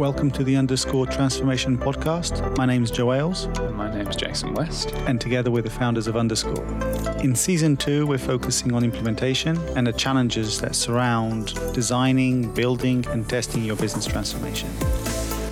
Welcome 0.00 0.30
to 0.30 0.44
the 0.44 0.56
Underscore 0.56 1.06
Transformation 1.06 1.76
Podcast. 1.76 2.56
My 2.56 2.64
name 2.64 2.82
is 2.82 2.90
Joe 2.90 3.12
Ailes. 3.12 3.44
And 3.58 3.76
my 3.76 3.94
name 3.94 4.08
is 4.08 4.16
Jason 4.16 4.54
West. 4.54 4.94
And 5.06 5.20
together 5.20 5.50
we're 5.50 5.60
the 5.60 5.68
founders 5.68 6.06
of 6.06 6.16
Underscore. 6.16 6.64
In 7.22 7.34
season 7.34 7.76
two, 7.76 8.06
we're 8.06 8.16
focusing 8.16 8.72
on 8.72 8.82
implementation 8.82 9.58
and 9.76 9.86
the 9.86 9.92
challenges 9.92 10.58
that 10.62 10.74
surround 10.74 11.52
designing, 11.74 12.50
building, 12.54 13.04
and 13.08 13.28
testing 13.28 13.62
your 13.62 13.76
business 13.76 14.06
transformation. 14.06 14.70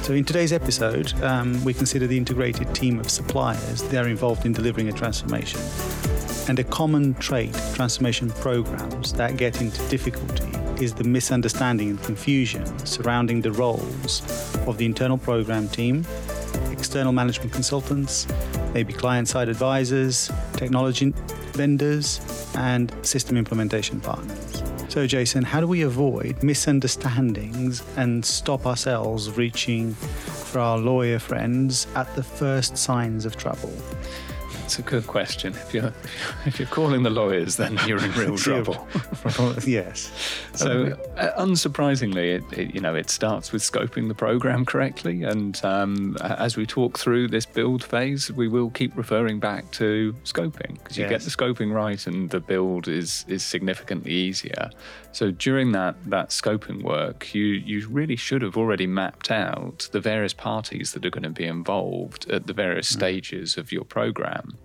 So, 0.01 0.15
in 0.15 0.25
today's 0.25 0.55
episode, 0.55 1.13
um, 1.23 1.63
we 1.63 1.75
consider 1.75 2.07
the 2.07 2.17
integrated 2.17 2.75
team 2.75 2.99
of 2.99 3.11
suppliers 3.11 3.83
that 3.83 4.03
are 4.03 4.09
involved 4.09 4.47
in 4.47 4.55
delivering 4.55 4.89
a 4.89 4.93
transformation 4.93 5.61
and 6.49 6.59
a 6.59 6.65
common 6.65 7.13
trait 7.17 7.53
transformation 7.75 8.31
programs 8.31 9.13
that 9.13 9.37
get 9.37 9.61
into 9.61 9.87
difficulty 9.91 10.58
is 10.81 10.95
the 10.95 11.05
misunderstanding 11.05 11.91
and 11.91 12.03
confusion 12.03 12.65
surrounding 12.87 13.41
the 13.41 13.53
roles 13.53 14.23
of 14.67 14.79
the 14.79 14.87
internal 14.87 15.19
program 15.19 15.69
team, 15.69 16.07
external 16.71 17.13
management 17.13 17.53
consultants, 17.53 18.27
maybe 18.75 18.93
client 18.93 19.29
side 19.29 19.49
advisors, 19.49 20.31
technology 20.55 21.13
vendors, 21.53 22.21
and 22.55 22.93
system 23.03 23.37
implementation 23.37 24.01
partners. 24.01 24.63
So, 24.89 25.07
Jason, 25.07 25.45
how 25.45 25.61
do 25.61 25.67
we 25.67 25.83
avoid 25.83 26.43
misunderstandings 26.43 27.83
and 27.97 28.25
stop 28.25 28.67
ourselves 28.67 29.37
reaching 29.37 29.93
for 29.95 30.61
our 30.61 30.79
lawyer 30.79 31.19
friends 31.19 31.87
at 31.95 32.15
the 32.15 32.23
first 32.23 32.79
signs 32.79 33.27
of 33.27 33.37
trouble? 33.37 33.73
It's 34.69 34.79
a 34.79 34.83
good 34.83 35.07
question. 35.07 35.55
If 35.55 35.73
you're 35.73 35.95
if 36.45 36.59
you're 36.59 36.69
calling 36.69 37.03
the 37.03 37.09
lawyers, 37.09 37.57
then 37.57 37.79
you're 37.87 38.05
in 38.05 38.13
real 38.13 38.37
trouble. 38.47 38.87
yes. 39.67 40.13
So, 40.53 40.95
uh, 41.17 41.43
unsurprisingly, 41.43 42.37
it, 42.37 42.59
it, 42.59 42.75
you 42.75 42.83
know 42.83 42.95
it 42.95 43.09
starts 43.09 43.51
with 43.51 43.63
scoping 43.63 44.09
the 44.09 44.15
program 44.15 44.67
correctly, 44.67 45.23
and 45.23 45.59
um, 45.65 46.19
as 46.21 46.59
we 46.59 46.67
talk 46.67 46.99
through 46.99 47.29
this 47.29 47.47
build 47.47 47.83
phase, 47.83 48.31
we 48.31 48.47
will 48.47 48.69
keep 48.69 48.95
referring 48.95 49.41
back 49.41 49.71
to 49.71 50.15
scoping 50.25 50.75
because 50.75 50.99
you 50.99 51.05
yes. 51.05 51.13
get 51.13 51.21
the 51.23 51.31
scoping 51.31 51.73
right, 51.73 52.07
and 52.07 52.29
the 52.29 52.41
build 52.41 52.89
is 52.89 53.25
is 53.27 53.43
significantly 53.43 54.13
easier. 54.13 54.69
So 55.13 55.31
during 55.31 55.73
that 55.73 55.97
that 56.11 56.29
scoping 56.29 56.83
work, 56.83 57.35
you 57.35 57.45
you 57.45 57.89
really 57.89 58.17
should 58.17 58.43
have 58.43 58.59
already 58.59 58.87
mapped 58.87 59.31
out 59.31 59.89
the 59.93 60.01
various 60.01 60.35
parties 60.35 60.93
that 60.93 61.07
are 61.07 61.11
going 61.11 61.23
to 61.23 61.31
be 61.31 61.47
involved 61.47 62.31
at 62.31 62.47
the 62.47 62.53
various 62.53 62.91
mm. 62.91 62.93
stages 62.93 63.57
of 63.57 63.73
your 63.73 63.85
program 63.85 64.58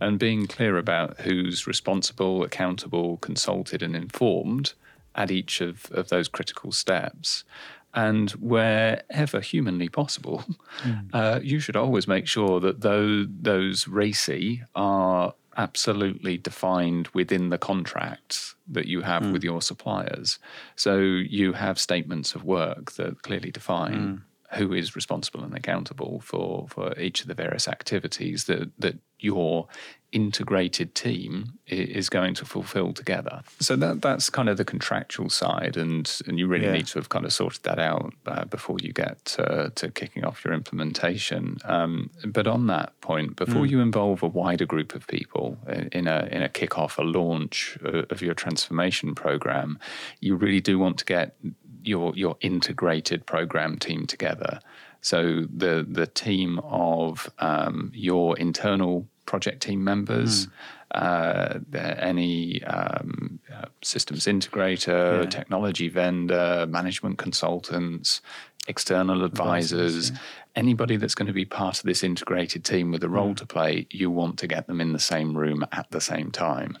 and 0.00 0.18
being 0.18 0.46
clear 0.46 0.78
about 0.78 1.20
who's 1.20 1.66
responsible, 1.66 2.42
accountable, 2.42 3.18
consulted, 3.18 3.82
and 3.82 3.94
informed 3.94 4.72
at 5.14 5.30
each 5.30 5.60
of, 5.60 5.90
of 5.92 6.08
those 6.08 6.28
critical 6.28 6.72
steps. 6.72 7.44
And 7.92 8.30
wherever 8.32 9.40
humanly 9.40 9.88
possible, 9.88 10.44
mm. 10.82 11.10
uh, 11.12 11.40
you 11.42 11.60
should 11.60 11.76
always 11.76 12.06
make 12.06 12.26
sure 12.26 12.60
that 12.60 12.80
those, 12.80 13.26
those 13.28 13.84
RACI 13.86 14.64
are 14.74 15.34
absolutely 15.56 16.38
defined 16.38 17.08
within 17.08 17.50
the 17.50 17.58
contracts 17.58 18.54
that 18.68 18.86
you 18.86 19.02
have 19.02 19.24
mm. 19.24 19.32
with 19.32 19.42
your 19.42 19.60
suppliers. 19.60 20.38
So 20.76 20.98
you 20.98 21.52
have 21.52 21.78
statements 21.78 22.34
of 22.34 22.44
work 22.44 22.92
that 22.92 23.22
clearly 23.22 23.50
define 23.50 23.94
mm 23.94 24.22
who 24.54 24.72
is 24.72 24.96
responsible 24.96 25.42
and 25.44 25.56
accountable 25.56 26.20
for, 26.20 26.66
for 26.68 26.98
each 26.98 27.22
of 27.22 27.28
the 27.28 27.34
various 27.34 27.68
activities 27.68 28.44
that, 28.44 28.70
that 28.78 28.96
your 29.18 29.68
integrated 30.12 30.94
team 30.94 31.58
is 31.66 32.08
going 32.08 32.34
to 32.34 32.44
fulfill 32.44 32.92
together. 32.92 33.42
So 33.60 33.76
that 33.76 34.02
that's 34.02 34.28
kind 34.28 34.48
of 34.48 34.56
the 34.56 34.64
contractual 34.64 35.30
side, 35.30 35.76
and 35.76 36.10
and 36.26 36.38
you 36.38 36.46
really 36.46 36.66
yeah. 36.66 36.72
need 36.72 36.86
to 36.88 36.98
have 36.98 37.08
kind 37.08 37.24
of 37.24 37.32
sorted 37.32 37.62
that 37.62 37.78
out 37.78 38.12
uh, 38.26 38.44
before 38.44 38.78
you 38.80 38.92
get 38.92 39.24
to, 39.26 39.72
to, 39.76 39.90
kicking 39.90 40.24
off 40.24 40.44
your 40.44 40.54
implementation. 40.54 41.58
Um, 41.64 42.10
but 42.24 42.46
on 42.46 42.66
that 42.66 43.00
point, 43.00 43.36
before 43.36 43.62
mm. 43.62 43.70
you 43.70 43.80
involve 43.80 44.22
a 44.22 44.28
wider 44.28 44.66
group 44.66 44.94
of 44.94 45.06
people 45.06 45.58
in 45.92 46.08
a 46.08 46.28
in 46.30 46.42
a 46.42 46.48
kickoff, 46.48 46.98
a 46.98 47.02
launch 47.02 47.78
uh, 47.84 48.02
of 48.10 48.20
your 48.20 48.34
transformation 48.34 49.14
program, 49.14 49.78
you 50.20 50.34
really 50.34 50.60
do 50.60 50.78
want 50.78 50.98
to 50.98 51.04
get 51.04 51.36
your 51.82 52.14
your 52.16 52.36
integrated 52.40 53.26
program 53.26 53.78
team 53.78 54.06
together. 54.06 54.60
So 55.00 55.46
the 55.54 55.86
the 55.88 56.06
team 56.06 56.58
of 56.60 57.30
um, 57.38 57.90
your 57.94 58.38
internal 58.38 59.06
project 59.26 59.62
team 59.62 59.82
members, 59.84 60.46
mm. 60.46 60.50
uh, 60.94 61.58
any 61.98 62.62
um, 62.64 63.38
uh, 63.54 63.66
systems 63.82 64.26
integrator, 64.26 65.22
yeah. 65.24 65.30
technology 65.30 65.88
vendor, 65.88 66.66
management 66.68 67.18
consultants, 67.18 68.20
external 68.66 69.24
advisors, 69.24 70.10
yeah. 70.10 70.16
Anybody 70.56 70.96
that's 70.96 71.14
going 71.14 71.26
to 71.26 71.32
be 71.32 71.44
part 71.44 71.78
of 71.78 71.84
this 71.84 72.02
integrated 72.02 72.64
team 72.64 72.90
with 72.90 73.04
a 73.04 73.08
role 73.08 73.32
mm. 73.32 73.36
to 73.36 73.46
play, 73.46 73.86
you 73.90 74.10
want 74.10 74.38
to 74.38 74.46
get 74.46 74.66
them 74.66 74.80
in 74.80 74.92
the 74.92 74.98
same 74.98 75.36
room 75.36 75.64
at 75.72 75.90
the 75.90 76.00
same 76.00 76.30
time. 76.30 76.76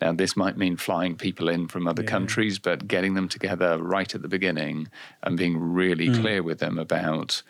Now, 0.00 0.12
this 0.12 0.36
might 0.36 0.56
mean 0.56 0.76
flying 0.76 1.16
people 1.16 1.48
in 1.48 1.68
from 1.68 1.86
other 1.86 2.02
yeah. 2.02 2.10
countries, 2.10 2.58
but 2.58 2.86
getting 2.86 3.14
them 3.14 3.28
together 3.28 3.78
right 3.78 4.14
at 4.14 4.22
the 4.22 4.28
beginning 4.28 4.88
and 5.22 5.36
being 5.36 5.58
really 5.58 6.08
mm. 6.08 6.20
clear 6.20 6.42
with 6.42 6.58
them 6.58 6.78
about 6.78 7.42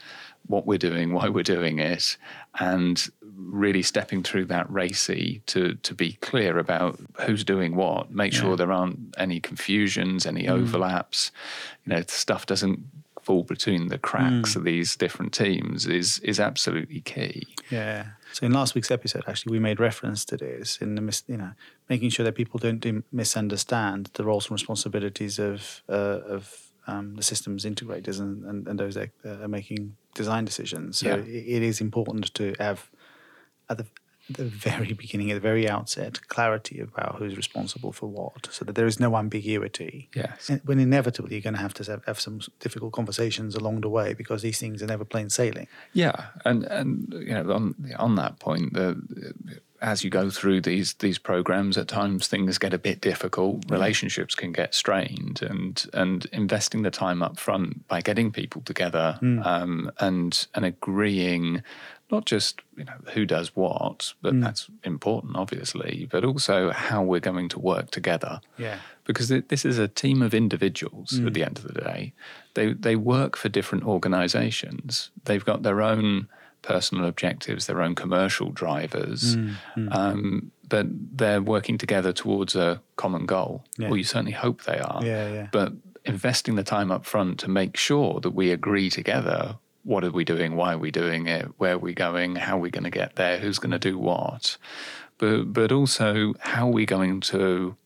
what 0.47 0.67
we're 0.67 0.79
doing, 0.79 1.12
why 1.12 1.29
we're 1.29 1.43
doing 1.43 1.79
it, 1.79 2.17
and 2.61 3.09
really 3.35 3.83
stepping 3.83 4.23
through 4.23 4.45
that 4.45 4.69
RACI 4.69 5.41
to 5.47 5.75
to 5.75 5.95
be 5.95 6.12
clear 6.15 6.59
about 6.59 7.01
who's 7.21 7.45
doing 7.45 7.75
what. 7.75 8.11
Make 8.11 8.33
yeah. 8.35 8.41
sure 8.41 8.56
there 8.56 8.73
aren't 8.73 9.15
any 9.17 9.41
confusions, 9.41 10.27
any 10.27 10.45
mm. 10.45 10.51
overlaps. 10.51 11.33
You 11.85 11.95
know, 11.95 12.03
stuff 12.06 12.47
doesn't 12.47 12.81
fall 13.25 13.43
between 13.43 13.89
the 13.89 13.99
cracks 13.99 14.53
mm. 14.53 14.57
of 14.57 14.65
these 14.65 14.97
different 14.97 15.33
teams 15.33 15.87
is 15.87 16.19
is 16.21 16.39
absolutely 16.39 17.01
key. 17.01 17.47
Yeah. 17.71 18.07
So 18.33 18.47
in 18.47 18.53
last 18.53 18.75
week's 18.75 18.91
episode, 18.91 19.25
actually, 19.27 19.53
we 19.53 19.61
made 19.61 19.81
reference 19.81 20.25
to 20.27 20.37
this 20.37 20.79
in 20.79 20.95
the 20.95 21.01
mis- 21.01 21.25
you 21.27 21.37
know 21.37 21.53
making 21.89 22.11
sure 22.11 22.25
that 22.25 22.35
people 22.35 22.59
don't 22.59 22.81
do 22.81 23.03
misunderstand 23.12 24.11
the 24.15 24.25
roles 24.25 24.47
and 24.47 24.53
responsibilities 24.53 25.39
of 25.39 25.83
uh, 25.89 26.21
of 26.37 26.73
um, 26.87 27.17
the 27.17 27.23
systems 27.23 27.65
integrators 27.65 28.21
and, 28.21 28.45
and, 28.45 28.69
and 28.69 28.79
those 28.79 28.95
that 28.95 29.11
are 29.25 29.49
making 29.49 29.97
design 30.15 30.45
decisions. 30.45 30.99
So 30.99 31.09
yeah. 31.09 31.15
it, 31.15 31.29
it 31.29 31.62
is 31.62 31.81
important 31.81 32.35
to 32.35 32.55
have 32.59 32.91
at 33.71 33.79
the 33.79 33.87
the 34.29 34.45
very 34.45 34.93
beginning, 34.93 35.31
at 35.31 35.35
the 35.35 35.41
very 35.41 35.69
outset, 35.69 36.27
clarity 36.29 36.81
about 36.81 37.17
who's 37.17 37.37
responsible 37.37 37.93
for 37.93 38.07
what, 38.07 38.49
so 38.51 38.65
that 38.65 38.75
there 38.75 38.87
is 38.87 38.99
no 38.99 39.17
ambiguity. 39.17 40.09
Yes. 40.15 40.49
And 40.49 40.61
when 40.65 40.79
inevitably 40.79 41.35
you're 41.35 41.43
going 41.43 41.55
to 41.55 41.61
have 41.61 41.75
to 41.75 41.91
have, 41.91 42.05
have, 42.07 42.21
some 42.21 42.41
difficult 42.59 42.93
conversations 42.93 43.55
along 43.55 43.83
the 43.83 43.89
way 43.89 44.15
because 44.15 44.43
these 44.43 44.59
things 44.59 44.83
are 44.83 44.87
never 44.87 45.05
plain 45.05 45.29
sailing. 45.29 45.69
Yeah, 45.93 46.27
and 46.45 46.65
and 46.65 47.12
you 47.12 47.35
know 47.35 47.53
on 47.53 47.75
on 47.99 48.15
that 48.15 48.39
point, 48.39 48.73
the, 48.73 49.01
as 49.83 50.03
you 50.03 50.09
go 50.09 50.31
through 50.31 50.62
these 50.62 50.95
these 50.95 51.19
programs, 51.19 51.77
at 51.77 51.89
times 51.89 52.27
things 52.27 52.56
get 52.56 52.73
a 52.73 52.79
bit 52.79 53.03
difficult. 53.03 53.71
Relationships 53.71 54.35
can 54.35 54.53
get 54.53 54.75
strained, 54.75 55.43
and 55.43 55.87
and 55.93 56.27
investing 56.33 56.83
the 56.83 56.91
time 56.91 57.23
up 57.23 57.39
front 57.39 57.87
by 57.89 58.01
getting 58.01 58.33
people 58.33 58.62
together 58.62 59.19
mm. 59.21 59.45
um, 59.45 59.91
and 60.01 60.47
and 60.55 60.65
agreeing 60.65 61.62
not 62.11 62.27
just 62.27 62.61
you 62.77 62.85
know 62.85 62.97
who 63.13 63.25
does 63.25 63.57
what, 63.57 64.15
but 64.23 64.35
mm. 64.35 64.43
that's 64.43 64.69
important, 64.85 65.37
obviously, 65.37 66.09
but 66.11 66.25
also 66.25 66.71
how 66.71 67.03
we're 67.03 67.21
going 67.21 67.49
to 67.51 67.59
work 67.59 67.91
together. 67.91 68.41
Yeah, 68.59 68.79
because 69.05 69.29
this 69.29 69.65
is 69.65 69.79
a 69.79 69.89
team 69.89 70.23
of 70.23 70.35
individuals. 70.35 71.13
Mm. 71.13 71.27
At 71.27 71.35
the 71.35 71.45
end 71.45 71.59
of 71.59 71.65
the 71.65 71.81
day, 71.81 72.13
they 72.55 72.73
they 72.73 72.97
work 72.97 73.37
for 73.37 73.49
different 73.49 73.85
organisations. 73.85 75.11
They've 75.25 75.45
got 75.45 75.63
their 75.63 75.83
own 75.83 76.29
personal 76.63 77.05
objectives, 77.05 77.67
their 77.67 77.83
own 77.83 77.95
commercial 77.95 78.51
drivers. 78.51 79.37
Mm. 79.37 79.55
mm. 79.77 79.95
Um, 79.95 80.51
but 80.67 80.87
they're 80.91 81.43
working 81.43 81.77
together 81.77 82.13
towards 82.13 82.57
a 82.57 82.81
common 82.97 83.27
goal. 83.27 83.65
Yeah. 83.77 83.89
Well, 83.89 83.99
you 83.99 84.05
certainly 84.05 84.33
hope 84.33 84.65
they 84.65 84.79
are. 84.79 85.01
Yeah, 85.05 85.33
yeah. 85.33 85.49
But 85.53 85.75
investing 86.07 86.55
the 86.55 86.63
time 86.63 86.91
up 86.91 87.05
front 87.05 87.39
to 87.41 87.50
make 87.50 87.77
sure 87.77 88.19
that 88.21 88.31
we 88.31 88.50
agree 88.50 88.91
together 88.91 89.57
what 89.85 90.03
are 90.03 90.11
we 90.11 90.25
doing? 90.25 90.57
Why 90.57 90.75
are 90.75 90.79
we 90.79 90.91
doing 90.91 91.27
it? 91.27 91.47
Where 91.59 91.75
are 91.75 91.79
we 91.79 91.95
going? 91.95 92.37
How 92.37 92.57
are 92.57 92.61
we 92.61 92.71
going 92.71 92.85
to 92.85 92.91
get 92.91 93.17
there? 93.17 93.39
Who's 93.39 93.59
going 93.59 93.73
to 93.73 93.79
do 93.79 93.99
what? 93.99 94.57
But 95.19 95.53
but 95.53 95.71
also 95.71 96.35
how 96.41 96.69
are 96.69 96.73
we 96.73 96.87
going 96.87 97.21
to 97.21 97.77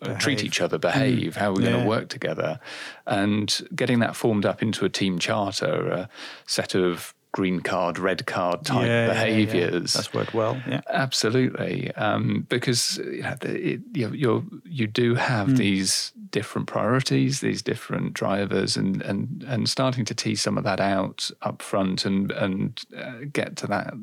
uh, 0.00 0.14
treat 0.14 0.42
each 0.44 0.60
other, 0.60 0.78
behave? 0.78 1.34
Mm. 1.34 1.36
How 1.36 1.50
are 1.50 1.54
we 1.54 1.64
yeah. 1.64 1.70
going 1.70 1.82
to 1.82 1.88
work 1.88 2.08
together? 2.08 2.60
And 3.06 3.60
getting 3.74 3.98
that 3.98 4.16
formed 4.16 4.46
up 4.46 4.62
into 4.62 4.84
a 4.84 4.88
team 4.88 5.18
charter, 5.18 5.88
a 5.88 6.08
set 6.46 6.74
of 6.74 7.14
green 7.32 7.60
card, 7.60 7.98
red 7.98 8.26
card 8.26 8.64
type 8.64 8.86
yeah, 8.86 9.08
behaviors. 9.08 9.94
Yeah, 9.94 9.98
That's 9.98 10.14
worked 10.14 10.34
well. 10.34 10.60
Yeah, 10.66 10.80
absolutely. 10.88 11.94
Um, 11.94 12.46
because 12.48 12.98
you 12.98 13.22
know, 13.22 13.36
it, 13.42 13.80
you 13.94 14.62
you 14.64 14.86
do 14.86 15.14
have 15.14 15.48
mm. 15.48 15.56
these 15.56 16.12
different 16.30 16.66
priorities, 16.66 17.40
these 17.40 17.62
different 17.62 18.14
drivers, 18.14 18.76
and 18.76 19.02
and 19.02 19.44
and 19.46 19.68
starting 19.68 20.04
to 20.06 20.14
tease 20.14 20.40
some 20.40 20.58
of 20.58 20.64
that 20.64 20.80
out 20.80 21.30
up 21.42 21.62
front 21.62 22.04
and 22.04 22.32
and 22.32 22.82
uh, 22.96 23.24
get 23.32 23.56
to 23.56 23.66
that 23.66 23.94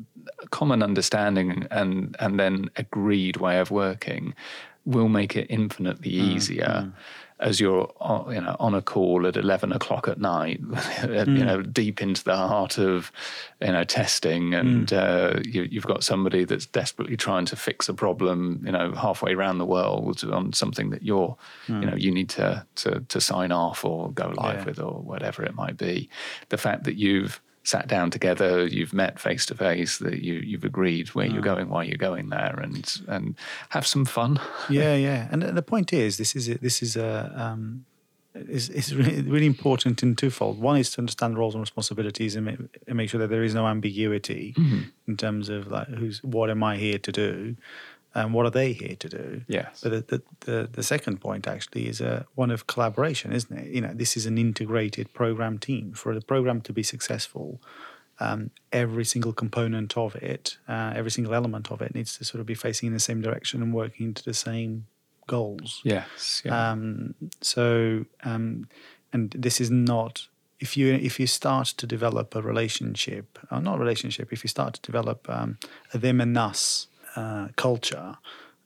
common 0.50 0.82
understanding 0.82 1.66
and 1.70 2.16
and 2.18 2.38
then 2.38 2.70
agreed 2.76 3.36
way 3.38 3.58
of 3.58 3.70
working 3.70 4.34
will 4.84 5.08
make 5.08 5.36
it 5.36 5.46
infinitely 5.50 6.16
hmm, 6.16 6.30
easier. 6.30 6.84
Mm. 6.86 6.92
As 7.38 7.60
you're 7.60 7.92
on, 8.00 8.34
you 8.34 8.40
know 8.40 8.56
on 8.58 8.74
a 8.74 8.82
call 8.82 9.26
at 9.26 9.36
eleven 9.36 9.72
o'clock 9.72 10.08
at 10.08 10.18
night, 10.18 10.62
mm. 10.62 11.26
you 11.38 11.44
know 11.44 11.62
deep 11.62 12.00
into 12.00 12.24
the 12.24 12.36
heart 12.36 12.78
of 12.78 13.12
you 13.60 13.72
know 13.72 13.84
testing, 13.84 14.54
and 14.54 14.88
mm. 14.88 14.96
uh, 14.96 15.40
you, 15.44 15.68
have 15.80 15.86
got 15.86 16.02
somebody 16.02 16.44
that's 16.44 16.66
desperately 16.66 17.16
trying 17.16 17.44
to 17.46 17.56
fix 17.56 17.88
a 17.88 17.94
problem, 17.94 18.62
you 18.64 18.72
know, 18.72 18.92
halfway 18.92 19.34
around 19.34 19.58
the 19.58 19.66
world 19.66 20.24
on 20.24 20.52
something 20.52 20.90
that 20.90 21.02
you're, 21.02 21.36
mm. 21.66 21.80
you 21.80 21.90
know, 21.90 21.96
you 21.96 22.10
need 22.10 22.28
to 22.30 22.64
to 22.76 23.00
to 23.00 23.20
sign 23.20 23.52
off 23.52 23.84
or 23.84 24.10
go 24.12 24.32
live 24.36 24.60
yeah. 24.60 24.64
with 24.64 24.80
or 24.80 25.00
whatever 25.00 25.42
it 25.44 25.54
might 25.54 25.76
be. 25.76 26.08
The 26.48 26.58
fact 26.58 26.84
that 26.84 26.96
you've 26.96 27.40
sat 27.66 27.88
down 27.88 28.10
together, 28.10 28.64
you've 28.66 28.92
met 28.92 29.18
face 29.18 29.44
to 29.46 29.54
face, 29.54 29.98
that 29.98 30.22
you 30.22 30.34
you've 30.34 30.64
agreed 30.64 31.08
where 31.08 31.26
mm. 31.26 31.32
you're 31.32 31.42
going, 31.42 31.68
why 31.68 31.82
you're 31.82 31.96
going 31.96 32.28
there, 32.28 32.58
and 32.62 33.02
and 33.08 33.34
have 33.70 33.86
some 33.86 34.04
fun. 34.04 34.38
yeah, 34.70 34.94
yeah. 34.94 35.28
And 35.30 35.42
the 35.42 35.62
point 35.62 35.92
is, 35.92 36.16
this 36.16 36.36
is 36.36 36.48
a, 36.48 36.58
this 36.58 36.80
is 36.80 36.96
a 36.96 37.32
um, 37.34 37.84
is 38.34 38.68
is 38.68 38.94
really, 38.94 39.22
really 39.22 39.46
important 39.46 40.02
in 40.02 40.14
twofold. 40.14 40.60
One 40.60 40.76
is 40.76 40.90
to 40.92 41.00
understand 41.00 41.38
roles 41.38 41.54
and 41.54 41.60
responsibilities 41.60 42.36
and 42.36 42.46
make, 42.46 42.58
and 42.86 42.96
make 42.96 43.10
sure 43.10 43.20
that 43.20 43.30
there 43.30 43.42
is 43.42 43.54
no 43.54 43.66
ambiguity 43.66 44.54
mm-hmm. 44.56 44.82
in 45.08 45.16
terms 45.16 45.48
of 45.48 45.66
like 45.66 45.88
who's 45.88 46.22
what 46.22 46.50
am 46.50 46.62
I 46.62 46.76
here 46.76 46.98
to 46.98 47.12
do 47.12 47.56
and 48.16 48.32
what 48.32 48.46
are 48.46 48.50
they 48.50 48.72
here 48.72 48.96
to 48.96 49.08
do? 49.08 49.42
Yes. 49.46 49.80
But 49.82 50.08
the, 50.08 50.22
the, 50.40 50.68
the, 50.72 50.82
second 50.82 51.20
point 51.20 51.46
actually 51.46 51.86
is 51.86 52.00
uh, 52.00 52.24
one 52.34 52.50
of 52.50 52.66
collaboration, 52.66 53.30
isn't 53.32 53.56
it? 53.56 53.66
You 53.66 53.82
know, 53.82 53.92
this 53.92 54.16
is 54.16 54.24
an 54.24 54.38
integrated 54.38 55.12
program 55.12 55.58
team. 55.58 55.92
For 55.92 56.14
the 56.14 56.22
program 56.22 56.62
to 56.62 56.72
be 56.72 56.82
successful, 56.82 57.60
um, 58.18 58.50
every 58.72 59.04
single 59.04 59.34
component 59.34 59.98
of 59.98 60.16
it, 60.16 60.56
uh, 60.66 60.94
every 60.96 61.10
single 61.10 61.34
element 61.34 61.70
of 61.70 61.82
it 61.82 61.94
needs 61.94 62.16
to 62.16 62.24
sort 62.24 62.40
of 62.40 62.46
be 62.46 62.54
facing 62.54 62.86
in 62.86 62.94
the 62.94 63.00
same 63.00 63.20
direction 63.20 63.62
and 63.62 63.74
working 63.74 64.14
to 64.14 64.24
the 64.24 64.34
same 64.34 64.86
goals. 65.26 65.82
Yes. 65.84 66.40
Yeah. 66.42 66.70
Um, 66.70 67.14
so, 67.42 68.06
um, 68.24 68.66
and 69.12 69.30
this 69.32 69.60
is 69.60 69.70
not 69.70 70.28
if 70.58 70.74
you 70.74 70.94
if 70.94 71.20
you 71.20 71.26
start 71.26 71.66
to 71.66 71.86
develop 71.86 72.34
a 72.34 72.40
relationship, 72.40 73.38
or 73.50 73.60
not 73.60 73.76
a 73.76 73.78
relationship, 73.78 74.32
if 74.32 74.42
you 74.42 74.48
start 74.48 74.72
to 74.74 74.80
develop 74.80 75.28
um, 75.28 75.58
a 75.92 75.98
them 75.98 76.18
and 76.18 76.38
us 76.38 76.86
uh, 77.16 77.48
culture 77.56 78.16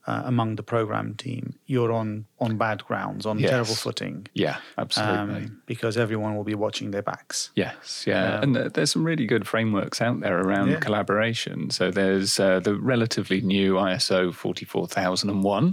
uh, 0.06 0.22
among 0.24 0.56
the 0.56 0.62
program 0.62 1.14
team, 1.14 1.58
you're 1.66 1.92
on 1.92 2.26
on 2.40 2.56
bad 2.56 2.84
grounds, 2.84 3.26
on 3.26 3.38
yes. 3.38 3.50
terrible 3.50 3.74
footing. 3.74 4.26
Yeah, 4.32 4.56
absolutely. 4.78 5.44
Um, 5.44 5.62
because 5.66 5.96
everyone 5.96 6.36
will 6.36 6.44
be 6.44 6.54
watching 6.54 6.90
their 6.90 7.02
backs. 7.02 7.50
Yes, 7.54 8.04
yeah, 8.06 8.36
um, 8.36 8.56
and 8.56 8.72
there's 8.72 8.92
some 8.92 9.04
really 9.04 9.26
good 9.26 9.46
frameworks 9.46 10.00
out 10.00 10.20
there 10.20 10.40
around 10.40 10.70
yeah. 10.70 10.80
collaboration. 10.80 11.70
So 11.70 11.90
there's 11.90 12.40
uh, 12.40 12.60
the 12.60 12.74
relatively 12.74 13.42
new 13.42 13.74
ISO 13.74 14.32
44001 14.34 15.72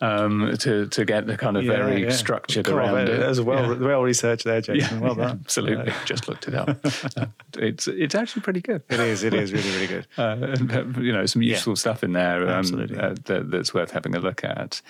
um, 0.00 0.56
to 0.58 0.86
to 0.88 1.04
get 1.04 1.26
the 1.26 1.36
kind 1.36 1.56
of 1.56 1.64
yeah, 1.64 1.72
very 1.72 2.04
yeah. 2.04 2.10
structured 2.10 2.68
around 2.68 3.08
it. 3.08 3.20
As 3.20 3.40
well, 3.40 3.76
well 3.76 4.02
researched 4.02 4.44
there, 4.44 4.60
Jason. 4.60 5.00
well 5.00 5.14
done. 5.14 5.40
Absolutely, 5.44 5.92
just 6.04 6.28
looked 6.28 6.48
it 6.48 6.54
up. 6.54 6.78
Uh, 7.14 7.26
it's 7.58 7.88
it's 7.88 8.14
actually 8.14 8.42
pretty 8.42 8.60
good. 8.60 8.82
It 8.88 9.00
is. 9.00 9.22
It 9.22 9.34
is 9.34 9.52
really 9.52 9.70
really 9.70 9.86
good. 9.86 10.06
Uh, 10.22 10.56
you 10.98 11.12
know, 11.12 11.26
some 11.26 11.42
useful 11.42 11.74
stuff 11.74 12.04
in 12.04 12.12
there. 12.12 12.42
Um, 12.42 12.48
absolutely. 12.48 12.98
Uh, 12.98 13.14
that, 13.24 13.50
that's 13.50 13.74
worth 13.74 13.90
having 13.90 14.14
a 14.14 14.20
look 14.20 14.44
at. 14.44 14.80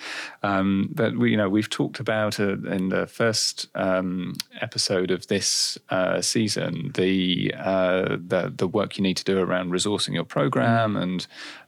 Um, 0.43 0.89
but 1.03 1.17
we, 1.17 1.31
you 1.31 1.35
know, 1.35 1.49
we've 1.49 1.69
talked 1.69 1.99
about 1.99 2.39
uh, 2.39 2.53
in 2.59 2.87
the 2.87 3.05
first 3.07 3.67
um, 3.75 4.35
episode 4.61 5.11
of 5.11 5.27
this 5.27 5.77
uh, 5.89 6.21
season 6.21 6.91
the, 6.93 7.53
uh, 7.59 8.15
the 8.25 8.53
the 8.55 8.69
work 8.69 8.97
you 8.97 9.03
need 9.03 9.17
to 9.17 9.25
do 9.25 9.37
around 9.37 9.71
resourcing 9.71 10.13
your 10.13 10.23
program 10.23 10.93
mm. 10.93 11.03
and 11.03 11.27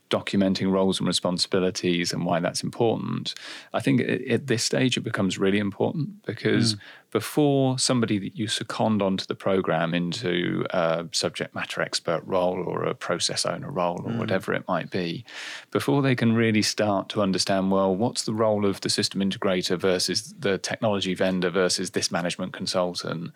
documenting 0.10 0.72
roles 0.72 1.00
and 1.00 1.08
responsibilities 1.08 2.14
and 2.14 2.26
why 2.26 2.40
that's 2.40 2.64
important. 2.64 3.34
I 3.74 3.80
think 3.80 4.02
at 4.02 4.48
this 4.48 4.64
stage 4.64 4.98
it 4.98 5.02
becomes 5.02 5.40
really 5.40 5.58
important 5.58 6.24
because 6.26 6.76
mm. 6.76 6.80
before 7.12 7.80
somebody 7.80 8.20
that 8.20 8.38
you 8.38 8.48
second 8.48 9.02
onto 9.02 9.26
the 9.26 9.36
program 9.36 9.94
into 9.94 10.66
a 10.70 11.06
subject 11.12 11.56
matter 11.56 11.82
expert 11.82 12.22
role 12.26 12.64
or 12.68 12.84
a 12.84 12.94
process 12.94 13.46
owner 13.46 13.72
role 13.72 14.02
or 14.06 14.12
mm. 14.12 14.20
whatever 14.20 14.54
it 14.54 14.68
might 14.68 14.92
be, 14.92 15.26
before 15.72 16.04
they 16.04 16.16
can 16.16 16.34
really 16.34 16.62
start 16.62 17.10
to 17.10 17.22
understand, 17.22 17.72
well, 17.72 17.96
what's 17.96 18.24
the 18.24 18.34
role 18.34 18.66
of 18.66 18.82
the 18.82 18.90
system 18.90 19.22
integrator 19.22 19.78
versus 19.78 20.36
the 20.38 20.60
technology 20.60 21.16
vendor 21.16 21.50
versus 21.50 21.92
this 21.92 22.12
management 22.12 22.54
consultant, 22.54 23.32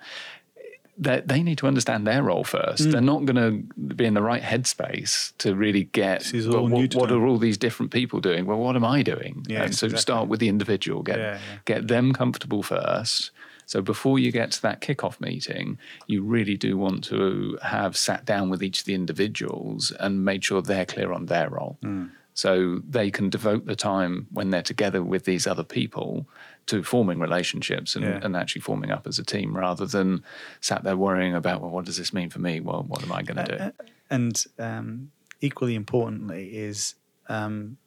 they 0.99 1.43
need 1.43 1.57
to 1.59 1.67
understand 1.67 2.05
their 2.05 2.23
role 2.23 2.43
first. 2.43 2.83
Mm. 2.83 2.91
They're 2.91 3.01
not 3.01 3.25
going 3.25 3.35
to 3.35 3.83
be 3.95 4.05
in 4.05 4.13
the 4.13 4.21
right 4.21 4.41
headspace 4.41 5.33
to 5.37 5.55
really 5.55 5.85
get 5.85 6.31
well, 6.33 6.67
what, 6.67 6.93
what 6.95 7.11
are 7.11 7.25
all 7.25 7.37
these 7.37 7.57
different 7.57 7.91
people 7.91 8.19
doing? 8.19 8.45
Well, 8.45 8.59
what 8.59 8.75
am 8.75 8.83
I 8.83 9.01
doing? 9.01 9.45
Yeah, 9.47 9.63
and 9.63 9.75
so 9.75 9.85
exactly. 9.85 10.01
start 10.01 10.27
with 10.27 10.39
the 10.39 10.49
individual, 10.49 11.01
get 11.01 11.17
yeah, 11.17 11.33
yeah. 11.33 11.57
get 11.65 11.87
them 11.87 12.13
comfortable 12.13 12.63
first. 12.63 13.31
So 13.65 13.81
before 13.81 14.17
you 14.17 14.31
get 14.31 14.51
to 14.53 14.61
that 14.63 14.81
kickoff 14.81 15.21
meeting, 15.21 15.77
you 16.07 16.23
really 16.23 16.57
do 16.57 16.75
want 16.75 17.03
to 17.05 17.59
have 17.61 17.95
sat 17.95 18.25
down 18.25 18.49
with 18.49 18.63
each 18.63 18.79
of 18.79 18.85
the 18.85 18.95
individuals 18.95 19.91
and 19.99 20.25
made 20.25 20.43
sure 20.43 20.61
they're 20.61 20.87
clear 20.87 21.13
on 21.13 21.27
their 21.27 21.49
role. 21.49 21.77
Mm. 21.83 22.09
So 22.33 22.81
they 22.89 23.11
can 23.11 23.29
devote 23.29 23.65
the 23.65 23.75
time 23.75 24.27
when 24.31 24.49
they're 24.49 24.61
together 24.61 25.03
with 25.03 25.25
these 25.25 25.45
other 25.45 25.63
people 25.63 26.25
to 26.69 26.83
forming 26.83 27.19
relationships 27.19 27.95
and, 27.95 28.05
yeah. 28.05 28.19
and 28.21 28.35
actually 28.35 28.61
forming 28.61 28.91
up 28.91 29.07
as 29.07 29.17
a 29.17 29.23
team 29.23 29.57
rather 29.57 29.85
than 29.85 30.23
sat 30.61 30.83
there 30.83 30.95
worrying 30.95 31.33
about, 31.33 31.61
well, 31.61 31.71
what 31.71 31.85
does 31.85 31.97
this 31.97 32.13
mean 32.13 32.29
for 32.29 32.39
me? 32.39 32.59
Well, 32.59 32.85
what 32.87 33.03
am 33.03 33.11
I 33.11 33.23
going 33.23 33.43
to 33.43 33.57
do? 33.57 33.63
Uh, 33.63 33.71
and 34.11 34.45
um, 34.59 35.11
equally 35.41 35.73
importantly 35.73 36.57
is 36.57 36.95
um, 37.27 37.77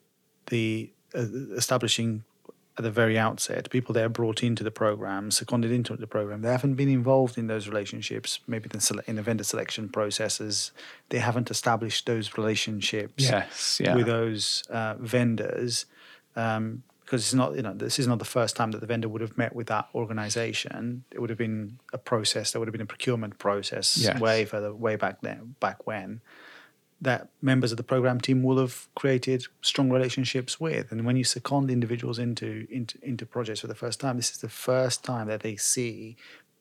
the 0.47 0.91
uh, 1.15 1.25
establishing 1.55 2.23
at 2.77 2.83
the 2.83 2.91
very 2.91 3.17
outset, 3.17 3.69
people 3.69 3.93
that 3.93 4.03
are 4.03 4.09
brought 4.09 4.43
into 4.43 4.63
the 4.63 4.71
program, 4.71 5.29
seconded 5.29 5.71
into 5.71 5.95
the 5.95 6.07
program, 6.07 6.41
they 6.41 6.49
haven't 6.49 6.73
been 6.73 6.89
involved 6.89 7.37
in 7.37 7.47
those 7.47 7.67
relationships, 7.67 8.39
maybe 8.47 8.67
in 9.07 9.15
the 9.15 9.21
vendor 9.21 9.43
selection 9.43 9.87
processes. 9.87 10.71
They 11.09 11.19
haven't 11.19 11.51
established 11.51 12.07
those 12.07 12.35
relationships 12.35 13.29
yes, 13.29 13.79
yeah. 13.79 13.95
with 13.95 14.07
those 14.07 14.63
uh, 14.71 14.95
vendors. 14.99 15.85
Um, 16.35 16.81
because 17.05 17.21
it's 17.21 17.33
not 17.33 17.55
you 17.55 17.61
know 17.61 17.73
this 17.73 17.99
is 17.99 18.07
not 18.07 18.19
the 18.19 18.25
first 18.25 18.55
time 18.55 18.71
that 18.71 18.81
the 18.81 18.87
vendor 18.87 19.09
would 19.09 19.21
have 19.21 19.37
met 19.37 19.55
with 19.55 19.67
that 19.67 19.87
organization. 19.93 21.03
It 21.11 21.19
would 21.19 21.29
have 21.29 21.39
been 21.39 21.79
a 21.91 21.97
process 21.97 22.51
there 22.51 22.59
would 22.59 22.67
have 22.67 22.73
been 22.73 22.81
a 22.81 22.85
procurement 22.85 23.39
process 23.39 23.97
yes. 23.97 24.19
way 24.19 24.45
further 24.45 24.73
way 24.73 24.95
back 24.95 25.21
then 25.21 25.55
back 25.59 25.85
when 25.85 26.21
that 27.01 27.27
members 27.41 27.71
of 27.71 27.77
the 27.77 27.83
program 27.83 28.19
team 28.19 28.43
will 28.43 28.57
have 28.57 28.87
created 28.95 29.45
strong 29.61 29.89
relationships 29.91 30.59
with. 30.59 30.89
And 30.91 31.05
when 31.05 31.17
you 31.17 31.25
second 31.25 31.69
individuals 31.69 32.17
into 32.17 32.65
into 32.69 32.97
into 33.01 33.25
projects 33.25 33.59
for 33.59 33.67
the 33.67 33.75
first 33.75 33.99
time 33.99 34.17
this 34.17 34.31
is 34.31 34.37
the 34.37 34.49
first 34.49 35.03
time 35.03 35.27
that 35.27 35.41
they 35.41 35.55
see 35.55 36.15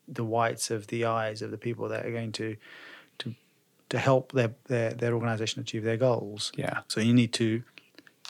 the 0.08 0.24
whites 0.24 0.70
of 0.70 0.88
the 0.88 1.04
eyes 1.04 1.42
of 1.42 1.50
the 1.50 1.58
people 1.58 1.88
that 1.88 2.04
are 2.04 2.10
going 2.10 2.32
to 2.32 2.56
to 3.18 3.34
to 3.88 3.98
help 3.98 4.32
their 4.32 4.54
their, 4.66 4.90
their 4.90 5.14
organization 5.14 5.62
achieve 5.62 5.84
their 5.84 5.96
goals. 5.96 6.52
Yeah. 6.56 6.80
So 6.88 7.00
you 7.00 7.14
need 7.14 7.32
to 7.34 7.62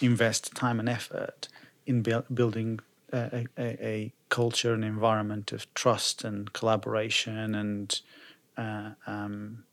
invest 0.00 0.54
time 0.54 0.81
and 0.81 0.88
effort 0.88 1.49
in 1.87 2.03
bu- 2.03 2.23
building 2.33 2.81
a, 3.12 3.47
a, 3.59 3.87
a, 3.87 4.12
culture 4.29 4.73
and 4.73 4.85
environment 4.85 5.53
of 5.53 5.73
trust 5.75 6.25
and 6.25 6.53
collaboration 6.55 7.55
and 7.55 8.01
uh, 8.57 8.91
um, 9.07 9.65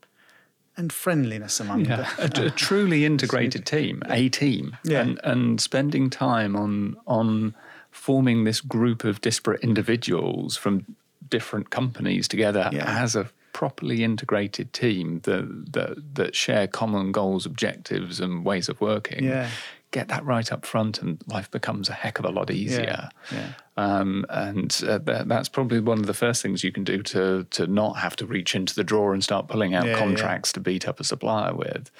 and 0.76 0.92
friendliness 0.92 1.60
among 1.60 1.86
yeah, 1.86 2.08
a, 2.18 2.24
a, 2.24 2.50
truly 2.56 3.04
integrated 3.04 3.66
team, 3.66 4.02
a 4.08 4.28
team, 4.28 4.76
yeah. 4.84 5.00
and 5.00 5.20
and 5.24 5.60
spending 5.60 6.10
time 6.10 6.56
on 6.56 6.96
on 7.06 7.54
forming 7.90 8.44
this 8.44 8.60
group 8.60 9.04
of 9.04 9.20
disparate 9.20 9.60
individuals 9.62 10.56
from 10.56 10.84
different 11.28 11.70
companies 11.70 12.28
together 12.28 12.68
yeah. 12.72 13.02
as 13.02 13.16
a 13.16 13.28
properly 13.52 14.04
integrated 14.04 14.72
team 14.72 15.20
that 15.24 15.72
that 15.72 16.14
that 16.14 16.34
share 16.36 16.66
common 16.66 17.12
goals, 17.12 17.46
objectives, 17.46 18.20
and 18.20 18.44
ways 18.44 18.68
of 18.68 18.80
working. 18.80 19.24
Yeah 19.24 19.48
get 19.90 20.08
that 20.08 20.24
right 20.24 20.52
up 20.52 20.64
front 20.64 21.02
and 21.02 21.22
life 21.26 21.50
becomes 21.50 21.88
a 21.88 21.92
heck 21.92 22.18
of 22.18 22.24
a 22.24 22.30
lot 22.30 22.50
easier. 22.50 22.82
Yeah, 22.82 23.08
yeah. 23.32 23.52
Um, 23.76 24.24
and 24.28 24.78
uh, 24.86 24.98
that, 24.98 25.28
that's 25.28 25.48
probably 25.48 25.80
one 25.80 25.98
of 25.98 26.06
the 26.06 26.14
first 26.14 26.42
things 26.42 26.62
you 26.62 26.70
can 26.70 26.84
do 26.84 27.02
to 27.02 27.44
to 27.50 27.66
not 27.66 27.94
have 27.94 28.14
to 28.16 28.26
reach 28.26 28.54
into 28.54 28.74
the 28.74 28.84
drawer 28.84 29.12
and 29.12 29.24
start 29.24 29.48
pulling 29.48 29.74
out 29.74 29.86
yeah, 29.86 29.98
contracts 29.98 30.52
to 30.52 30.60
beat 30.60 30.86
up 30.86 31.00
a 31.00 31.04
supplier 31.04 31.54
with. 31.54 31.90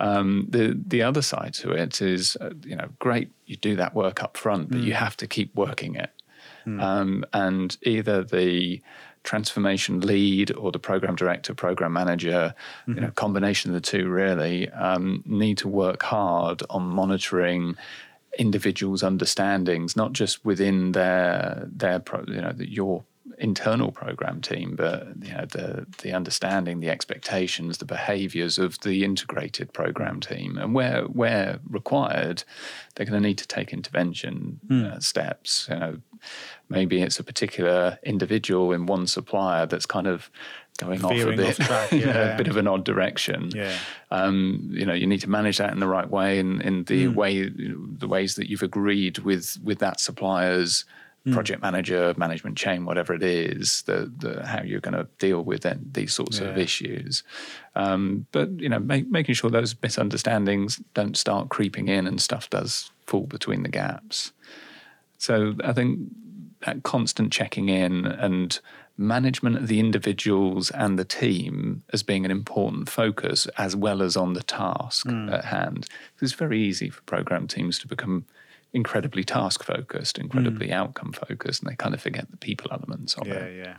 Um, 0.00 0.46
the 0.48 0.78
the 0.86 1.02
other 1.02 1.22
side 1.22 1.54
to 1.54 1.70
it 1.70 2.02
is, 2.02 2.36
uh, 2.40 2.50
you 2.64 2.76
know, 2.76 2.88
great 2.98 3.30
you 3.46 3.56
do 3.56 3.76
that 3.76 3.94
work 3.94 4.22
up 4.22 4.36
front, 4.36 4.70
but 4.70 4.78
mm. 4.78 4.84
you 4.84 4.94
have 4.94 5.16
to 5.18 5.26
keep 5.26 5.54
working 5.54 5.94
it. 5.94 6.10
Mm. 6.66 6.82
Um, 6.82 7.24
and 7.32 7.76
either 7.82 8.22
the 8.22 8.80
transformation 9.22 10.00
lead 10.00 10.50
or 10.52 10.72
the 10.72 10.78
program 10.78 11.14
director, 11.14 11.54
program 11.54 11.92
manager, 11.92 12.54
mm-hmm. 12.82 12.94
you 12.94 13.00
know, 13.00 13.10
combination 13.10 13.70
of 13.70 13.74
the 13.74 13.80
two 13.80 14.08
really 14.08 14.68
um, 14.70 15.22
need 15.26 15.58
to 15.58 15.68
work 15.68 16.02
hard 16.02 16.62
on 16.70 16.82
monitoring 16.82 17.76
individuals' 18.38 19.02
understandings, 19.02 19.96
not 19.96 20.12
just 20.12 20.44
within 20.44 20.92
their 20.92 21.68
their 21.70 22.02
you 22.28 22.40
know 22.40 22.52
that 22.52 22.70
your 22.70 23.04
internal 23.40 23.90
program 23.90 24.40
team, 24.40 24.76
but 24.76 25.08
you 25.22 25.32
know 25.32 25.46
the 25.46 25.86
the 26.02 26.12
understanding, 26.12 26.80
the 26.80 26.90
expectations, 26.90 27.78
the 27.78 27.84
behaviours 27.84 28.58
of 28.58 28.78
the 28.80 29.02
integrated 29.02 29.72
program 29.72 30.20
team, 30.20 30.58
and 30.58 30.74
where 30.74 31.04
where 31.04 31.58
required, 31.68 32.44
they're 32.94 33.06
going 33.06 33.20
to 33.20 33.28
need 33.28 33.38
to 33.38 33.48
take 33.48 33.72
intervention 33.72 34.60
mm. 34.68 34.92
uh, 34.92 35.00
steps. 35.00 35.66
You 35.70 35.78
know, 35.78 35.96
maybe 36.68 37.02
it's 37.02 37.18
a 37.18 37.24
particular 37.24 37.98
individual 38.04 38.72
in 38.72 38.86
one 38.86 39.06
supplier 39.06 39.66
that's 39.66 39.86
kind 39.86 40.06
of 40.06 40.30
going 40.78 41.04
off 41.04 41.12
a 41.12 41.36
bit, 41.36 41.60
off 41.60 41.66
track, 41.66 41.92
yeah. 41.92 42.34
a 42.34 42.36
bit 42.36 42.48
of 42.48 42.56
an 42.56 42.66
odd 42.66 42.84
direction. 42.84 43.50
Yeah. 43.54 43.76
Um, 44.10 44.68
you 44.72 44.86
know, 44.86 44.94
you 44.94 45.06
need 45.06 45.20
to 45.20 45.30
manage 45.30 45.58
that 45.58 45.72
in 45.72 45.80
the 45.80 45.88
right 45.88 46.08
way, 46.08 46.38
in, 46.38 46.60
in 46.62 46.84
the 46.84 47.06
Mm. 47.06 47.14
way, 47.14 47.48
the 47.48 48.08
ways 48.08 48.34
that 48.34 48.48
you've 48.48 48.62
agreed 48.62 49.18
with 49.18 49.58
with 49.62 49.78
that 49.78 49.98
supplier's 50.00 50.84
Mm. 51.26 51.34
project 51.34 51.60
manager, 51.60 52.14
management 52.16 52.56
chain, 52.56 52.86
whatever 52.86 53.12
it 53.12 53.22
is, 53.22 53.82
the, 53.82 54.10
the 54.16 54.46
how 54.46 54.62
you're 54.62 54.80
going 54.80 54.96
to 54.96 55.06
deal 55.18 55.42
with 55.42 55.60
then 55.62 55.90
these 55.92 56.14
sorts 56.14 56.40
of 56.40 56.56
issues. 56.56 57.22
Um, 57.74 58.26
but 58.32 58.48
you 58.58 58.70
know, 58.70 58.78
make, 58.78 59.06
making 59.10 59.34
sure 59.34 59.50
those 59.50 59.76
misunderstandings 59.82 60.80
don't 60.94 61.18
start 61.18 61.50
creeping 61.50 61.88
in 61.88 62.06
and 62.06 62.22
stuff 62.22 62.48
does 62.48 62.90
fall 63.06 63.26
between 63.26 63.64
the 63.64 63.68
gaps. 63.68 64.32
So 65.18 65.56
I 65.62 65.74
think 65.74 66.08
that 66.64 66.84
constant 66.84 67.30
checking 67.32 67.68
in 67.68 68.06
and 68.06 68.58
management 68.96 69.56
of 69.56 69.68
the 69.68 69.78
individuals 69.78 70.70
and 70.70 70.98
the 70.98 71.04
team 71.04 71.82
as 71.92 72.02
being 72.02 72.24
an 72.24 72.30
important 72.30 72.88
focus 72.88 73.46
as 73.58 73.76
well 73.76 74.00
as 74.00 74.16
on 74.16 74.32
the 74.32 74.42
task 74.42 75.06
at 75.06 75.44
hand. 75.46 75.86
It's 76.20 76.32
very 76.32 76.62
easy 76.62 76.88
for 76.88 77.02
program 77.02 77.46
teams 77.46 77.78
to 77.80 77.88
become 77.88 78.24
incredibly 78.72 79.24
task 79.24 79.62
focused, 79.64 80.18
incredibly 80.18 80.72
outcome 80.72 81.12
focused, 81.12 81.62
and 81.62 81.70
they 81.70 81.76
kind 81.76 81.94
of 81.94 82.00
forget 82.00 82.30
the 82.30 82.36
people 82.36 82.68
elements 82.70 83.14
of 83.14 83.26
Yeah, 83.26 83.34
it. 83.34 83.56
yeah. 83.56 83.64
Yeah. 83.64 83.76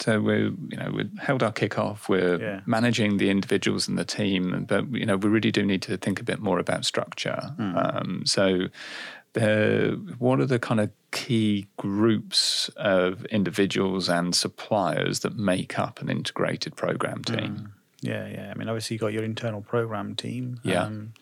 So 0.00 0.18
we, 0.22 0.34
you 0.70 0.76
know, 0.78 0.90
we 0.96 1.10
held 1.18 1.42
our 1.42 1.52
kickoff. 1.52 2.08
We're 2.08 2.40
Yeah. 2.40 2.60
managing 2.64 3.18
the 3.18 3.28
individuals 3.28 3.86
and 3.86 3.98
the 3.98 4.04
team, 4.06 4.64
but 4.66 4.90
you 4.94 5.04
know, 5.04 5.16
we 5.18 5.28
really 5.28 5.50
do 5.52 5.62
need 5.66 5.82
to 5.82 5.98
think 5.98 6.18
a 6.20 6.24
bit 6.24 6.40
more 6.40 6.58
about 6.58 6.86
structure. 6.86 7.54
Um, 7.58 8.22
so, 8.24 8.68
the 9.34 10.00
what 10.18 10.40
are 10.40 10.46
the 10.46 10.58
kind 10.58 10.80
of 10.80 10.90
key 11.12 11.66
groups 11.76 12.68
of 12.76 13.24
individuals 13.26 14.08
and 14.08 14.34
suppliers 14.34 15.20
that 15.20 15.36
make 15.36 15.78
up 15.78 16.00
an 16.00 16.08
integrated 16.08 16.74
program 16.76 17.22
team? 17.22 17.72
Yeah, 18.00 18.26
yeah. 18.26 18.50
I 18.54 18.58
mean, 18.58 18.68
obviously, 18.68 18.94
you 18.94 18.98
got 19.00 19.12
your 19.12 19.22
internal 19.24 19.60
program 19.60 20.14
team. 20.16 20.60
Yeah. 20.64 20.84
Um, 20.84 21.12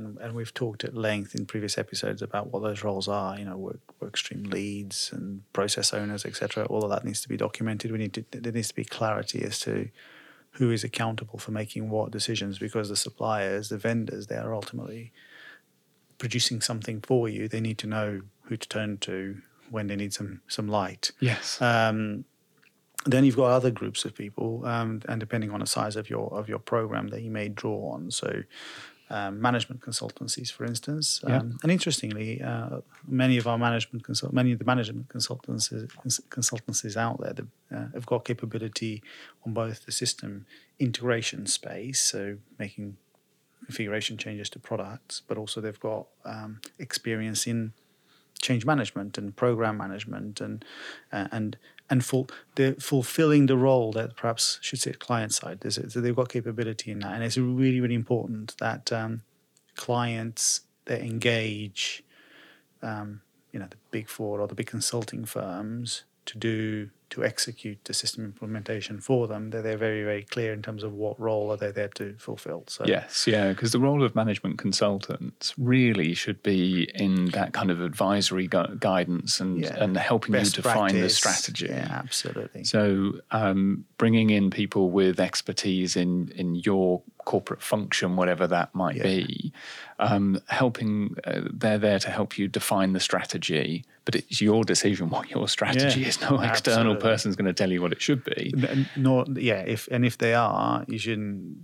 and, 0.00 0.18
and 0.18 0.34
we've 0.34 0.52
talked 0.54 0.84
at 0.84 0.94
length 0.94 1.34
in 1.34 1.46
previous 1.46 1.78
episodes 1.78 2.22
about 2.22 2.52
what 2.52 2.62
those 2.62 2.82
roles 2.82 3.08
are. 3.08 3.38
You 3.38 3.44
know, 3.44 3.56
work 3.56 3.80
work 4.00 4.16
stream 4.16 4.44
leads 4.44 5.12
and 5.12 5.42
process 5.52 5.92
owners, 5.92 6.24
etc. 6.24 6.64
All 6.66 6.82
of 6.82 6.90
that 6.90 7.04
needs 7.04 7.20
to 7.22 7.28
be 7.28 7.36
documented. 7.36 7.92
We 7.92 7.98
need 7.98 8.14
to 8.14 8.24
there 8.32 8.52
needs 8.52 8.68
to 8.68 8.74
be 8.74 8.84
clarity 8.84 9.42
as 9.42 9.58
to 9.60 9.88
who 10.52 10.70
is 10.70 10.82
accountable 10.82 11.38
for 11.38 11.52
making 11.52 11.90
what 11.90 12.10
decisions 12.10 12.58
because 12.58 12.88
the 12.88 12.96
suppliers, 12.96 13.68
the 13.68 13.78
vendors, 13.78 14.26
they 14.26 14.36
are 14.36 14.54
ultimately 14.54 15.12
producing 16.18 16.60
something 16.60 17.00
for 17.00 17.28
you. 17.28 17.48
They 17.48 17.60
need 17.60 17.78
to 17.78 17.86
know 17.86 18.22
who 18.44 18.56
to 18.56 18.68
turn 18.68 18.98
to 18.98 19.40
when 19.70 19.86
they 19.86 19.96
need 19.96 20.12
some 20.12 20.40
some 20.48 20.68
light. 20.68 21.12
Yes. 21.20 21.60
Um, 21.60 22.24
then 23.06 23.24
you've 23.24 23.36
got 23.36 23.50
other 23.50 23.70
groups 23.70 24.04
of 24.04 24.14
people, 24.14 24.66
um, 24.66 25.00
and 25.08 25.18
depending 25.18 25.50
on 25.52 25.60
the 25.60 25.66
size 25.66 25.96
of 25.96 26.10
your 26.10 26.32
of 26.34 26.48
your 26.48 26.58
program, 26.58 27.08
that 27.08 27.22
you 27.22 27.30
may 27.30 27.48
draw 27.48 27.92
on. 27.92 28.10
So, 28.10 28.42
um, 29.10 29.40
management 29.40 29.80
consultancies, 29.80 30.50
for 30.52 30.64
instance, 30.64 31.20
Yeah. 31.26 31.38
um, 31.38 31.58
and 31.62 31.72
interestingly, 31.72 32.40
uh, 32.40 32.80
many 33.06 33.36
of 33.38 33.46
our 33.46 33.58
management 33.58 34.04
consult 34.04 34.32
many 34.32 34.52
of 34.52 34.58
the 34.60 34.64
management 34.64 35.08
consultancies 35.08 35.88
cons- 35.96 36.20
consultancies 36.30 36.96
out 36.96 37.20
there 37.20 37.32
that, 37.34 37.46
uh, 37.76 37.88
have 37.94 38.06
got 38.06 38.24
capability 38.24 39.02
on 39.44 39.52
both 39.52 39.84
the 39.86 39.92
system 39.92 40.46
integration 40.78 41.46
space, 41.46 42.00
so 42.00 42.38
making 42.58 42.96
configuration 43.66 44.16
changes 44.16 44.48
to 44.50 44.58
products, 44.58 45.20
but 45.28 45.36
also 45.36 45.60
they've 45.60 45.80
got 45.80 46.06
um, 46.24 46.60
experience 46.78 47.46
in 47.46 47.72
change 48.42 48.64
management 48.64 49.18
and 49.18 49.36
program 49.36 49.76
management 49.76 50.40
and 50.40 50.64
uh, 51.12 51.28
and 51.30 51.56
and 51.88 52.04
full 52.04 52.28
the 52.54 52.76
fulfilling 52.80 53.46
the 53.46 53.56
role 53.56 53.92
that 53.92 54.16
perhaps 54.16 54.58
should 54.62 54.80
sit 54.80 54.98
client 54.98 55.32
side. 55.32 55.60
There's 55.60 55.78
so 55.92 56.00
they've 56.00 56.16
got 56.16 56.28
capability 56.28 56.90
in 56.90 57.00
that, 57.00 57.14
and 57.14 57.24
it's 57.24 57.36
really 57.38 57.80
really 57.80 57.94
important 57.94 58.56
that 58.58 58.92
um, 58.92 59.22
clients 59.76 60.62
that 60.86 61.00
engage, 61.00 62.02
um, 62.82 63.20
you 63.52 63.60
know, 63.60 63.66
the 63.70 63.76
big 63.90 64.08
four 64.08 64.40
or 64.40 64.48
the 64.48 64.54
big 64.54 64.66
consulting 64.66 65.24
firms 65.24 66.04
to 66.26 66.38
do 66.38 66.90
to 67.10 67.24
execute 67.24 67.84
the 67.84 67.92
system 67.94 68.24
implementation 68.24 69.00
for 69.00 69.26
them. 69.28 69.50
That 69.50 69.62
they're 69.62 69.76
very 69.76 70.02
very 70.02 70.22
clear 70.24 70.52
in 70.52 70.62
terms 70.62 70.82
of 70.82 70.92
what 70.92 71.18
role 71.20 71.50
are 71.52 71.56
they 71.56 71.70
there 71.70 71.88
to 71.88 72.14
fulfill. 72.18 72.64
So 72.68 72.84
Yes, 72.86 73.26
yeah, 73.26 73.50
because 73.50 73.72
the 73.72 73.78
role 73.80 74.02
of 74.02 74.14
management 74.14 74.58
consultants 74.58 75.54
really 75.58 76.14
should 76.14 76.42
be 76.42 76.90
in 76.94 77.26
that 77.30 77.52
kind 77.52 77.70
of 77.70 77.80
advisory 77.80 78.46
gu- 78.46 78.76
guidance 78.78 79.40
and, 79.40 79.60
Yeah. 79.60 79.82
and 79.82 79.96
helping 79.96 80.34
you 80.34 80.40
best 80.40 80.56
define 80.56 80.98
the 81.00 81.08
strategy. 81.08 81.66
Yeah, 81.68 81.88
absolutely. 82.04 82.64
So, 82.64 83.20
um, 83.30 83.84
bringing 83.98 84.30
in 84.30 84.50
people 84.50 84.90
with 84.90 85.20
expertise 85.20 85.96
in 85.96 86.32
in 86.36 86.54
your 86.54 87.02
corporate 87.24 87.62
function, 87.62 88.16
whatever 88.16 88.46
that 88.46 88.74
might 88.74 88.96
Yeah. 88.96 89.02
be, 89.02 89.52
um, 89.98 90.40
helping 90.48 91.14
uh, 91.24 91.42
they're 91.52 91.78
there 91.78 91.98
to 91.98 92.10
help 92.10 92.38
you 92.38 92.48
define 92.48 92.92
the 92.92 93.00
strategy, 93.00 93.84
but 94.04 94.14
it's 94.16 94.40
your 94.40 94.64
decision 94.64 95.08
what 95.10 95.30
your 95.30 95.48
strategy 95.48 96.00
Yeah, 96.00 96.08
is. 96.08 96.20
No 96.20 96.40
external 96.40 96.78
absolutely. 96.92 97.00
person's 97.02 97.36
going 97.36 97.46
to 97.46 97.52
tell 97.52 97.70
you 97.70 97.80
what 97.82 97.92
it 97.92 98.00
should 98.02 98.24
be. 98.24 98.52
N- 98.56 98.88
Nor, 98.96 99.24
yeah, 99.34 99.60
if 99.60 99.88
and 99.90 100.04
if 100.04 100.18
they 100.18 100.34
are, 100.34 100.84
you 100.88 100.98
shouldn't 100.98 101.56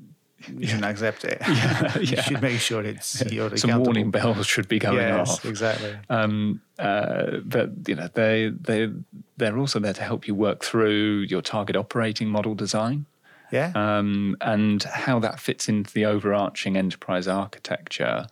you 0.58 0.66
shouldn't 0.66 0.84
accept 0.84 1.24
it. 1.24 1.38
Yeah, 1.48 1.98
you 1.98 2.02
yeah. 2.16 2.22
should 2.22 2.42
make 2.42 2.60
sure 2.60 2.82
it's 2.82 3.22
you're 3.32 3.56
Some 3.56 3.78
warning 3.80 4.10
bells 4.10 4.46
should 4.46 4.68
be 4.68 4.78
going 4.78 4.98
yes, 4.98 5.30
off. 5.30 5.44
exactly. 5.44 5.96
um, 6.10 6.60
uh, 6.78 7.38
but 7.44 7.70
you 7.88 7.94
know 7.94 8.08
they 8.14 8.50
they 8.60 8.90
they're 9.38 9.58
also 9.58 9.78
there 9.80 9.94
to 9.94 10.02
help 10.02 10.28
you 10.28 10.34
work 10.34 10.62
through 10.62 11.20
your 11.28 11.40
target 11.42 11.74
operating 11.74 12.28
model 12.28 12.54
design 12.54 13.06
Yeah, 13.50 13.72
um, 13.74 14.36
and 14.40 14.82
how 14.82 15.18
that 15.20 15.40
fits 15.40 15.68
into 15.68 15.92
the 15.92 16.04
overarching 16.04 16.76
enterprise 16.76 17.26
architecture. 17.26 18.26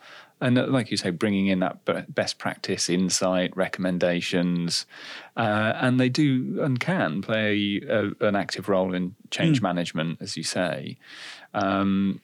And 0.44 0.58
uh, 0.58 0.66
like 0.66 0.90
you 0.90 0.96
say, 0.96 1.10
bringing 1.10 1.46
in 1.46 1.60
that 1.60 1.76
best 2.14 2.38
practice 2.38 2.90
insight, 2.90 3.56
recommendations, 3.56 4.86
uh, 5.36 5.72
and 5.76 5.98
they 5.98 6.08
do 6.08 6.60
and 6.62 6.78
can 6.78 7.22
play 7.22 7.80
a, 7.88 8.10
an 8.20 8.36
active 8.36 8.68
role 8.68 8.94
in 8.94 9.14
change 9.30 9.58
Hmm. 9.60 9.64
management, 9.64 10.18
as 10.20 10.36
you 10.36 10.42
say. 10.42 10.98
Um, 11.54 12.20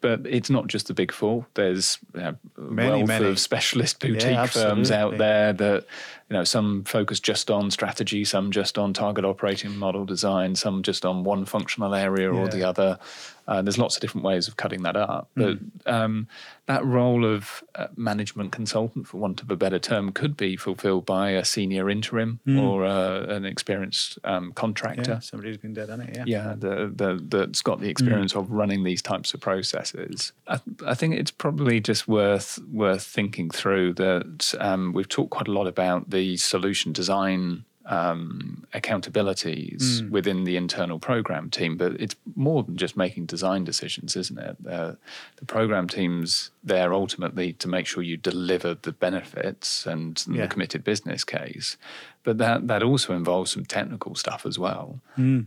but 0.00 0.20
it's 0.26 0.48
not 0.50 0.68
just 0.68 0.86
the 0.86 0.94
big 0.94 1.10
four. 1.12 1.46
There's 1.54 1.98
you 2.14 2.20
a 2.28 2.36
Many, 2.56 2.98
wealth 2.98 3.08
many. 3.08 3.26
of 3.26 3.38
specialist 3.40 3.98
boutique 4.00 4.48
firms 4.50 4.90
out 4.90 5.18
there 5.18 5.52
that 5.52 5.86
you 6.32 6.38
know 6.38 6.44
some 6.44 6.82
focus 6.84 7.20
just 7.20 7.50
on 7.50 7.70
strategy, 7.70 8.24
some 8.24 8.50
just 8.52 8.78
on 8.78 8.94
target 8.94 9.22
operating 9.22 9.76
model 9.76 10.06
design, 10.06 10.54
some 10.54 10.82
just 10.82 11.04
on 11.04 11.24
one 11.24 11.44
functional 11.44 11.94
area 11.94 12.32
or 12.32 12.48
the 12.48 12.64
other. 12.66 12.98
Uh, 13.46 13.60
there's 13.60 13.76
lots 13.76 13.96
of 13.96 14.00
different 14.00 14.24
ways 14.24 14.46
of 14.48 14.56
cutting 14.56 14.82
that 14.82 14.96
up, 14.96 15.28
but 15.34 15.58
Hmm. 15.58 15.94
um, 15.94 16.28
that 16.66 16.84
role 16.84 17.24
of 17.26 17.64
uh, 17.74 17.88
management 17.96 18.52
consultant, 18.52 19.08
for 19.08 19.16
want 19.18 19.42
of 19.42 19.50
a 19.50 19.56
better 19.56 19.80
term, 19.80 20.12
could 20.12 20.36
be 20.36 20.56
fulfilled 20.56 21.04
by 21.04 21.30
a 21.30 21.44
senior 21.44 21.90
interim 21.90 22.38
or 22.56 22.84
uh, 22.86 23.24
an 23.24 23.44
experienced 23.44 24.16
um, 24.22 24.52
contractor 24.52 25.14
yeah, 25.14 25.18
somebody 25.18 25.50
who's 25.50 25.58
been 25.58 25.74
there, 25.74 25.88
done 25.88 26.00
it. 26.00 26.16
Yeah, 26.16 26.24
yeah, 26.24 26.54
the, 26.56 26.92
the, 26.94 27.20
that's 27.28 27.62
got 27.62 27.80
the 27.80 27.90
experience 27.90 28.36
of 28.36 28.48
running 28.48 28.84
these 28.84 29.02
types 29.02 29.34
of 29.34 29.40
processes. 29.40 30.32
I, 30.46 30.60
I 30.86 30.94
think 30.94 31.16
it's 31.16 31.32
probably 31.32 31.80
just 31.80 32.06
worth 32.06 32.60
worth 32.70 33.02
thinking 33.02 33.50
through 33.50 33.94
that 33.94 34.54
um, 34.60 34.92
we've 34.92 35.08
talked 35.08 35.30
quite 35.30 35.48
a 35.48 35.52
lot 35.52 35.66
about 35.66 36.10
the 36.10 36.21
solution 36.36 36.92
design 36.92 37.64
um, 37.86 38.64
accountabilities 38.74 40.08
within 40.10 40.44
the 40.44 40.56
internal 40.56 40.98
program 40.98 41.50
team, 41.50 41.76
but 41.76 41.92
it's 42.00 42.14
more 42.36 42.62
than 42.62 42.76
just 42.76 42.96
making 42.96 43.26
design 43.26 43.64
decisions, 43.64 44.16
isn't 44.16 44.38
it? 44.38 44.56
Uh, 44.68 44.92
the 45.36 45.44
program 45.46 45.88
team's 45.88 46.50
there 46.62 46.92
ultimately 46.94 47.52
to 47.54 47.68
make 47.68 47.86
sure 47.86 48.02
you 48.02 48.16
deliver 48.16 48.74
the 48.74 48.92
benefits 48.92 49.86
and 49.86 50.22
Yeah. 50.28 50.42
the 50.42 50.48
committed 50.48 50.84
business 50.84 51.24
case, 51.24 51.76
but 52.22 52.38
that 52.38 52.68
that 52.68 52.82
also 52.82 53.14
involves 53.14 53.50
some 53.50 53.64
technical 53.64 54.14
stuff 54.14 54.46
as 54.46 54.58
well, 54.58 55.00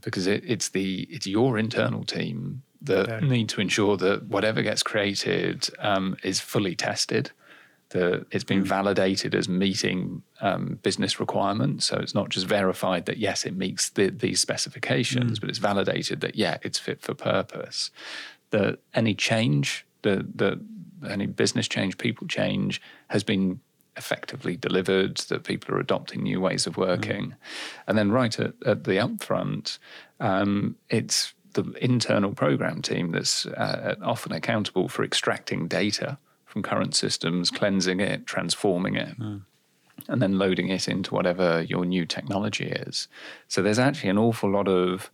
because 0.06 0.28
it, 0.28 0.44
it's 0.46 0.70
the 0.70 1.08
it's 1.16 1.28
your 1.28 1.58
internal 1.58 2.04
team 2.04 2.64
that 2.82 3.08
Yeah. 3.08 3.20
need 3.22 3.48
to 3.50 3.62
ensure 3.62 3.96
that 3.98 4.18
whatever 4.28 4.62
gets 4.62 4.84
created 4.84 5.70
um, 5.80 6.16
is 6.24 6.40
fully 6.42 6.76
tested 6.76 7.32
that 7.96 8.26
it's 8.30 8.44
been 8.44 8.64
validated 8.66 9.34
as 9.34 9.48
meeting 9.48 10.22
um, 10.42 10.80
business 10.84 11.18
requirements. 11.18 11.86
So 11.86 11.96
it's 11.96 12.14
not 12.14 12.28
just 12.28 12.46
verified 12.46 13.06
that 13.06 13.18
yes, 13.18 13.46
it 13.46 13.56
meets 13.56 13.90
the, 13.90 14.10
these 14.10 14.42
specifications, 14.42 15.40
but 15.40 15.50
it's 15.50 15.60
validated 15.60 16.20
that 16.20 16.36
yeah, 16.36 16.58
it's 16.62 16.78
fit 16.78 17.02
for 17.02 17.14
purpose. 17.14 17.92
That 18.50 18.80
any 18.94 19.16
change, 19.16 19.86
the 20.02 20.28
that 20.36 20.60
any 21.10 21.26
business 21.26 21.70
change, 21.70 21.98
people 21.98 22.28
change, 22.28 22.82
has 23.08 23.24
been 23.24 23.62
effectively 23.96 24.58
delivered. 24.58 25.16
That 25.30 25.46
people 25.46 25.74
are 25.74 25.80
adopting 25.80 26.22
new 26.22 26.42
ways 26.42 26.68
of 26.68 26.76
working, 26.76 27.36
and 27.88 27.98
then 27.98 28.12
right 28.12 28.38
at, 28.38 28.56
at 28.66 28.84
the 28.84 28.98
upfront, 28.98 29.80
um, 30.20 30.76
it's 30.90 31.34
the 31.54 31.64
internal 31.80 32.34
program 32.34 32.82
team 32.82 33.14
that's 33.14 33.46
uh, 33.46 33.96
often 34.04 34.34
accountable 34.34 34.90
for 34.90 35.06
extracting 35.06 35.70
data 35.70 36.18
from 36.56 36.64
current 36.64 36.96
systems, 36.96 37.52
cleansing 37.52 38.00
it, 38.00 38.26
transforming 38.26 38.96
it. 38.96 39.14
and 40.08 40.22
then 40.22 40.38
loading 40.38 40.70
it 40.70 40.88
into 40.88 41.14
whatever 41.14 41.62
your 41.64 41.84
new 41.84 42.06
technology 42.06 42.68
is. 42.68 43.10
So 43.50 43.62
there's 43.62 43.80
actually 43.80 44.10
an 44.10 44.18
awful 44.18 44.50
lot 44.50 44.70
of 44.70 45.12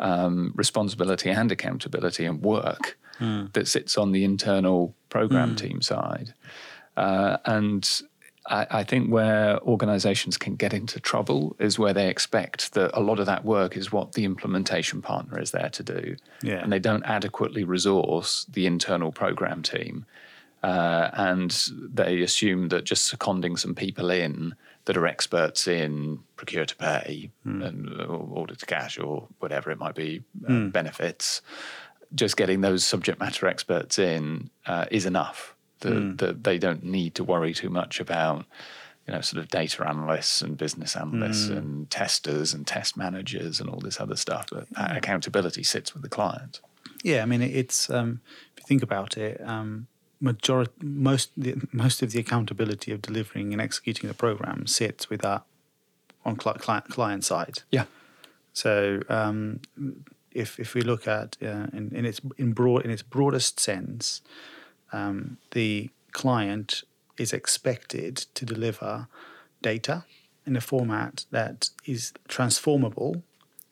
um, 0.00 0.52
responsibility 0.56 1.30
and 1.30 1.52
accountability 1.52 2.24
and 2.24 2.42
work 2.42 2.98
mm. 3.20 3.52
that 3.52 3.68
sits 3.68 3.96
on 3.96 4.10
the 4.10 4.24
internal 4.24 4.96
program 5.10 5.54
mm. 5.54 5.58
team 5.58 5.80
side. 5.80 6.34
Uh, 6.96 7.36
and 7.44 8.02
I, 8.46 8.66
I, 8.70 8.84
think 8.84 9.12
where 9.12 9.60
organizations 9.62 10.36
can 10.36 10.56
get 10.56 10.74
into 10.74 11.00
trouble 11.00 11.56
is 11.58 11.78
where 11.78 11.92
they 11.92 12.08
expect 12.08 12.74
that 12.74 12.90
a 12.94 13.00
lot 13.00 13.20
of 13.20 13.26
that 13.26 13.44
work 13.44 13.76
is 13.76 13.92
what 13.92 14.12
the 14.12 14.24
implementation 14.24 15.02
partner 15.02 15.40
is 15.40 15.50
there 15.52 15.70
to 15.70 15.82
do. 15.82 16.16
Yeah. 16.42 16.62
And 16.62 16.72
they 16.72 16.78
don't 16.80 17.04
adequately 17.04 17.64
resource 17.64 18.44
the 18.48 18.66
internal 18.66 19.12
program 19.12 19.62
team. 19.62 20.06
Uh, 20.64 21.10
and 21.12 21.68
they 21.92 22.22
assume 22.22 22.68
that 22.68 22.84
just 22.84 23.04
seconding 23.04 23.54
some 23.54 23.74
people 23.74 24.08
in 24.10 24.54
that 24.86 24.96
are 24.96 25.06
experts 25.06 25.68
in 25.68 26.18
procure 26.36 26.64
to 26.64 26.74
pay 26.76 27.30
mm. 27.46 27.62
and 27.62 28.00
order 28.00 28.54
to 28.54 28.64
cash 28.64 28.98
or 28.98 29.28
whatever 29.40 29.70
it 29.70 29.78
might 29.78 29.94
be 29.94 30.22
uh, 30.46 30.50
mm. 30.50 30.72
benefits, 30.72 31.42
just 32.14 32.38
getting 32.38 32.62
those 32.62 32.82
subject 32.82 33.20
matter 33.20 33.46
experts 33.46 33.98
in 33.98 34.48
uh, 34.64 34.86
is 34.90 35.04
enough. 35.04 35.54
That, 35.80 35.92
mm. 35.92 36.18
that 36.18 36.44
they 36.44 36.56
don't 36.56 36.82
need 36.82 37.14
to 37.16 37.24
worry 37.24 37.52
too 37.52 37.68
much 37.68 38.00
about 38.00 38.46
you 39.06 39.12
know, 39.12 39.20
sort 39.20 39.42
of 39.42 39.50
data 39.50 39.86
analysts 39.86 40.40
and 40.40 40.56
business 40.56 40.96
analysts 40.96 41.48
mm. 41.48 41.58
and 41.58 41.90
testers 41.90 42.54
and 42.54 42.66
test 42.66 42.96
managers 42.96 43.60
and 43.60 43.68
all 43.68 43.80
this 43.80 44.00
other 44.00 44.16
stuff. 44.16 44.46
But 44.50 44.70
that 44.70 44.96
accountability 44.96 45.62
sits 45.62 45.92
with 45.92 46.02
the 46.02 46.08
client. 46.08 46.60
Yeah, 47.02 47.22
I 47.22 47.26
mean, 47.26 47.42
it's 47.42 47.90
um, 47.90 48.22
if 48.56 48.62
you 48.62 48.66
think 48.66 48.82
about 48.82 49.18
it, 49.18 49.42
um, 49.44 49.88
majority, 50.24 50.72
most, 50.82 51.30
the, 51.36 51.54
most 51.70 52.02
of 52.02 52.10
the 52.12 52.18
accountability 52.18 52.90
of 52.92 53.02
delivering 53.02 53.52
and 53.52 53.60
executing 53.60 54.08
the 54.08 54.14
program 54.14 54.66
sits 54.66 55.10
with 55.10 55.20
that 55.22 55.42
on 56.24 56.36
client, 56.36 56.88
client 56.88 57.24
side. 57.24 57.58
Yeah. 57.70 57.84
So 58.52 59.02
um, 59.08 59.60
if 60.32 60.58
if 60.58 60.74
we 60.74 60.80
look 60.80 61.06
at 61.06 61.36
uh, 61.42 61.66
in, 61.72 61.90
in 61.94 62.04
its 62.04 62.20
in 62.38 62.52
broad 62.52 62.84
in 62.84 62.90
its 62.90 63.02
broadest 63.02 63.60
sense, 63.60 64.22
um, 64.92 65.38
the 65.50 65.90
client 66.12 66.84
is 67.18 67.32
expected 67.32 68.16
to 68.34 68.44
deliver 68.44 69.08
data 69.60 70.04
in 70.46 70.56
a 70.56 70.60
format 70.60 71.24
that 71.30 71.70
is 71.84 72.12
transformable 72.28 73.22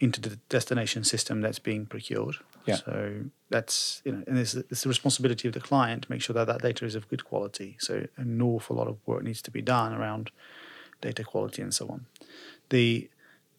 into 0.00 0.20
the 0.20 0.36
destination 0.48 1.04
system 1.04 1.40
that's 1.40 1.60
being 1.60 1.86
procured. 1.86 2.36
Yeah. 2.64 2.76
So 2.76 3.24
that's 3.50 4.02
you 4.04 4.12
know, 4.12 4.24
and 4.26 4.38
it's, 4.38 4.54
it's 4.54 4.82
the 4.82 4.88
responsibility 4.88 5.48
of 5.48 5.54
the 5.54 5.60
client 5.60 6.02
to 6.04 6.10
make 6.10 6.22
sure 6.22 6.34
that 6.34 6.46
that 6.46 6.62
data 6.62 6.84
is 6.84 6.94
of 6.94 7.08
good 7.08 7.24
quality. 7.24 7.76
So 7.80 8.06
an 8.16 8.40
awful 8.40 8.76
lot 8.76 8.88
of 8.88 8.98
work 9.06 9.22
needs 9.22 9.42
to 9.42 9.50
be 9.50 9.62
done 9.62 9.92
around 9.92 10.30
data 11.00 11.24
quality 11.24 11.62
and 11.62 11.74
so 11.74 11.88
on. 11.88 12.06
The 12.70 13.08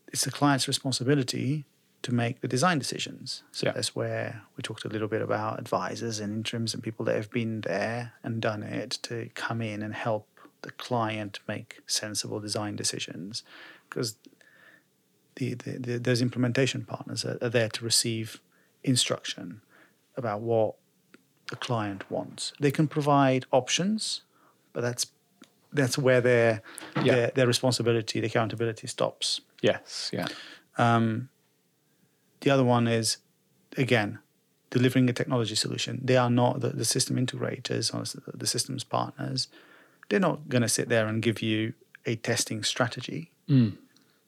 it's 0.08 0.26
the 0.26 0.32
client's 0.32 0.68
responsibility 0.68 1.66
to 2.04 2.14
make 2.14 2.42
the 2.42 2.48
design 2.48 2.78
decisions. 2.78 3.44
So 3.52 3.68
yeah. 3.68 3.72
that's 3.72 3.96
where 3.96 4.44
we 4.56 4.62
talked 4.62 4.86
a 4.86 4.90
little 4.90 5.08
bit 5.08 5.22
about 5.22 5.58
advisors 5.58 6.20
and 6.20 6.34
interims 6.34 6.74
and 6.74 6.84
people 6.84 7.06
that 7.06 7.16
have 7.16 7.32
been 7.32 7.62
there 7.62 8.14
and 8.24 8.42
done 8.42 8.62
it 8.62 9.00
to 9.04 9.30
come 9.34 9.62
in 9.62 9.82
and 9.82 9.94
help 9.94 10.28
the 10.62 10.72
client 10.72 11.40
make 11.48 11.80
sensible 11.88 12.40
design 12.40 12.76
decisions 12.76 13.44
because 13.90 14.18
the, 15.36 15.54
the, 15.56 15.78
the, 15.78 15.98
those 15.98 16.22
implementation 16.22 16.86
partners 16.86 17.26
are, 17.26 17.38
are 17.42 17.50
there 17.50 17.70
to 17.70 17.84
receive 17.84 18.40
instruction 18.84 19.62
about 20.16 20.42
what 20.42 20.76
the 21.50 21.56
client 21.56 22.10
wants. 22.10 22.54
They 22.60 22.72
can 22.72 22.88
provide 22.88 23.46
options, 23.52 24.22
but 24.74 24.82
that's 24.82 25.08
that's 25.72 25.98
where 25.98 26.22
their 26.22 26.62
yeah. 27.02 27.16
their, 27.16 27.32
their 27.36 27.48
responsibility, 27.48 28.20
the 28.20 28.28
accountability 28.28 28.88
stops. 28.88 29.42
Yes, 29.62 30.12
yeah. 30.14 30.28
Um, 30.78 31.30
the 32.42 32.50
other 32.50 32.64
one 32.64 32.88
is 32.88 33.18
again 33.78 34.20
delivering 34.70 35.10
a 35.10 35.14
technology 35.14 35.56
solution. 35.56 36.02
They 36.04 36.18
are 36.18 36.30
not 36.30 36.62
the, 36.62 36.70
the 36.70 36.86
system 36.86 37.18
integrators 37.18 37.94
or 37.94 38.04
the 38.36 38.48
systems 38.48 38.84
partners. 38.84 39.48
They're 40.10 40.20
not 40.20 40.50
going 40.50 40.64
to 40.64 40.70
sit 40.70 40.90
there 40.90 41.08
and 41.08 41.22
give 41.22 41.42
you 41.42 41.74
a 42.06 42.16
testing 42.16 42.64
strategy. 42.64 43.32
Mm. 43.48 43.78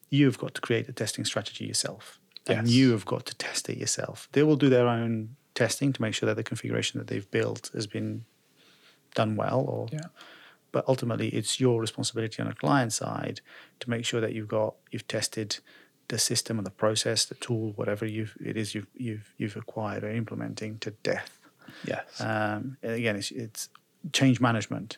You've 0.09 0.37
got 0.37 0.53
to 0.53 0.61
create 0.61 0.87
a 0.87 0.93
testing 0.93 1.25
strategy 1.25 1.65
yourself 1.65 2.19
and 2.47 2.67
you 2.67 2.91
have 2.91 3.05
got 3.05 3.25
to 3.25 3.35
test 3.35 3.69
it 3.69 3.77
yourself. 3.77 4.29
They 4.31 4.43
will 4.43 4.55
do 4.55 4.69
their 4.69 4.87
own 4.87 5.35
testing 5.53 5.93
to 5.93 6.01
make 6.01 6.13
sure 6.13 6.27
that 6.27 6.35
the 6.35 6.43
configuration 6.43 6.99
that 6.99 7.07
they've 7.07 7.29
built 7.31 7.71
has 7.73 7.87
been 7.87 8.25
done 9.13 9.35
well 9.35 9.65
or 9.67 9.87
yeah. 9.91 10.07
but 10.73 10.83
ultimately 10.87 11.29
it's 11.29 11.59
your 11.59 11.79
responsibility 11.79 12.41
on 12.41 12.49
the 12.49 12.55
client 12.55 12.91
side 12.91 13.39
to 13.79 13.89
make 13.89 14.05
sure 14.05 14.19
that 14.19 14.33
you've 14.33 14.49
got 14.49 14.75
you've 14.91 15.07
tested 15.07 15.59
the 16.07 16.17
system 16.19 16.57
and 16.57 16.65
the 16.65 16.71
process, 16.71 17.25
the 17.25 17.35
tool, 17.35 17.73
whatever 17.75 18.05
you've, 18.05 18.37
it 18.43 18.57
is 18.57 18.75
you've 18.75 18.87
you've 18.95 19.33
you've 19.37 19.55
acquired 19.55 20.03
or 20.03 20.09
implementing 20.09 20.77
to 20.79 20.91
death. 20.91 21.39
Yes. 21.83 22.21
Um, 22.21 22.77
again, 22.83 23.15
it's, 23.15 23.31
it's 23.31 23.69
change 24.13 24.39
management. 24.39 24.97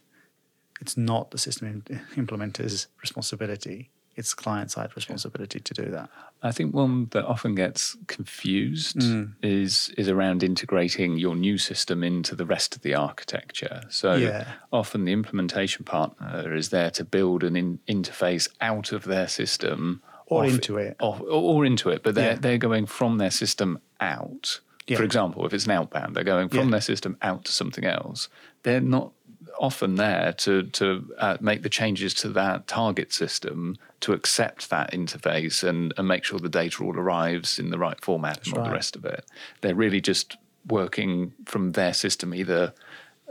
It's 0.82 0.98
not 0.98 1.32
the 1.32 1.38
system 1.38 1.84
implementer's 2.18 2.88
responsibility 3.02 3.90
it's 4.18 4.34
client 4.34 4.72
side 4.72 4.90
responsibility 4.96 5.60
to 5.60 5.74
do 5.74 5.92
that. 5.92 6.10
I 6.42 6.52
think 6.52 6.74
one 6.74 7.08
that 7.12 7.26
often 7.26 7.56
gets 7.56 7.96
confused 8.08 8.98
mm. 8.98 9.34
is 9.42 9.94
is 9.98 10.10
around 10.10 10.44
integrating 10.44 11.18
your 11.18 11.36
new 11.36 11.58
system 11.58 12.04
into 12.04 12.36
the 12.36 12.46
rest 12.46 12.76
of 12.76 12.82
the 12.82 12.96
architecture. 12.96 13.82
So 13.90 14.16
yeah. 14.16 14.48
often 14.74 15.06
the 15.06 15.14
implementation 15.14 15.86
partner 15.86 16.54
is 16.56 16.70
there 16.70 16.90
to 16.92 17.06
build 17.06 17.44
an 17.44 17.56
in- 17.56 17.80
interface 17.88 18.50
out 18.60 18.92
of 18.92 19.06
their 19.06 19.28
system 19.28 20.02
or 20.26 20.46
into 20.46 20.78
it, 20.78 20.98
or, 21.00 21.18
or, 21.30 21.66
into 21.66 21.90
it, 21.90 22.04
but 22.04 22.14
they're 22.16 22.32
yeah. 22.32 22.40
they're 22.40 22.58
going 22.58 22.86
from 22.86 23.18
their 23.18 23.32
system 23.32 23.80
out. 24.02 24.60
Yeah. 24.88 24.98
For 24.98 25.04
example, 25.04 25.46
if 25.46 25.54
it's 25.54 25.66
an 25.66 25.72
outbound, 25.72 26.16
they're 26.16 26.24
going 26.24 26.50
from 26.50 26.72
their 26.72 26.82
system 26.82 27.18
out 27.22 27.46
to 27.46 27.52
something 27.52 27.84
else. 27.84 28.30
They're 28.64 28.80
not 28.80 29.12
often 29.60 29.96
there 29.96 30.34
to 30.34 30.64
to 30.64 31.14
uh, 31.18 31.38
make 31.40 31.64
the 31.64 31.70
changes 31.70 32.14
to 32.14 32.30
that 32.30 32.68
target 32.68 33.14
system 33.14 33.78
to 34.00 34.14
accept 34.14 34.70
that 34.70 34.92
interface 34.92 35.68
and, 35.68 35.94
and 35.98 36.08
make 36.08 36.24
sure 36.24 36.40
the 36.40 36.50
data 36.50 36.84
all 36.84 36.98
arrives 36.98 37.58
in 37.58 37.72
the 37.72 37.80
right 37.80 38.00
format 38.02 38.36
That's 38.36 38.50
and 38.50 38.58
all 38.58 38.64
right. 38.64 38.70
the 38.70 38.76
rest 38.76 38.96
of 38.96 39.06
it. 39.06 39.26
They're 39.62 39.76
really 39.76 40.02
just 40.02 40.38
working 40.68 41.34
from 41.46 41.72
their 41.72 41.94
system 41.94 42.34
either 42.34 42.74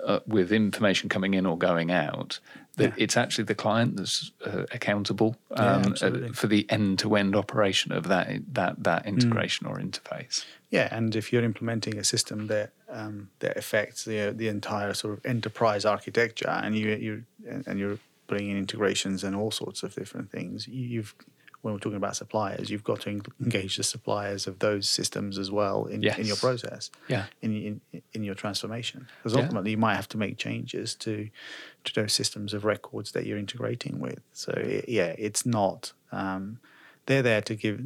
uh, 0.04 0.20
with 0.26 0.52
information 0.52 1.08
coming 1.08 1.34
in 1.34 1.46
or 1.46 1.56
going 1.56 1.90
out. 1.90 2.40
Yeah. 2.78 2.92
It's 2.98 3.16
actually 3.16 3.44
the 3.44 3.54
client 3.54 3.96
that's 3.96 4.32
uh, 4.44 4.66
accountable 4.70 5.36
um, 5.52 5.94
yeah, 6.00 6.08
uh, 6.08 6.32
for 6.34 6.46
the 6.46 6.66
end-to-end 6.68 7.34
operation 7.34 7.90
of 7.92 8.08
that 8.08 8.28
that 8.52 8.82
that 8.84 9.04
mm. 9.04 9.08
integration 9.08 9.66
mm. 9.66 9.70
or 9.70 9.78
interface. 9.78 10.44
Yeah, 10.70 10.94
and 10.94 11.16
if 11.16 11.32
you're 11.32 11.44
implementing 11.44 11.96
a 11.96 12.04
system 12.04 12.48
that 12.48 12.72
um, 12.88 13.30
that 13.40 13.56
affects 13.56 14.04
the 14.04 14.32
the 14.36 14.48
entire 14.48 14.94
sort 14.94 15.18
of 15.18 15.26
enterprise 15.26 15.84
architecture, 15.84 16.48
and 16.48 16.76
you 16.76 16.88
you 16.90 17.24
and 17.66 17.78
you're 17.78 17.98
putting 18.26 18.50
in 18.50 18.56
integrations 18.56 19.24
and 19.24 19.36
all 19.36 19.50
sorts 19.50 19.82
of 19.82 19.94
different 19.94 20.30
things, 20.30 20.66
you've 20.68 21.14
when 21.62 21.74
we're 21.74 21.80
talking 21.80 21.96
about 21.96 22.14
suppliers, 22.14 22.70
you've 22.70 22.84
got 22.84 23.00
to 23.00 23.20
engage 23.40 23.76
the 23.76 23.82
suppliers 23.82 24.46
of 24.46 24.60
those 24.60 24.88
systems 24.88 25.36
as 25.36 25.50
well 25.50 25.86
in, 25.86 26.00
yes. 26.00 26.16
in 26.16 26.24
your 26.24 26.36
process, 26.36 26.92
yeah, 27.08 27.24
in 27.42 27.80
in, 27.92 28.02
in 28.12 28.22
your 28.22 28.36
transformation. 28.36 29.08
Because 29.18 29.36
ultimately, 29.36 29.70
yeah. 29.70 29.76
you 29.76 29.80
might 29.80 29.96
have 29.96 30.08
to 30.10 30.18
make 30.18 30.38
changes 30.38 30.94
to 30.96 31.28
to 31.84 31.94
those 31.94 32.12
systems 32.12 32.54
of 32.54 32.64
records 32.64 33.12
that 33.12 33.26
you're 33.26 33.38
integrating 33.38 33.98
with. 33.98 34.20
So 34.32 34.52
it, 34.52 34.88
yeah, 34.88 35.14
it's 35.18 35.44
not. 35.44 35.92
Um, 36.12 36.60
they're 37.06 37.22
there 37.22 37.42
to 37.42 37.54
give 37.56 37.82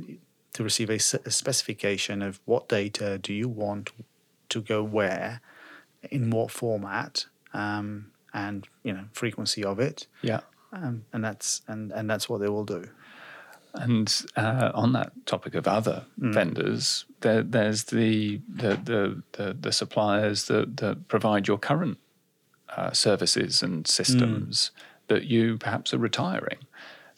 to 0.53 0.63
receive 0.63 0.91
a, 0.91 0.95
a 1.25 1.31
specification 1.31 2.21
of 2.21 2.41
what 2.45 2.69
data 2.69 3.19
do 3.19 3.33
you 3.33 3.49
want 3.49 3.93
to 4.51 4.61
go 4.61 4.83
where, 4.83 5.41
in 6.11 6.31
what 6.31 6.51
format, 6.51 7.27
um, 7.53 8.13
and 8.33 8.69
you 8.85 8.93
know 8.93 9.05
frequency 9.13 9.65
of 9.65 9.81
it. 9.81 10.07
Yeah. 10.23 10.41
Um, 10.73 11.05
and 11.13 11.25
that's 11.25 11.63
and 11.67 11.91
and 11.93 12.09
that's 12.09 12.29
what 12.29 12.41
they 12.41 12.49
will 12.49 12.65
do. 12.65 12.89
And 13.75 14.23
uh, 14.37 14.73
on 14.75 14.93
that 14.93 15.13
topic 15.27 15.55
of 15.55 15.69
other 15.69 16.05
mm. 16.21 16.35
vendors, 16.35 17.05
there, 17.21 17.43
there's 17.43 17.85
the 17.85 18.41
the, 18.49 18.81
the 18.85 19.23
the, 19.33 19.57
the 19.59 19.73
suppliers 19.73 20.47
that, 20.47 20.77
that 20.79 21.09
provide 21.09 21.49
your 21.49 21.59
current 21.59 21.99
uh, 22.77 22.93
services 22.93 23.63
and 23.63 23.87
systems 23.87 24.71
mm. 24.75 25.09
that 25.09 25.25
you 25.25 25.59
perhaps 25.59 25.95
are 25.95 25.99
retiring. 25.99 26.59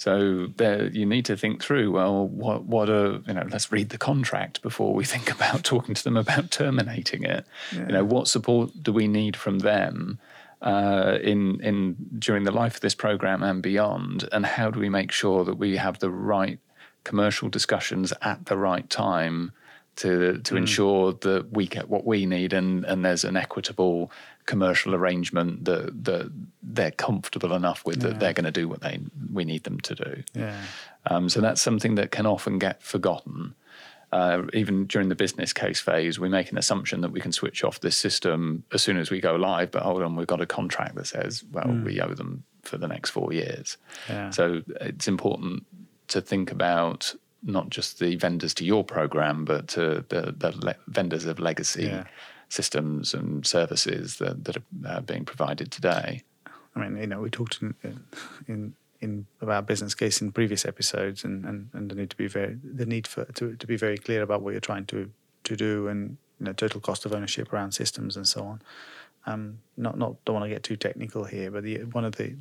So 0.03 0.49
there, 0.57 0.89
you 0.89 1.07
need 1.07 1.27
to 1.27 1.37
think 1.37 1.63
through. 1.63 1.93
Well, 1.93 2.27
what 2.27 2.65
what 2.65 2.91
are 2.91 3.21
you 3.25 3.35
know? 3.35 3.47
Let's 3.49 3.71
read 3.71 3.91
the 3.91 3.99
contract 3.99 4.61
before 4.61 4.93
we 4.95 5.05
think 5.13 5.31
about 5.31 5.63
talking 5.63 5.95
to 5.95 6.03
them 6.03 6.17
about 6.17 6.51
terminating 6.51 7.23
it. 7.23 7.47
Yeah. 7.71 7.87
You 7.87 7.93
know, 7.93 8.05
what 8.05 8.27
support 8.27 8.83
do 8.83 8.93
we 8.93 9.07
need 9.07 9.37
from 9.37 9.61
them 9.61 10.19
uh, 10.61 11.19
in 11.23 11.61
in 11.61 11.95
during 12.19 12.43
the 12.43 12.51
life 12.51 12.75
of 12.75 12.81
this 12.81 12.97
program 12.97 13.45
and 13.45 13.63
beyond, 13.63 14.29
and 14.33 14.45
how 14.45 14.73
do 14.73 14.81
we 14.81 14.89
make 14.89 15.13
sure 15.13 15.45
that 15.45 15.55
we 15.55 15.77
have 15.77 16.01
the 16.01 16.11
right 16.11 16.59
commercial 17.05 17.49
discussions 17.49 18.13
at 18.23 18.47
the 18.47 18.57
right 18.57 18.91
time 18.91 19.53
to 19.97 20.39
to 20.39 20.57
ensure 20.57 21.13
that 21.13 21.53
we 21.53 21.67
get 21.67 21.89
what 21.89 22.07
we 22.07 22.25
need 22.25 22.53
and 22.53 22.85
and 22.85 23.05
there's 23.05 23.25
an 23.25 23.37
equitable 23.37 24.11
commercial 24.47 24.95
arrangement 24.95 25.65
that 25.65 26.05
that 26.05 26.33
they're 26.63 26.91
comfortable 26.91 27.53
enough 27.53 27.85
with 27.85 28.01
that 28.01 28.19
they're 28.19 28.33
going 28.33 28.45
to 28.45 28.51
do 28.51 28.69
what 28.69 28.81
they 28.81 29.01
we 29.33 29.45
need 29.45 29.65
them 29.65 29.79
to 29.81 29.95
do. 29.95 30.23
Yeah. 30.35 30.61
Um, 31.07 31.29
so 31.29 31.41
that's 31.41 31.61
something 31.61 31.97
that 31.97 32.11
can 32.11 32.27
often 32.27 32.59
get 32.59 32.83
forgotten. 32.83 33.55
Uh, 34.13 34.43
even 34.53 34.85
during 34.87 35.09
the 35.09 35.15
business 35.15 35.55
case 35.55 35.81
phase, 35.81 36.21
we 36.21 36.29
make 36.29 36.53
an 36.53 36.59
assumption 36.59 37.01
that 37.01 37.13
we 37.13 37.21
can 37.21 37.33
switch 37.33 37.65
off 37.65 37.81
this 37.81 37.97
system 37.97 38.63
as 38.71 38.83
soon 38.83 38.99
as 38.99 39.11
we 39.11 39.21
go 39.21 39.37
live. 39.37 39.71
But 39.71 39.83
hold 39.83 40.03
on, 40.03 40.17
we've 40.17 40.27
got 40.27 40.43
a 40.43 40.47
contract 40.47 40.97
that 40.97 41.07
says, 41.07 41.43
well, 41.51 41.81
we 41.83 41.99
owe 41.99 42.13
them 42.13 42.45
for 42.63 42.77
the 42.77 42.87
next 42.87 43.11
four 43.11 43.33
years. 43.33 43.79
Yeah. 44.11 44.29
So 44.29 44.63
it's 44.83 45.09
important 45.09 45.65
to 46.09 46.21
think 46.21 46.53
about 46.53 47.15
not 47.43 47.71
just 47.71 47.99
the 47.99 48.17
vendors 48.17 48.55
to 48.55 48.65
your 48.65 48.85
program, 48.85 49.45
but 49.45 49.69
to 49.69 50.05
the, 50.09 50.35
the 50.37 50.53
le- 50.65 50.77
vendors 50.87 51.27
of 51.27 51.39
legacy 51.39 51.85
Yeah. 51.85 52.05
systems 52.49 53.15
and 53.15 53.47
services 53.47 54.17
that, 54.19 54.45
that 54.45 54.57
are 54.57 54.63
uh, 54.87 55.01
being 55.01 55.25
provided 55.25 55.71
today. 55.73 56.23
I 56.75 56.81
mean, 56.81 56.97
you 56.97 57.07
know, 57.07 57.21
we 57.21 57.31
talked 57.31 57.61
in 57.63 57.75
in, 58.49 58.75
in 59.01 59.27
about 59.41 59.67
business 59.67 59.95
case 59.95 60.21
in 60.23 60.33
previous 60.33 60.65
episodes, 60.65 61.25
and, 61.25 61.45
and, 61.45 61.69
and 61.73 61.91
the 61.91 61.95
need 61.95 62.11
to 62.11 62.17
be 62.17 62.29
very 62.29 62.57
the 62.63 62.87
need 62.87 63.07
for 63.07 63.25
to, 63.25 63.57
to 63.57 63.67
be 63.67 63.77
very 63.77 63.99
clear 63.99 64.23
about 64.23 64.43
what 64.43 64.53
you're 64.53 64.61
trying 64.61 64.87
to 64.87 65.11
to 65.45 65.57
do, 65.57 65.89
and 65.89 66.17
you 66.39 66.47
know, 66.47 66.53
total 66.53 66.81
cost 66.81 67.05
of 67.07 67.13
ownership 67.13 67.53
around 67.53 67.73
systems 67.73 68.17
and 68.17 68.27
so 68.29 68.43
on. 68.45 68.63
Um, 69.27 69.59
not 69.77 69.99
not 69.99 70.25
don't 70.25 70.35
want 70.35 70.45
to 70.45 70.49
get 70.55 70.63
too 70.63 70.77
technical 70.77 71.25
here, 71.25 71.51
but 71.51 71.63
the, 71.65 71.79
one 71.85 72.05
of 72.05 72.17
the 72.17 72.37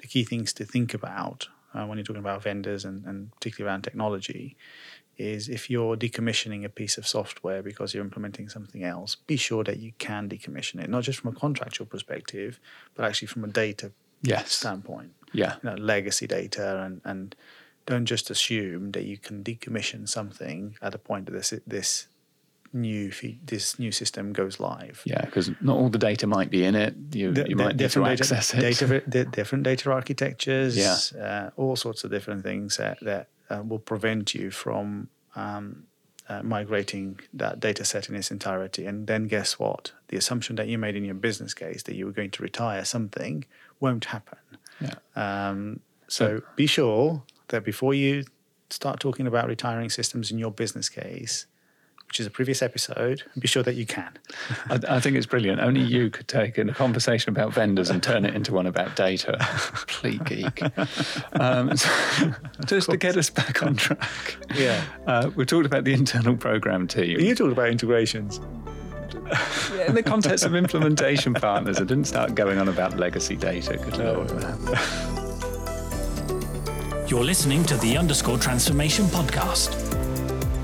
the 0.00 0.06
key 0.06 0.24
things 0.24 0.52
to 0.54 0.64
think 0.64 0.94
about 0.94 1.48
uh, 1.74 1.84
when 1.86 1.98
you're 1.98 2.04
talking 2.04 2.20
about 2.20 2.42
vendors 2.42 2.84
and, 2.84 3.04
and 3.04 3.32
particularly 3.32 3.70
around 3.70 3.82
technology 3.82 4.56
is 5.16 5.48
if 5.48 5.70
you're 5.70 5.96
decommissioning 5.96 6.64
a 6.64 6.68
piece 6.68 6.98
of 6.98 7.06
software 7.06 7.62
because 7.62 7.94
you're 7.94 8.02
implementing 8.04 8.48
something 8.48 8.82
else, 8.82 9.14
be 9.14 9.36
sure 9.36 9.62
that 9.64 9.78
you 9.78 9.92
can 9.98 10.28
decommission 10.28 10.82
it, 10.82 10.90
not 10.90 11.04
just 11.04 11.20
from 11.20 11.36
a 11.36 11.38
contractual 11.38 11.86
perspective, 11.86 12.58
but 12.94 13.04
actually 13.04 13.28
from 13.28 13.44
a 13.44 13.48
data 13.48 13.92
Yes. 14.22 14.52
standpoint. 14.52 15.12
Yeah. 15.32 15.56
You 15.62 15.70
know, 15.70 15.76
legacy 15.76 16.26
data 16.26 16.82
and, 16.82 17.00
and 17.04 17.36
don't 17.86 18.06
just 18.06 18.30
assume 18.30 18.92
that 18.92 19.04
you 19.04 19.18
can 19.18 19.44
decommission 19.44 20.08
something 20.08 20.76
at 20.80 20.94
a 20.94 20.98
point 20.98 21.26
that 21.26 21.32
this 21.32 21.52
this 21.66 22.06
new 22.74 23.10
fe- 23.12 23.38
this 23.44 23.78
new 23.78 23.92
system 23.92 24.32
goes 24.32 24.58
live. 24.60 25.02
Yeah, 25.06 25.24
because 25.24 25.50
not 25.60 25.76
all 25.76 25.88
the 25.88 25.98
data 25.98 26.26
might 26.26 26.50
be 26.50 26.64
in 26.64 26.74
it. 26.74 26.94
You, 27.12 27.32
The- 27.32 27.48
you 27.48 27.56
might 27.56 27.68
need 27.68 27.78
to 27.78 27.84
different 27.84 28.08
data, 28.08 28.22
access 28.22 28.54
it. 28.54 28.60
data, 28.60 29.00
di- 29.08 29.24
different 29.30 29.64
data 29.64 29.90
architectures, 29.92 30.76
Yeah. 30.76 31.22
uh, 31.22 31.50
all 31.56 31.76
sorts 31.76 32.04
of 32.04 32.10
different 32.10 32.42
things 32.42 32.76
that, 32.76 32.98
that 33.02 33.28
uh, 33.50 33.62
will 33.66 33.78
prevent 33.78 34.34
you 34.34 34.50
from 34.50 35.08
um, 35.36 35.84
uh, 36.28 36.42
migrating 36.42 37.20
that 37.32 37.60
data 37.60 37.84
set 37.84 38.08
in 38.08 38.14
its 38.16 38.30
entirety. 38.30 38.86
And 38.86 39.06
then 39.06 39.24
guess 39.28 39.58
what? 39.58 39.92
The 40.08 40.16
assumption 40.16 40.56
that 40.56 40.68
you 40.68 40.78
made 40.78 40.96
in 40.96 41.04
your 41.04 41.14
business 41.14 41.54
case 41.54 41.82
that 41.84 41.94
you 41.94 42.06
were 42.06 42.12
going 42.12 42.30
to 42.32 42.42
retire 42.42 42.84
something 42.84 43.44
won't 43.80 44.06
happen. 44.06 44.38
Yeah. 44.80 44.94
Um, 45.16 45.80
so 46.08 46.42
be 46.56 46.66
sure 46.66 47.22
that 47.48 47.64
before 47.64 47.94
you 47.94 48.24
start 48.70 48.98
talking 49.00 49.26
about 49.26 49.46
retiring 49.48 49.90
systems 49.90 50.30
in 50.30 50.38
your 50.38 50.50
business 50.50 50.88
case, 50.88 51.46
which 52.14 52.20
is 52.20 52.26
a 52.28 52.30
previous 52.30 52.62
episode, 52.62 53.24
be 53.40 53.48
sure 53.48 53.64
that 53.64 53.74
you 53.74 53.84
can. 53.84 54.08
I, 54.70 54.78
I 54.88 55.00
think 55.00 55.16
it's 55.16 55.26
brilliant. 55.26 55.60
Only 55.60 55.80
you 55.80 56.10
could 56.10 56.28
take 56.28 56.58
in 56.58 56.68
a 56.68 56.72
conversation 56.72 57.30
about 57.30 57.52
vendors 57.52 57.90
and 57.90 58.00
turn 58.00 58.24
it 58.24 58.36
into 58.36 58.52
one 58.54 58.68
about 58.68 58.94
data. 58.94 59.36
Complete 59.74 60.22
geek. 60.24 60.62
Um, 61.32 61.76
so 61.76 62.32
just 62.66 62.88
to 62.90 62.96
get 62.96 63.16
us 63.16 63.30
back 63.30 63.64
on 63.64 63.74
track, 63.74 64.36
Yeah. 64.54 64.84
uh, 65.08 65.32
we 65.34 65.44
talked 65.44 65.66
about 65.66 65.82
the 65.82 65.92
internal 65.92 66.36
program 66.36 66.86
team. 66.86 67.18
You 67.18 67.34
talked 67.34 67.50
about 67.50 67.68
integrations. 67.70 68.38
Yeah, 69.74 69.88
in 69.88 69.96
the 69.96 70.02
context 70.04 70.44
of 70.44 70.54
implementation 70.54 71.34
partners, 71.34 71.78
I 71.80 71.84
didn't 71.84 72.04
start 72.04 72.36
going 72.36 72.60
on 72.60 72.68
about 72.68 72.96
legacy 72.96 73.34
data. 73.34 73.76
Good 73.76 73.98
lord. 73.98 74.30
You're 77.10 77.24
listening 77.24 77.64
to 77.64 77.76
the 77.78 77.96
Underscore 77.96 78.38
Transformation 78.38 79.06
Podcast. 79.06 80.03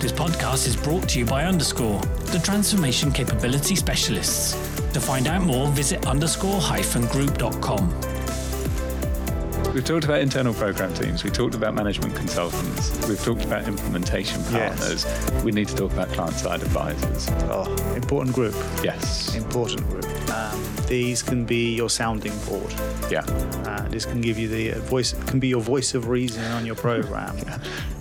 This 0.00 0.12
podcast 0.12 0.66
is 0.66 0.76
brought 0.76 1.10
to 1.10 1.18
you 1.18 1.26
by 1.26 1.44
Underscore, 1.44 2.00
the 2.32 2.38
transformation 2.38 3.12
capability 3.12 3.76
specialists. 3.76 4.52
To 4.94 5.00
find 5.00 5.26
out 5.26 5.42
more, 5.42 5.68
visit 5.68 6.06
underscore-group.com. 6.06 8.19
We've 9.74 9.84
talked 9.84 10.04
about 10.04 10.20
internal 10.20 10.52
program 10.52 10.92
teams. 10.94 11.22
We 11.22 11.30
talked 11.30 11.54
about 11.54 11.74
management 11.74 12.16
consultants. 12.16 12.90
We've 13.08 13.22
talked 13.22 13.44
about 13.44 13.68
implementation 13.68 14.40
Yes. 14.50 15.04
partners. 15.04 15.44
We 15.44 15.52
need 15.52 15.68
to 15.68 15.76
talk 15.76 15.92
about 15.92 16.08
client-side 16.08 16.60
advisors. 16.62 17.28
Oh, 17.50 17.72
important 17.94 18.34
group. 18.34 18.54
Yes. 18.82 19.34
Important 19.36 19.88
group. 19.88 20.04
Um, 20.30 20.60
these 20.88 21.22
can 21.22 21.44
be 21.44 21.74
your 21.76 21.88
sounding 21.88 22.36
board. 22.48 22.74
Yeah. 23.10 23.20
Uh, 23.64 23.86
this 23.88 24.04
can 24.04 24.20
give 24.20 24.38
you 24.38 24.48
the 24.48 24.72
uh, 24.72 24.78
voice. 24.80 25.12
Can 25.26 25.38
be 25.38 25.46
your 25.48 25.60
voice 25.62 25.94
of 25.94 26.08
reason 26.08 26.44
on 26.52 26.66
your 26.66 26.76
program. 26.76 27.36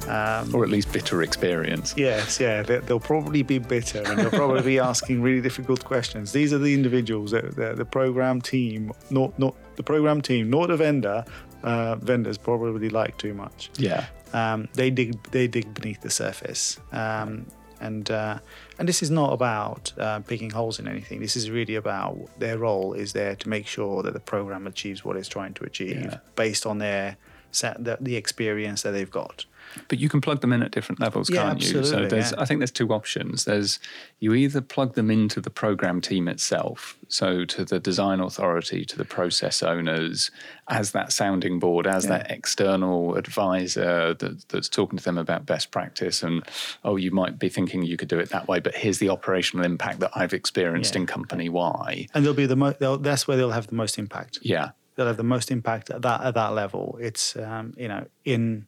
Um, 0.10 0.56
Or 0.56 0.64
at 0.64 0.72
least 0.72 0.92
bitter 0.92 1.22
experience. 1.22 1.94
Yes, 1.96 2.40
yeah, 2.40 2.64
they, 2.64 2.80
they'll 2.80 3.00
probably 3.00 3.44
be 3.44 3.60
bitter 3.60 4.02
and 4.08 4.18
they'll 4.18 4.32
probably 4.32 4.64
be 4.64 4.80
asking 4.80 5.22
really 5.22 5.40
difficult 5.40 5.86
questions. 5.86 6.32
These 6.32 6.52
are 6.52 6.58
the 6.58 6.74
individuals 6.74 7.30
that 7.30 7.56
the, 7.56 7.76
the 7.76 7.86
program 7.86 8.42
team, 8.42 8.92
not 9.12 9.38
not 9.38 9.54
the 9.76 9.84
program 9.84 10.20
team, 10.24 10.50
not 10.50 10.70
the 10.70 10.78
vendor. 10.78 11.24
Uh, 11.64 11.96
vendors 11.96 12.38
probably 12.38 12.90
like 12.90 13.18
too 13.18 13.34
much. 13.34 13.70
Yeah. 13.78 14.06
Um, 14.34 14.68
they 14.74 14.90
dig 14.92 15.22
they 15.32 15.48
dig 15.48 15.74
beneath 15.74 16.02
the 16.02 16.10
surface, 16.10 16.80
um, 16.92 17.46
and 17.82 18.10
uh, 18.12 18.38
and 18.78 18.88
this 18.88 19.02
is 19.04 19.10
not 19.10 19.34
about 19.34 19.92
uh, 19.98 20.20
picking 20.22 20.52
holes 20.52 20.80
in 20.80 20.88
anything. 20.88 21.20
This 21.20 21.36
is 21.36 21.50
really 21.50 21.76
about 21.76 22.16
their 22.40 22.58
role 22.58 22.94
is 22.94 23.14
there 23.14 23.36
to 23.36 23.50
make 23.50 23.68
sure 23.68 24.04
that 24.04 24.14
the 24.14 24.20
program 24.20 24.68
achieves 24.68 25.04
what 25.04 25.18
it's 25.18 25.28
trying 25.28 25.54
to 25.56 25.64
achieve 25.66 26.02
Yeah. 26.02 26.18
based 26.36 26.66
on 26.66 26.78
their 26.78 27.18
set, 27.52 27.84
the, 27.84 27.98
the 28.00 28.16
experience 28.16 28.84
that 28.84 28.92
they've 28.92 29.10
got. 29.12 29.46
But 29.88 30.00
you 30.00 30.10
can 30.10 30.22
plug 30.22 30.42
them 30.42 30.52
in 30.54 30.64
at 30.64 30.72
different 30.72 31.00
levels, 31.00 31.30
Yeah, 31.30 31.44
can't 31.44 31.62
you? 31.62 31.84
So 31.84 32.06
there's, 32.08 32.32
yeah. 32.32 32.42
I 32.42 32.46
think 32.46 32.60
there's 32.60 32.72
two 32.72 32.90
options. 32.94 33.46
There's 33.46 33.80
you 34.20 34.34
either 34.34 34.62
plug 34.62 34.96
them 34.96 35.10
into 35.12 35.40
the 35.42 35.50
program 35.50 36.02
team 36.02 36.28
itself, 36.28 36.98
so 37.08 37.46
to 37.46 37.64
the 37.66 37.80
design 37.80 38.20
authority, 38.20 38.86
to 38.86 38.98
the 38.98 39.06
process 39.06 39.62
owners, 39.64 40.32
as 40.68 40.92
that 40.92 41.12
sounding 41.12 41.60
board, 41.60 41.88
as 41.88 42.08
that 42.08 42.30
external 42.32 43.16
advisor 43.16 44.14
that, 44.16 44.48
that's 44.50 44.70
talking 44.70 44.98
to 44.98 45.04
them 45.04 45.18
about 45.18 45.46
best 45.46 45.72
practice, 45.72 46.22
and 46.24 46.44
oh, 46.84 46.96
you 46.96 47.12
might 47.12 47.40
be 47.40 47.50
thinking 47.50 47.84
you 47.84 47.98
could 47.98 48.08
do 48.10 48.20
it 48.20 48.30
that 48.30 48.48
way, 48.48 48.60
but 48.60 48.76
here's 48.76 49.00
the 49.00 49.10
operational 49.10 49.66
impact 49.66 50.00
that 50.00 50.12
I've 50.16 50.34
experienced 50.34 50.96
Yeah. 50.96 51.02
in 51.02 51.08
company 51.08 51.50
Y. 51.50 52.08
and 52.14 52.26
they'll 52.26 52.34
be 52.34 52.46
the 52.46 52.56
mo- 52.56 52.76
they'll, 52.80 52.98
that's 52.98 53.28
where 53.28 53.38
they'll 53.38 53.52
have 53.52 53.68
the 53.68 53.76
most 53.76 53.98
impact. 53.98 54.40
Yeah, 54.42 54.72
They'll 54.96 55.08
have 55.08 55.18
the 55.18 55.24
most 55.24 55.50
impact 55.50 55.90
at 55.92 56.02
that 56.02 56.22
at 56.22 56.34
that 56.34 56.50
level. 56.54 56.98
It's 57.00 57.36
um, 57.38 57.74
you 57.78 57.88
know 57.88 58.06
in 58.26 58.66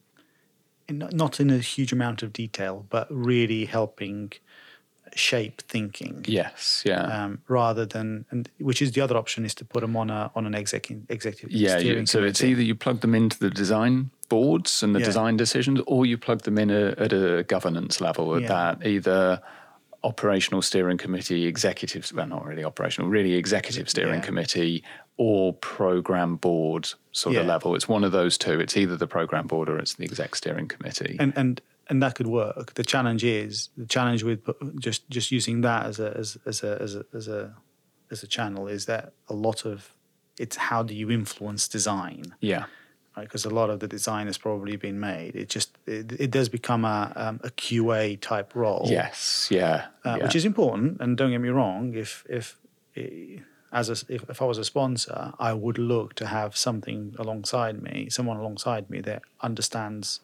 not 0.91 1.39
in 1.39 1.49
a 1.49 1.57
huge 1.59 1.91
amount 1.93 2.23
of 2.23 2.31
detail, 2.33 2.85
but 2.89 3.07
really 3.09 3.65
helping 3.65 4.31
shape 5.13 5.61
thinking. 5.67 6.23
yes, 6.27 6.83
yeah. 6.85 7.01
Um, 7.25 7.41
rather 7.49 7.85
than 7.85 8.25
and 8.31 8.49
which 8.59 8.81
is 8.81 8.93
the 8.93 9.01
other 9.01 9.17
option 9.17 9.43
is 9.43 9.53
to 9.55 9.65
put 9.65 9.81
them 9.81 9.97
on 9.97 10.09
a 10.09 10.31
on 10.35 10.45
an 10.45 10.53
executive 10.55 11.03
executive 11.09 11.51
Yeah, 11.51 11.79
you, 11.79 12.05
so 12.05 12.23
it's 12.23 12.41
either 12.43 12.61
you 12.61 12.75
plug 12.75 13.01
them 13.01 13.13
into 13.13 13.37
the 13.37 13.49
design 13.49 14.11
boards 14.29 14.81
and 14.83 14.95
the 14.95 14.99
Yeah. 14.99 15.07
design 15.07 15.35
decisions, 15.37 15.81
or 15.85 16.05
you 16.05 16.17
plug 16.17 16.43
them 16.43 16.57
in 16.57 16.69
a, 16.69 16.93
at 16.97 17.11
a 17.11 17.43
governance 17.43 17.99
level 17.99 18.35
at 18.35 18.43
Yeah. 18.43 18.47
that 18.47 18.87
either 18.87 19.41
operational 20.03 20.61
steering 20.61 20.97
committee, 20.97 21.45
executive, 21.45 22.09
well, 22.15 22.25
not 22.27 22.45
really 22.45 22.63
operational, 22.63 23.09
really 23.09 23.33
executive 23.33 23.89
steering 23.89 24.15
Yeah. 24.21 24.25
committee, 24.25 24.83
or 25.21 25.53
program 25.53 26.35
board 26.35 26.89
sort 27.11 27.35
of 27.35 27.45
level. 27.45 27.75
It's 27.75 27.87
one 27.87 28.03
of 28.03 28.11
those 28.11 28.39
two. 28.39 28.59
It's 28.59 28.75
either 28.75 28.97
the 28.97 29.05
program 29.05 29.45
board 29.45 29.69
or 29.69 29.77
it's 29.77 29.93
the 29.93 30.03
exec 30.03 30.33
steering 30.33 30.67
committee. 30.67 31.15
and 31.19 31.31
and 31.35 31.61
and 31.91 32.01
that 32.01 32.15
could 32.15 32.25
work. 32.25 32.73
The 32.73 32.83
challenge 32.83 33.23
is 33.23 33.69
the 33.77 33.85
challenge 33.85 34.23
with 34.23 34.49
just 34.79 35.07
just 35.11 35.31
using 35.31 35.61
that 35.61 35.85
as 35.85 35.99
a 35.99 36.17
as, 36.17 36.39
as 36.47 36.63
a 36.63 36.81
as 36.81 36.95
a 36.95 37.05
as 37.13 37.27
a 37.27 37.55
as 38.09 38.23
a 38.23 38.27
channel 38.27 38.67
is 38.67 38.87
that 38.87 39.13
a 39.29 39.35
lot 39.35 39.63
of 39.63 39.93
it's 40.39 40.55
how 40.55 40.81
do 40.81 40.95
you 40.95 41.11
influence 41.11 41.67
design 41.67 42.33
yeah, 42.39 42.65
right? 43.15 43.21
Because 43.25 43.45
a 43.45 43.51
lot 43.51 43.69
of 43.69 43.79
the 43.79 43.87
design 43.87 44.25
has 44.25 44.39
probably 44.39 44.75
been 44.75 44.99
made. 44.99 45.35
It 45.35 45.49
just 45.49 45.77
it, 45.85 46.13
it 46.19 46.31
does 46.31 46.49
become 46.49 46.83
a 46.83 47.13
um, 47.15 47.39
a 47.43 47.51
QA 47.51 48.19
type 48.19 48.55
role. 48.55 48.87
yes, 48.89 49.49
yeah, 49.51 49.85
uh, 50.03 50.15
yeah. 50.17 50.23
which 50.23 50.35
is 50.35 50.45
important. 50.45 50.99
And 50.99 51.15
don't 51.15 51.29
get 51.29 51.41
me 51.41 51.49
wrong, 51.49 51.93
if 51.93 52.25
if 52.27 52.57
eh, 52.95 53.41
as 53.71 53.89
a, 53.89 54.13
if, 54.13 54.29
if 54.29 54.41
I 54.41 54.45
was 54.45 54.57
a 54.57 54.63
sponsor, 54.65 55.33
I 55.39 55.53
would 55.53 55.77
look 55.77 56.13
to 56.15 56.25
have 56.27 56.57
something 56.57 57.15
alongside 57.17 57.81
me, 57.81 58.09
someone 58.09 58.37
alongside 58.37 58.89
me 58.89 59.01
that 59.01 59.21
understands 59.41 60.19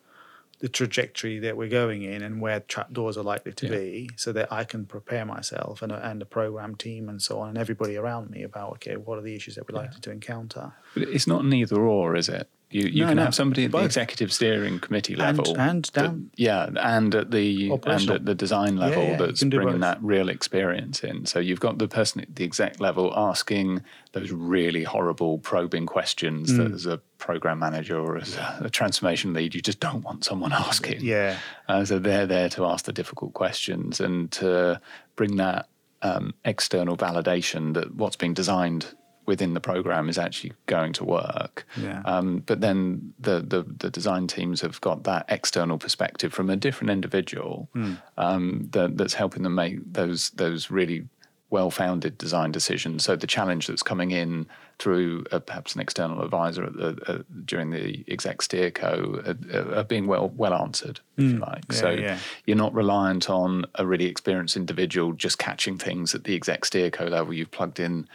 the 0.59 0.67
trajectory 0.67 1.37
that 1.39 1.55
we're 1.55 1.69
going 1.69 2.01
in 2.01 2.23
and 2.23 2.41
where 2.41 2.59
trapdoors 2.61 3.15
are 3.15 3.23
likely 3.23 3.53
to 3.53 3.67
Yeah. 3.67 3.71
be, 3.77 4.09
so 4.15 4.31
that 4.33 4.51
I 4.51 4.63
can 4.63 4.85
prepare 4.85 5.23
myself 5.23 5.81
and 5.83 5.91
and 5.91 6.19
the 6.19 6.25
program 6.25 6.75
team 6.75 7.09
and 7.09 7.21
so 7.21 7.39
on, 7.39 7.49
and 7.49 7.57
everybody 7.59 7.95
around 7.95 8.31
me 8.31 8.41
about 8.43 8.71
okay, 8.73 8.95
what 8.95 9.19
are 9.19 9.21
the 9.21 9.35
issues 9.35 9.55
that 9.55 9.71
we're 9.71 9.79
likely 9.79 10.01
to 10.01 10.11
encounter. 10.11 10.73
But 10.95 11.03
it's 11.03 11.27
not 11.27 11.43
an 11.43 11.53
either 11.53 11.79
or, 11.79 12.15
is 12.15 12.27
it? 12.27 12.49
You, 12.69 12.83
you 12.87 13.01
No, 13.03 13.07
can 13.07 13.15
no, 13.17 13.23
have 13.23 13.35
somebody 13.35 13.63
at 13.63 13.71
the 13.71 13.77
executive 13.77 14.33
steering 14.33 14.79
committee 14.79 15.15
level, 15.15 15.57
and 15.57 15.85
that- 15.85 15.93
down. 16.03 16.31
yeah, 16.35 16.67
and 16.75 17.15
at 17.15 17.31
the 17.31 17.71
and 17.85 18.09
at 18.11 18.25
the 18.25 18.35
design 18.35 18.75
level 18.75 19.03
yeah, 19.03 19.11
you 19.11 19.25
that's 19.25 19.41
bringing 19.43 19.79
that 19.79 19.97
real 20.03 20.27
experience 20.27 21.01
in. 21.01 21.25
So 21.25 21.39
you've 21.39 21.61
got 21.61 21.77
the 21.77 21.87
person 21.87 22.19
at 22.21 22.35
the 22.35 22.43
exec 22.43 22.81
level 22.81 23.13
asking 23.15 23.83
those 24.11 24.31
really 24.31 24.83
horrible 24.83 25.37
probing 25.39 25.85
questions 25.85 26.51
Mm. 26.51 26.57
that 26.57 26.71
as 26.73 26.85
a 26.85 26.97
program 27.19 27.59
manager 27.59 27.97
or 27.97 28.17
as 28.17 28.35
a, 28.35 28.57
a 28.65 28.69
transformation 28.69 29.33
lead 29.33 29.55
you 29.55 29.61
just 29.61 29.79
don't 29.79 30.03
want 30.03 30.25
someone 30.25 30.51
asking. 30.67 30.99
Yeah. 31.01 31.37
Uh, 31.69 31.85
so 31.85 31.99
they're 31.99 32.27
there 32.27 32.49
to 32.49 32.65
ask 32.65 32.83
the 32.83 32.93
difficult 32.93 33.33
questions 33.33 34.01
and 34.01 34.29
to 34.33 34.81
bring 35.15 35.37
that 35.37 35.67
um, 36.01 36.33
external 36.43 36.97
validation 36.97 37.73
that 37.75 37.95
what's 37.95 38.17
being 38.17 38.33
designed 38.33 38.93
within 39.27 39.53
the 39.53 39.59
program 39.59 40.09
is 40.09 40.17
actually 40.17 40.53
going 40.65 40.93
to 40.93 41.03
work. 41.03 41.67
Yeah. 41.79 42.01
Um, 42.05 42.39
but 42.45 42.61
then 42.61 43.13
the, 43.19 43.41
the 43.41 43.63
the 43.77 43.91
design 43.91 44.25
teams 44.25 44.61
have 44.61 44.81
got 44.81 45.03
that 45.03 45.25
external 45.29 45.77
perspective 45.77 46.33
from 46.33 46.49
a 46.49 46.55
different 46.55 46.89
individual 46.89 47.69
um, 48.17 48.69
that, 48.71 48.97
that's 48.97 49.13
helping 49.13 49.43
them 49.43 49.53
make 49.53 49.77
those 49.93 50.31
those 50.31 50.71
really 50.71 51.07
well-founded 51.49 52.17
design 52.17 52.51
decisions. 52.51 53.05
So 53.05 53.15
the 53.15 53.27
challenge 53.27 53.67
that's 53.67 53.83
coming 53.83 54.11
in 54.11 54.47
through 54.79 55.25
uh, 55.31 55.39
perhaps 55.39 55.75
an 55.75 55.81
external 55.81 56.21
advisor 56.21 56.65
at 56.65 56.73
the, 56.73 57.01
uh, 57.07 57.23
during 57.45 57.69
the 57.69 58.03
exec 58.09 58.41
steer 58.41 58.69
co 58.69 59.21
are, 59.25 59.79
are 59.79 59.83
being 59.83 60.07
well 60.07 60.29
well 60.35 60.53
answered, 60.53 60.99
if 61.17 61.23
you 61.23 61.37
like. 61.37 61.63
Yeah, 61.69 61.75
so 61.75 61.89
yeah. 61.89 62.19
you're 62.45 62.57
not 62.57 62.73
reliant 62.73 63.29
on 63.29 63.65
a 63.75 63.85
really 63.85 64.05
experienced 64.05 64.55
individual 64.55 65.13
just 65.13 65.37
catching 65.37 65.77
things 65.77 66.13
at 66.15 66.23
the 66.25 66.35
exec 66.35 66.65
steer 66.65 66.91
co 66.91 67.05
level. 67.05 67.33
You've 67.33 67.51
plugged 67.51 67.79
in 67.79 68.07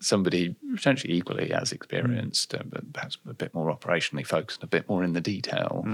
somebody 0.00 0.54
potentially 0.74 1.12
equally 1.14 1.52
as 1.52 1.72
experienced, 1.72 2.54
uh, 2.54 2.62
but 2.66 2.92
perhaps 2.92 3.18
a 3.28 3.34
bit 3.34 3.52
more 3.54 3.74
operationally 3.74 4.26
focused, 4.26 4.62
a 4.62 4.66
bit 4.66 4.88
more 4.88 5.04
in 5.04 5.12
the 5.12 5.20
detail 5.20 5.86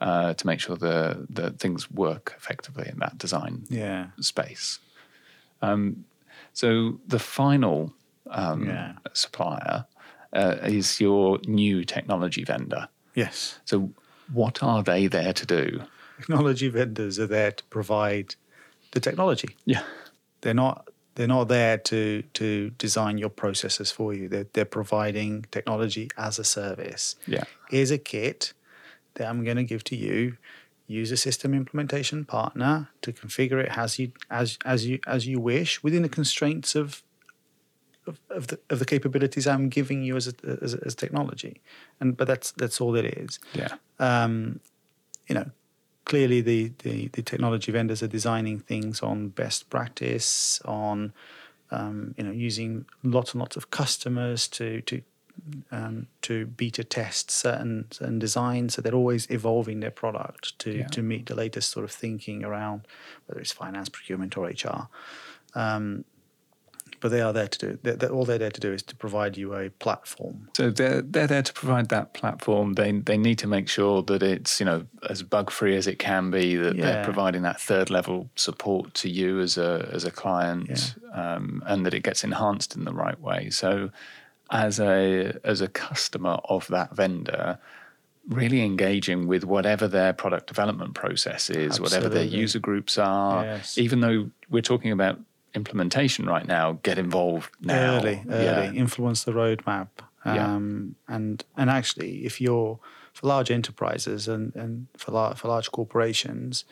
uh, 0.00 0.34
to 0.34 0.46
make 0.46 0.60
sure 0.60 0.76
the, 0.76 1.26
the 1.30 1.50
things 1.52 1.90
work 1.90 2.34
effectively 2.36 2.86
in 2.88 2.98
that 2.98 3.16
design 3.18 3.64
Yeah. 3.70 4.08
space. 4.20 4.78
Um, 5.62 6.04
so 6.52 7.00
the 7.08 7.18
final 7.18 7.92
um, 8.30 8.66
Yeah. 8.66 8.92
supplier 9.14 9.86
uh, 10.34 10.56
is 10.62 11.00
your 11.00 11.38
new 11.46 11.84
technology 11.84 12.44
vendor. 12.44 12.88
Yes. 13.14 13.60
So 13.64 13.92
what 14.32 14.62
are 14.62 14.82
they 14.82 15.06
there 15.06 15.32
to 15.32 15.46
do? 15.46 15.82
Technology 16.18 16.68
vendors 16.68 17.18
are 17.18 17.26
there 17.26 17.52
to 17.52 17.64
provide 17.64 18.34
the 18.92 19.00
technology. 19.00 19.56
Yeah. 19.64 19.82
They're 20.42 20.54
not 20.54 20.88
they're 21.14 21.28
not 21.28 21.48
there 21.48 21.78
to 21.78 22.22
to 22.34 22.70
design 22.70 23.18
your 23.18 23.30
processes 23.30 23.90
for 23.92 24.12
you. 24.14 24.28
They're 24.28 24.46
they're 24.52 24.64
providing 24.64 25.46
technology 25.50 26.08
as 26.16 26.38
a 26.38 26.44
service. 26.44 27.16
Yeah. 27.26 27.44
Here's 27.70 27.90
a 27.90 27.98
kit 27.98 28.52
that 29.14 29.28
I'm 29.28 29.44
going 29.44 29.56
to 29.56 29.64
give 29.64 29.84
to 29.84 29.96
you. 29.96 30.36
Use 30.86 31.10
a 31.12 31.16
system 31.16 31.54
implementation 31.54 32.24
partner 32.26 32.90
to 33.00 33.12
configure 33.12 33.62
it 33.64 33.70
as 33.76 33.98
you 33.98 34.12
as 34.30 34.58
as 34.64 34.86
you 34.86 34.98
as 35.06 35.26
you 35.26 35.40
wish 35.40 35.82
within 35.82 36.02
the 36.02 36.08
constraints 36.10 36.74
of 36.74 37.02
of, 38.06 38.20
of 38.28 38.48
the 38.48 38.58
of 38.68 38.78
the 38.80 38.84
capabilities 38.84 39.46
I'm 39.46 39.70
giving 39.70 40.02
you 40.02 40.14
as 40.16 40.28
a, 40.28 40.34
as, 40.62 40.74
as 40.74 40.94
technology, 40.94 41.62
and 42.00 42.14
but 42.16 42.26
that's 42.28 42.52
that's 42.52 42.80
all 42.82 42.94
it 42.96 43.06
is 43.06 43.38
Yeah. 43.54 43.68
um, 43.98 44.60
you 45.26 45.34
know, 45.34 45.50
clearly 46.04 46.40
the, 46.40 46.72
the, 46.78 47.08
the 47.08 47.22
technology 47.22 47.72
vendors 47.72 48.02
are 48.02 48.08
designing 48.08 48.58
things 48.60 49.02
on 49.02 49.28
best 49.28 49.70
practice, 49.70 50.60
on 50.64 51.12
um, 51.70 52.14
you 52.16 52.24
know 52.24 52.30
using 52.30 52.84
lots 53.02 53.32
and 53.32 53.40
lots 53.40 53.56
of 53.56 53.70
customers 53.70 54.46
to 54.48 54.80
to 54.82 55.02
um, 55.72 56.06
to 56.22 56.46
beta 56.46 56.84
test 56.84 57.30
certain 57.30 57.86
certain 57.90 58.18
designs. 58.18 58.74
So 58.74 58.82
they're 58.82 58.94
always 58.94 59.28
evolving 59.30 59.80
their 59.80 59.90
product 59.90 60.58
to 60.60 60.70
Yeah. 60.70 60.86
to 60.88 61.02
meet 61.02 61.26
the 61.26 61.34
latest 61.34 61.70
sort 61.70 61.84
of 61.84 61.90
thinking 61.90 62.44
around 62.44 62.86
whether 63.26 63.40
it's 63.40 63.52
finance, 63.52 63.88
procurement, 63.88 64.36
or 64.36 64.46
HR. 64.46 64.88
Um, 65.54 66.04
but 67.04 67.10
they 67.10 67.20
are 67.20 67.34
there 67.34 67.48
to 67.48 67.58
do. 67.58 67.78
They're, 67.82 67.96
they're, 67.96 68.08
all 68.08 68.24
they're 68.24 68.38
there 68.38 68.50
to 68.50 68.60
do 68.62 68.72
is 68.72 68.82
to 68.84 68.96
provide 68.96 69.36
you 69.36 69.54
a 69.54 69.68
platform. 69.68 70.48
So 70.56 70.70
they're 70.70 71.02
they're 71.02 71.26
there 71.26 71.42
to 71.42 71.52
provide 71.52 71.90
that 71.90 72.14
platform. 72.14 72.72
They 72.72 72.92
they 72.92 73.18
need 73.18 73.38
to 73.40 73.46
make 73.46 73.68
sure 73.68 74.02
that 74.04 74.22
it's 74.22 74.58
you 74.58 74.64
know 74.64 74.86
as 75.10 75.22
bug 75.22 75.50
free 75.50 75.76
as 75.76 75.86
it 75.86 75.98
can 75.98 76.30
be. 76.30 76.56
That 76.56 76.76
Yeah. 76.76 76.84
they're 76.86 77.04
providing 77.04 77.42
that 77.42 77.60
third 77.60 77.90
level 77.90 78.30
support 78.36 78.94
to 78.94 79.10
you 79.10 79.40
as 79.40 79.58
a 79.58 79.86
as 79.92 80.04
a 80.04 80.10
client, 80.10 80.94
um, 81.12 81.62
and 81.66 81.84
that 81.84 81.92
it 81.92 82.04
gets 82.04 82.24
enhanced 82.24 82.74
in 82.74 82.84
the 82.86 82.94
right 82.94 83.20
way. 83.20 83.50
So 83.50 83.90
as 84.50 84.80
a 84.80 85.38
as 85.44 85.60
a 85.60 85.68
customer 85.68 86.38
of 86.48 86.66
that 86.68 86.96
vendor. 86.96 87.58
Really 88.26 88.62
engaging 88.62 89.26
with 89.26 89.44
whatever 89.44 89.86
their 89.86 90.14
product 90.14 90.46
development 90.46 90.94
process 90.94 91.50
is, 91.50 91.78
whatever 91.78 92.08
their 92.08 92.24
user 92.24 92.58
groups 92.58 92.96
are. 92.96 93.44
Yes. 93.44 93.76
Even 93.76 94.00
though 94.00 94.30
we're 94.48 94.62
talking 94.62 94.92
about 94.92 95.20
implementation 95.54 96.26
right 96.26 96.46
now, 96.46 96.78
get 96.82 96.98
involved 96.98 97.50
now. 97.60 97.96
early, 97.98 98.22
Yeah. 98.26 98.34
early, 98.68 98.76
influence 98.78 99.24
the 99.24 99.32
roadmap. 99.32 99.88
Yeah. 100.26 100.54
Um, 100.54 100.96
and 101.06 101.44
and 101.56 101.68
actually, 101.70 102.24
if 102.24 102.40
you're 102.40 102.78
for 103.12 103.26
large 103.28 103.50
enterprises 103.50 104.26
and, 104.26 104.54
and 104.56 104.86
for 104.96 105.12
large, 105.12 105.36
for 105.38 105.48
large 105.48 105.70
corporations, 105.70 106.64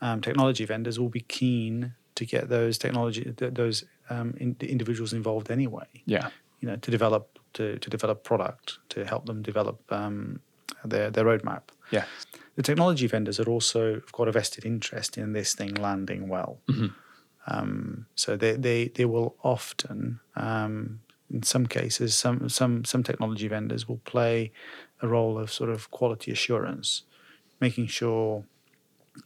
um, 0.00 0.20
technology 0.20 0.64
vendors 0.64 0.98
will 0.98 1.08
be 1.08 1.20
keen 1.20 1.94
to 2.16 2.24
get 2.26 2.48
those 2.48 2.78
technology 2.78 3.32
th- 3.36 3.54
those 3.54 3.84
um, 4.10 4.34
in, 4.38 4.56
individuals 4.60 5.12
involved 5.12 5.50
anyway. 5.50 5.86
Yeah. 6.04 6.30
You 6.60 6.68
know, 6.68 6.76
to 6.76 6.90
develop 6.90 7.38
to, 7.54 7.78
to 7.78 7.90
develop 7.90 8.24
product 8.24 8.78
to 8.90 9.04
help 9.06 9.26
them 9.26 9.40
develop 9.42 9.80
um, 9.92 10.40
their 10.84 11.10
their 11.10 11.24
roadmap. 11.24 11.62
Yeah. 11.92 12.04
The 12.56 12.62
technology 12.62 13.06
vendors 13.06 13.38
are 13.38 13.48
also 13.48 13.94
have 13.94 14.12
got 14.12 14.28
a 14.28 14.32
vested 14.32 14.64
interest 14.64 15.16
in 15.16 15.32
this 15.32 15.54
thing 15.54 15.74
landing 15.74 16.28
well. 16.28 16.58
Um, 17.46 18.06
so 18.14 18.36
they, 18.36 18.52
they, 18.52 18.88
they 18.88 19.04
will 19.04 19.36
often, 19.42 20.20
um, 20.34 21.00
in 21.30 21.42
some 21.42 21.66
cases, 21.66 22.14
some, 22.14 22.48
some, 22.48 22.84
some 22.84 23.02
technology 23.02 23.48
vendors 23.48 23.88
will 23.88 23.98
play 24.04 24.52
a 25.02 25.08
role 25.08 25.38
of 25.38 25.52
sort 25.52 25.70
of 25.70 25.90
quality 25.90 26.32
assurance, 26.32 27.02
making 27.60 27.86
sure 27.86 28.44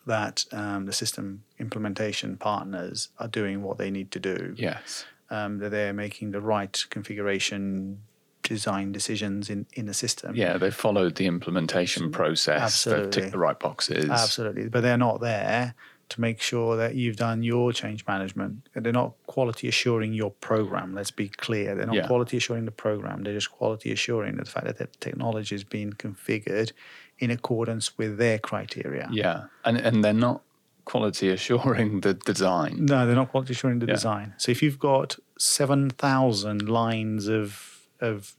that 0.07 0.45
um, 0.53 0.87
the 0.87 0.93
system 0.93 1.43
implementation 1.59 2.37
partners 2.37 3.09
are 3.19 3.29
doing 3.29 3.63
what 3.63 3.79
they 3.79 3.91
need 3.91 4.11
to 4.13 4.21
do, 4.21 4.55
Yes. 4.57 5.05
um, 5.31 5.59
that 5.59 5.71
they're 5.71 5.93
making 5.93 6.31
the 6.31 6.41
right 6.41 6.85
configuration 6.91 8.03
design 8.43 8.93
decisions 8.93 9.51
in, 9.51 9.67
in 9.75 9.87
the 9.87 9.95
system. 9.95 10.35
Yeah, 10.35 10.59
they've 10.59 10.75
followed 10.75 11.17
the 11.17 11.27
implementation 11.27 12.11
process. 12.11 12.85
They've 12.85 12.95
Absolutely. 12.95 13.11
ticked 13.23 13.33
the 13.33 13.39
right 13.39 13.59
boxes. 13.59 14.09
Absolutely. 14.11 14.69
But 14.69 14.81
they're 14.83 14.97
not 14.97 15.21
there 15.21 15.75
to 16.11 16.21
make 16.21 16.41
sure 16.41 16.77
that 16.77 16.95
you've 16.95 17.17
done 17.17 17.43
your 17.43 17.73
change 17.73 18.07
management. 18.07 18.69
They're 18.75 18.93
not 18.93 19.15
quality 19.27 19.69
assuring 19.69 20.13
your 20.13 20.31
program. 20.31 20.95
Let's 20.95 21.11
be 21.11 21.29
clear. 21.29 21.75
They're 21.75 21.87
not 21.87 21.97
Yeah. 21.97 22.07
quality 22.07 22.37
assuring 22.37 22.65
the 22.67 22.71
program. 22.73 23.23
They're 23.23 23.35
just 23.35 23.51
quality 23.51 23.91
assuring 23.93 24.37
the 24.37 24.45
fact 24.45 24.67
that 24.67 24.79
the 24.79 24.87
technology 25.01 25.55
is 25.55 25.65
being 25.65 25.93
configured 25.95 26.73
in 27.19 27.31
accordance 27.31 27.97
with 27.99 28.19
their 28.19 28.39
criteria. 28.39 29.09
Yeah, 29.13 29.45
and 29.65 29.77
and 29.79 30.05
they're 30.05 30.13
not 30.29 30.43
quality 30.85 31.29
assuring 31.31 32.01
the 32.01 32.15
design. 32.15 32.85
No, 32.87 33.07
they're 33.07 33.15
not 33.23 33.31
quality 33.31 33.53
assuring 33.53 33.79
the 33.81 33.87
Yeah. 33.87 33.95
design. 33.95 34.35
So 34.39 34.51
if 34.51 34.63
you've 34.63 34.79
got 34.81 35.17
7,000 35.39 36.69
lines 36.69 37.29
of, 37.29 37.81
of 38.01 38.35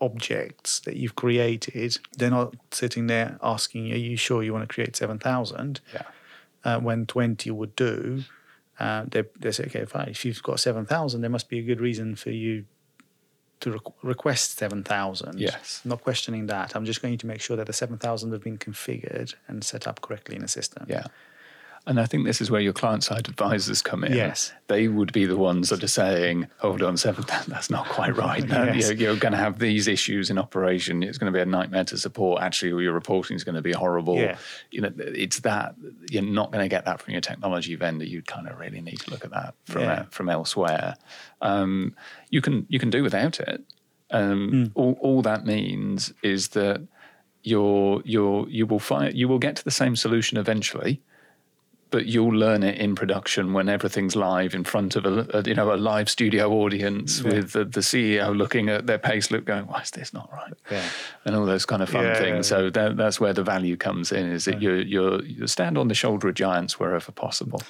objects 0.00 0.80
that 0.80 0.96
you've 0.96 1.14
created, 1.14 1.96
they're 2.18 2.30
not 2.30 2.54
sitting 2.72 3.06
there 3.06 3.38
asking, 3.42 3.92
are 3.92 3.96
you 3.96 4.16
sure 4.16 4.42
you 4.42 4.52
want 4.52 4.68
to 4.68 4.72
create 4.74 4.96
7,000? 4.96 5.80
Yeah, 5.94 6.02
uh, 6.64 6.80
when 6.80 7.06
20 7.06 7.50
would 7.50 7.76
do, 7.76 8.22
uh, 8.80 9.04
they, 9.08 9.24
they 9.38 9.52
say, 9.52 9.64
okay, 9.66 9.84
fine. 9.84 10.08
If 10.08 10.24
you've 10.24 10.42
got 10.42 10.60
7,000, 10.60 11.20
there 11.20 11.30
must 11.30 11.48
be 11.48 11.58
a 11.58 11.62
good 11.62 11.80
reason 11.80 12.16
for 12.16 12.30
you 12.30 12.64
to 13.60 13.72
requ- 13.72 13.94
request 14.02 14.58
7,000. 14.58 15.38
Yes. 15.38 15.80
I'm 15.84 15.90
not 15.90 16.02
questioning 16.02 16.46
that. 16.46 16.74
I'm 16.74 16.84
just 16.84 17.00
going 17.02 17.16
to 17.18 17.26
make 17.26 17.40
sure 17.40 17.56
that 17.56 17.66
the 17.66 17.72
7,000 17.72 18.32
have 18.32 18.42
been 18.42 18.58
configured 18.58 19.34
and 19.46 19.62
set 19.62 19.86
up 19.86 20.00
correctly 20.00 20.36
in 20.36 20.42
the 20.42 20.48
system. 20.48 20.86
yeah. 20.88 21.06
And 21.86 22.00
I 22.00 22.06
think 22.06 22.24
this 22.24 22.40
is 22.40 22.50
where 22.50 22.62
your 22.62 22.72
client 22.72 23.04
side 23.04 23.28
advisors 23.28 23.82
come 23.82 24.04
in. 24.04 24.14
Yes. 24.14 24.54
They 24.68 24.88
would 24.88 25.12
be 25.12 25.26
the 25.26 25.36
ones 25.36 25.68
that 25.68 25.84
are 25.84 25.88
saying, 25.88 26.46
hold 26.58 26.82
on, 26.82 26.96
seven, 26.96 27.24
that, 27.28 27.44
that's 27.48 27.68
not 27.68 27.86
quite 27.88 28.16
right. 28.16 28.42
No, 28.48 28.64
Yes. 28.64 28.88
you're, 28.88 28.96
you're 28.96 29.16
going 29.16 29.32
to 29.32 29.38
have 29.38 29.58
these 29.58 29.86
issues 29.86 30.30
in 30.30 30.38
operation. 30.38 31.02
It's 31.02 31.18
going 31.18 31.30
to 31.30 31.36
be 31.36 31.42
a 31.42 31.44
nightmare 31.46 31.84
to 31.84 31.98
support. 31.98 32.40
Actually, 32.42 32.82
your 32.84 32.94
reporting 32.94 33.36
is 33.36 33.44
going 33.44 33.56
to 33.56 33.60
be 33.60 33.72
horrible. 33.72 34.16
Yeah. 34.16 34.38
You 34.70 34.80
know, 34.80 34.92
it's 34.96 35.40
that 35.40 35.74
you're 36.10 36.22
not 36.22 36.52
going 36.52 36.64
to 36.64 36.70
get 36.70 36.86
that 36.86 37.02
from 37.02 37.12
your 37.12 37.20
technology 37.20 37.74
vendor. 37.74 38.06
You 38.06 38.22
kind 38.22 38.48
of 38.48 38.58
really 38.58 38.80
need 38.80 39.00
to 39.00 39.10
look 39.10 39.24
at 39.26 39.32
that 39.32 39.54
from 39.66 39.82
Yeah. 39.82 39.92
uh, 39.92 40.04
from 40.10 40.30
elsewhere. 40.30 40.96
Um, 41.42 41.94
you 42.30 42.40
can 42.40 42.64
you 42.70 42.78
can 42.78 42.88
do 42.88 43.02
without 43.02 43.40
it. 43.40 43.62
Um, 44.10 44.70
all, 44.74 44.96
all 45.02 45.20
that 45.22 45.44
means 45.44 46.14
is 46.22 46.48
that 46.48 46.80
you're, 47.42 48.00
you're, 48.04 48.48
you 48.48 48.64
will 48.64 48.78
find 48.78 49.14
you 49.14 49.28
will 49.28 49.38
get 49.38 49.56
to 49.56 49.64
the 49.64 49.70
same 49.70 49.96
solution 49.96 50.38
eventually, 50.38 51.02
but 51.94 52.06
you'll 52.06 52.34
learn 52.46 52.62
it 52.64 52.76
in 52.78 52.94
production 52.96 53.52
when 53.52 53.68
everything's 53.68 54.16
live 54.16 54.52
in 54.52 54.64
front 54.64 54.96
of 54.96 55.06
a, 55.06 55.14
a 55.38 55.42
you 55.50 55.54
know 55.54 55.72
a 55.72 55.78
live 55.92 56.08
studio 56.16 56.44
audience 56.62 57.20
Yeah. 57.20 57.32
with 57.34 57.52
the, 57.52 57.64
the 57.64 57.82
CEO 57.90 58.36
looking 58.36 58.68
at 58.68 58.86
their 58.88 58.98
payslip, 58.98 59.44
going, 59.44 59.66
"Why 59.68 59.80
is 59.82 59.90
this 59.92 60.12
not 60.12 60.28
right?" 60.32 60.54
Yeah. 60.72 60.82
and 61.24 61.36
all 61.36 61.46
those 61.46 61.64
kind 61.66 61.82
of 61.82 61.88
fun 61.88 62.04
Yeah, 62.04 62.18
things. 62.24 62.48
So 62.48 62.68
that, 62.70 62.96
that's 62.96 63.20
where 63.20 63.32
the 63.32 63.44
value 63.44 63.76
comes 63.76 64.10
in: 64.10 64.26
is 64.36 64.44
that 64.46 64.60
you 64.60 64.72
you 64.94 65.02
you 65.38 65.46
stand 65.46 65.78
on 65.78 65.86
the 65.88 65.94
shoulder 65.94 66.26
of 66.28 66.34
giants 66.34 66.80
wherever 66.80 67.12
possible. 67.12 67.62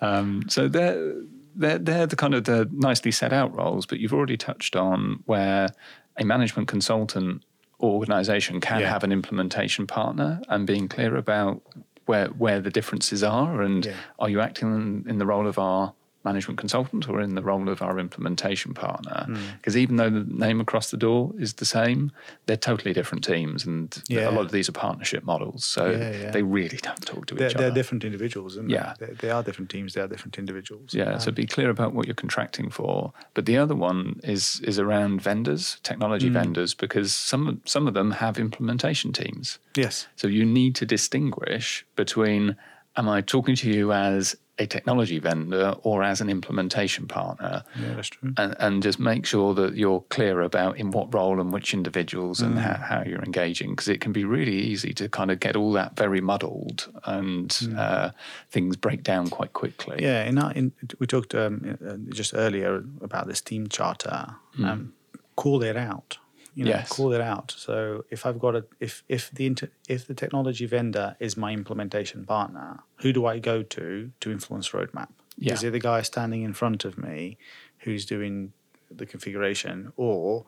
Um, 0.00 0.44
so 0.48 0.68
they're, 0.68 1.14
they're 1.54 1.78
they're 1.78 2.06
the 2.06 2.16
kind 2.16 2.34
of 2.34 2.44
the 2.44 2.68
nicely 2.72 3.12
set 3.12 3.32
out 3.32 3.54
roles, 3.54 3.84
but 3.86 3.98
you've 4.00 4.14
already 4.14 4.36
touched 4.38 4.74
on 4.76 5.22
where 5.26 5.68
a 6.16 6.24
management 6.24 6.66
consultant 6.68 7.42
organization 7.80 8.60
can 8.60 8.80
Yeah. 8.80 8.90
have 8.90 9.04
an 9.04 9.12
implementation 9.12 9.86
partner 9.86 10.40
and 10.48 10.66
being 10.66 10.88
clear 10.88 11.16
about 11.16 11.60
where 12.06 12.26
where 12.28 12.60
the 12.60 12.70
differences 12.70 13.22
are 13.22 13.62
and 13.62 13.86
Yeah. 13.86 13.94
are 14.18 14.28
you 14.28 14.40
acting 14.40 14.68
in, 14.74 15.10
in 15.10 15.18
the 15.18 15.26
role 15.26 15.46
of 15.46 15.58
our 15.58 15.92
management 16.24 16.58
consultant 16.58 17.08
or 17.08 17.20
in 17.20 17.34
the 17.34 17.42
role 17.42 17.68
of 17.68 17.82
our 17.82 17.98
implementation 17.98 18.72
partner 18.74 19.24
Hmm. 19.26 19.36
because 19.58 19.76
even 19.76 19.96
though 19.96 20.10
the 20.10 20.24
name 20.24 20.60
across 20.60 20.90
the 20.90 20.96
door 20.96 21.32
is 21.38 21.54
the 21.54 21.64
same 21.64 22.10
they're 22.46 22.56
totally 22.56 22.92
different 22.94 23.24
teams 23.24 23.66
and 23.66 24.02
Yeah. 24.08 24.30
a 24.30 24.32
lot 24.32 24.44
of 24.46 24.50
these 24.52 24.68
are 24.68 24.72
partnership 24.72 25.22
models 25.24 25.64
so 25.64 25.90
Yeah, 25.90 26.10
yeah. 26.22 26.30
they 26.30 26.42
really 26.42 26.78
don't 26.78 27.04
talk 27.04 27.26
to 27.26 27.34
They're, 27.34 27.48
each 27.48 27.54
other. 27.56 27.64
they're 27.64 27.74
different 27.74 28.04
individuals, 28.04 28.56
and 28.56 28.70
Yeah. 28.70 28.94
they? 28.98 29.12
they 29.20 29.30
are 29.30 29.42
different 29.42 29.70
teams. 29.70 29.92
They 29.94 30.00
are 30.00 30.08
different 30.08 30.38
individuals. 30.38 30.94
yeah, 30.94 31.18
so 31.18 31.30
be 31.30 31.46
clear 31.46 31.68
about 31.70 31.92
what 31.94 32.06
you're 32.06 32.14
contracting 32.14 32.70
for. 32.70 33.12
But 33.34 33.44
the 33.46 33.56
other 33.58 33.74
one 33.74 34.20
is 34.22 34.60
is 34.70 34.78
around 34.78 35.20
vendors, 35.22 35.78
technology 35.82 36.30
Mm. 36.30 36.34
vendors, 36.40 36.72
because 36.74 37.12
some 37.12 37.60
some 37.64 37.86
of 37.86 37.94
them 37.94 38.12
have 38.12 38.38
implementation 38.38 39.12
teams. 39.12 39.58
Yes. 39.76 40.06
So 40.16 40.26
you 40.28 40.44
need 40.44 40.74
to 40.76 40.86
distinguish 40.86 41.84
between 41.96 42.56
am 42.96 43.08
I 43.08 43.20
talking 43.22 43.56
to 43.56 43.68
you 43.70 43.92
as 43.92 44.36
a 44.58 44.66
technology 44.66 45.18
vendor 45.18 45.74
or 45.82 46.04
as 46.04 46.20
an 46.20 46.28
implementation 46.30 47.08
partner? 47.08 47.64
Yeah, 47.80 47.94
that's 47.94 48.08
true. 48.08 48.32
And, 48.36 48.54
and 48.60 48.82
just 48.84 48.98
make 49.00 49.26
sure 49.26 49.52
that 49.54 49.74
you're 49.74 50.02
clear 50.10 50.42
about 50.42 50.76
in 50.78 50.92
what 50.92 51.12
role 51.12 51.40
and 51.40 51.52
which 51.52 51.74
individuals 51.74 52.40
and 52.40 52.54
Mm. 52.54 52.60
how, 52.60 52.74
how 52.74 53.02
you're 53.04 53.22
engaging, 53.24 53.70
because 53.70 53.88
it 53.88 54.00
can 54.00 54.12
be 54.12 54.24
really 54.24 54.56
easy 54.56 54.92
to 54.94 55.08
kind 55.08 55.30
of 55.32 55.40
get 55.40 55.56
all 55.56 55.72
that 55.72 55.96
very 55.96 56.20
muddled 56.20 56.88
and 57.04 57.68
uh, 57.76 58.10
things 58.50 58.76
break 58.76 59.02
down 59.02 59.28
quite 59.28 59.52
quickly. 59.54 59.96
Mm. 59.96 60.00
Yeah, 60.02 60.24
in 60.24 60.38
our, 60.38 60.52
in, 60.52 60.72
we 61.00 61.06
talked 61.06 61.34
um, 61.34 61.76
uh, 61.84 61.96
just 62.14 62.32
earlier 62.34 62.84
about 63.00 63.26
this 63.26 63.40
team 63.40 63.66
charter. 63.68 64.36
Um, 64.62 64.92
call 65.34 65.64
it 65.64 65.76
out. 65.76 66.18
You 66.54 66.64
know, 66.64 66.70
Yes. 66.70 66.88
call 66.88 67.12
it 67.12 67.20
out. 67.20 67.52
So 67.56 68.04
if 68.10 68.24
I've 68.26 68.38
got 68.38 68.54
a 68.54 68.64
if 68.80 69.02
if 69.08 69.30
the 69.32 69.46
inter, 69.46 69.68
if 69.88 70.06
the 70.06 70.14
technology 70.14 70.66
vendor 70.66 71.16
is 71.18 71.36
my 71.36 71.52
implementation 71.52 72.24
partner, 72.24 72.80
who 72.96 73.12
do 73.12 73.26
I 73.26 73.38
go 73.40 73.62
to 73.62 74.10
to 74.20 74.30
influence 74.30 74.70
roadmap? 74.70 75.08
Yeah. 75.36 75.54
Is 75.54 75.64
it 75.64 75.72
the 75.72 75.80
guy 75.80 76.02
standing 76.02 76.42
in 76.42 76.52
front 76.54 76.84
of 76.84 76.96
me 76.96 77.36
who's 77.80 78.04
doing 78.06 78.52
the 78.90 79.04
configuration, 79.06 79.92
or 79.96 80.46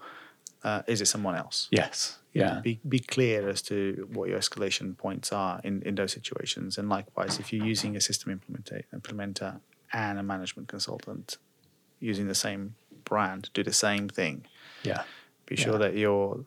uh, 0.62 0.83
is 0.87 1.01
it 1.01 1.07
someone 1.07 1.35
else? 1.35 1.66
Yes. 1.71 2.19
Yeah. 2.33 2.61
Be, 2.61 2.79
be 2.88 2.99
clear 3.01 3.49
as 3.49 3.62
to 3.62 4.09
what 4.12 4.29
your 4.29 4.38
escalation 4.38 4.97
points 4.97 5.33
are 5.33 5.61
in, 5.64 5.83
in 5.83 5.95
those 5.95 6.12
situations. 6.12 6.77
And 6.79 6.88
likewise, 6.88 7.38
if 7.40 7.51
you're 7.53 7.64
using 7.64 7.97
a 7.97 8.01
system 8.01 8.38
implementa- 8.38 8.85
implementer 8.95 9.61
and 9.92 10.19
a 10.19 10.23
management 10.23 10.69
consultant 10.69 11.38
using 11.99 12.29
the 12.29 12.35
same 12.35 12.75
brand, 13.05 13.49
do 13.55 13.62
the 13.64 13.73
same 13.73 14.09
thing. 14.09 14.45
Yeah. 14.83 15.03
Be 15.46 15.56
sure 15.56 15.78
that 15.78 15.94
you're, 15.94 16.44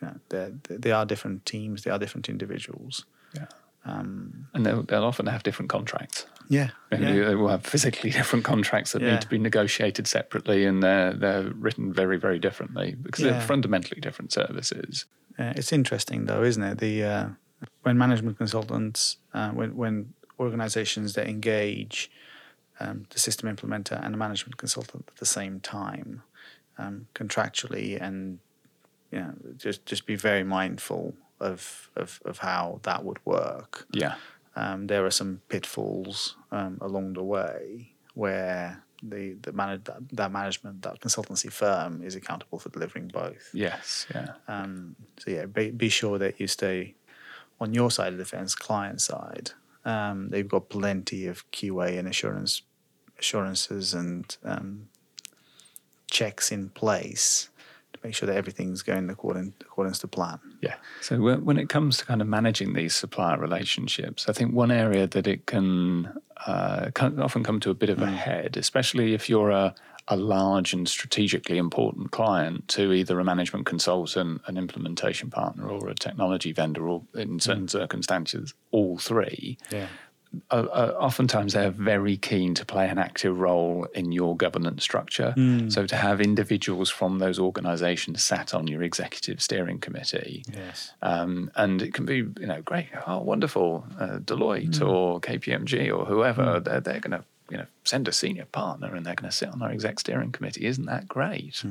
you 0.00 0.06
know, 0.08 0.14
they're, 0.28 0.52
they 0.68 0.92
are 0.92 1.04
different 1.06 1.44
teams, 1.46 1.82
they 1.82 1.90
are 1.90 1.98
different 1.98 2.28
individuals. 2.28 3.04
Yeah. 3.34 3.46
Um, 3.84 4.48
And 4.54 4.64
they'll, 4.66 4.82
they'll 4.82 5.04
often 5.04 5.26
have 5.26 5.42
different 5.42 5.70
contracts. 5.70 6.26
yeah. 6.48 6.70
Yeah. 6.92 6.98
They 6.98 7.34
will 7.34 7.48
have 7.48 7.64
physically 7.64 8.10
different 8.18 8.44
contracts 8.44 8.92
that 8.92 9.02
Yeah. 9.02 9.12
need 9.12 9.20
to 9.22 9.28
be 9.28 9.38
negotiated 9.38 10.06
separately, 10.06 10.64
and 10.66 10.82
they're 10.82 11.12
they're 11.14 11.50
written 11.64 11.92
very 11.92 12.18
very 12.18 12.38
differently 12.38 12.96
because 13.02 13.24
Yeah. 13.24 13.32
they're 13.32 13.40
fundamentally 13.54 14.00
different 14.00 14.32
services. 14.32 15.06
Uh, 15.38 15.52
it's 15.56 15.72
interesting 15.72 16.26
though, 16.26 16.42
isn't 16.42 16.62
it? 16.62 16.78
The 16.78 17.04
uh, 17.04 17.28
when 17.82 17.96
management 17.98 18.36
consultants, 18.38 19.16
uh, 19.34 19.50
when 19.50 19.74
when 19.76 20.12
organizations 20.38 21.12
that 21.14 21.26
engage 21.28 22.10
um, 22.80 23.06
the 23.10 23.18
system 23.18 23.48
implementer 23.54 23.98
and 24.04 24.12
the 24.14 24.18
management 24.18 24.56
consultant 24.56 25.04
at 25.08 25.16
the 25.16 25.26
same 25.26 25.60
time, 25.60 26.22
um, 26.78 27.06
contractually, 27.14 28.00
and 28.00 28.38
you 29.10 29.18
know, 29.18 29.34
just 29.56 29.84
just 29.86 30.06
be 30.06 30.16
very 30.16 30.44
mindful 30.44 31.14
of 31.40 31.90
of, 31.96 32.20
of 32.24 32.38
how 32.38 32.80
that 32.82 33.04
would 33.04 33.24
work. 33.24 33.86
Yeah. 33.92 34.14
Um, 34.56 34.88
there 34.88 35.04
are 35.04 35.10
some 35.10 35.40
pitfalls 35.48 36.36
um, 36.50 36.78
along 36.80 37.12
the 37.12 37.22
way 37.22 37.92
where 38.14 38.82
the 39.02 39.36
the 39.42 39.52
manage, 39.52 39.84
that, 39.84 40.08
that 40.12 40.32
management 40.32 40.82
that 40.82 41.00
consultancy 41.00 41.50
firm 41.50 42.02
is 42.02 42.14
accountable 42.14 42.58
for 42.58 42.68
delivering 42.70 43.08
both. 43.08 43.50
Yes. 43.52 44.06
Yeah. 44.12 44.32
Um, 44.48 44.96
so 45.18 45.30
yeah, 45.30 45.46
be, 45.46 45.70
be 45.70 45.88
sure 45.88 46.18
that 46.18 46.40
you 46.40 46.46
stay 46.46 46.94
on 47.60 47.74
your 47.74 47.90
side 47.90 48.12
of 48.12 48.18
the 48.18 48.24
fence, 48.24 48.54
client 48.54 49.00
side. 49.00 49.52
Um, 49.84 50.28
they've 50.30 50.48
got 50.48 50.68
plenty 50.68 51.26
of 51.26 51.48
QA 51.50 51.98
and 51.98 52.08
assurance 52.08 52.62
assurances 53.18 53.94
and 53.94 54.36
um, 54.44 54.88
checks 56.10 56.50
in 56.50 56.70
place 56.70 57.48
to 57.92 57.98
make 58.02 58.14
sure 58.14 58.26
that 58.26 58.36
everything's 58.36 58.82
going 58.82 59.10
according 59.10 59.54
accordance 59.60 59.98
to 60.00 60.08
plan. 60.08 60.38
Yeah. 60.60 60.74
So 61.00 61.20
when, 61.20 61.44
when 61.44 61.58
it 61.58 61.68
comes 61.68 61.98
to 61.98 62.04
kind 62.04 62.20
of 62.20 62.28
managing 62.28 62.74
these 62.74 62.96
supplier 62.96 63.38
relationships, 63.38 64.28
I 64.28 64.32
think 64.32 64.54
one 64.54 64.70
area 64.70 65.06
that 65.06 65.26
it 65.26 65.46
can, 65.46 66.12
uh, 66.46 66.90
can 66.94 67.20
often 67.20 67.44
come 67.44 67.60
to 67.60 67.70
a 67.70 67.74
bit 67.74 67.90
of 67.90 68.00
a 68.00 68.10
head, 68.10 68.56
especially 68.56 69.14
if 69.14 69.28
you're 69.28 69.50
a, 69.50 69.74
a 70.08 70.16
large 70.16 70.72
and 70.72 70.88
strategically 70.88 71.58
important 71.58 72.10
client 72.10 72.66
to 72.68 72.92
either 72.92 73.20
a 73.20 73.24
management 73.24 73.66
consultant, 73.66 74.40
an 74.46 74.56
implementation 74.56 75.30
partner, 75.30 75.68
or 75.68 75.88
a 75.88 75.94
technology 75.94 76.52
vendor, 76.52 76.88
or 76.88 77.02
in 77.14 77.38
certain 77.40 77.68
circumstances, 77.68 78.54
all 78.70 78.96
three. 78.98 79.58
Yeah. 79.70 79.88
Uh, 80.50 80.54
uh, 80.54 80.94
oftentimes 81.00 81.54
they're 81.54 81.70
very 81.70 82.16
keen 82.16 82.54
to 82.54 82.64
play 82.64 82.88
an 82.88 82.98
active 82.98 83.38
role 83.40 83.86
in 83.94 84.12
your 84.12 84.36
governance 84.36 84.82
structure. 84.84 85.34
So 85.70 85.86
to 85.86 85.96
have 85.96 86.20
individuals 86.20 86.90
from 86.90 87.18
those 87.18 87.38
organisations 87.38 88.22
sat 88.22 88.52
on 88.54 88.66
your 88.66 88.82
executive 88.82 89.40
steering 89.40 89.78
committee, 89.78 90.44
Yes. 90.52 90.92
um, 91.02 91.50
and 91.56 91.80
it 91.82 91.94
can 91.94 92.04
be 92.04 92.16
you 92.16 92.46
know 92.46 92.60
great, 92.62 92.88
oh 93.06 93.20
wonderful, 93.20 93.84
uh, 93.98 94.18
Deloitte 94.18 94.80
or 94.86 95.20
KPMG 95.20 95.90
or 95.96 96.04
whoever 96.04 96.60
they're, 96.60 96.80
they're 96.80 97.00
going 97.00 97.18
to 97.20 97.24
you 97.50 97.56
know 97.56 97.66
send 97.84 98.06
a 98.08 98.12
senior 98.12 98.44
partner 98.44 98.94
and 98.94 99.06
they're 99.06 99.14
going 99.14 99.30
to 99.30 99.34
sit 99.36 99.48
on 99.48 99.62
our 99.62 99.70
exec 99.70 99.98
steering 100.00 100.30
committee. 100.32 100.66
Isn't 100.66 100.86
that 100.86 101.08
great? 101.08 101.62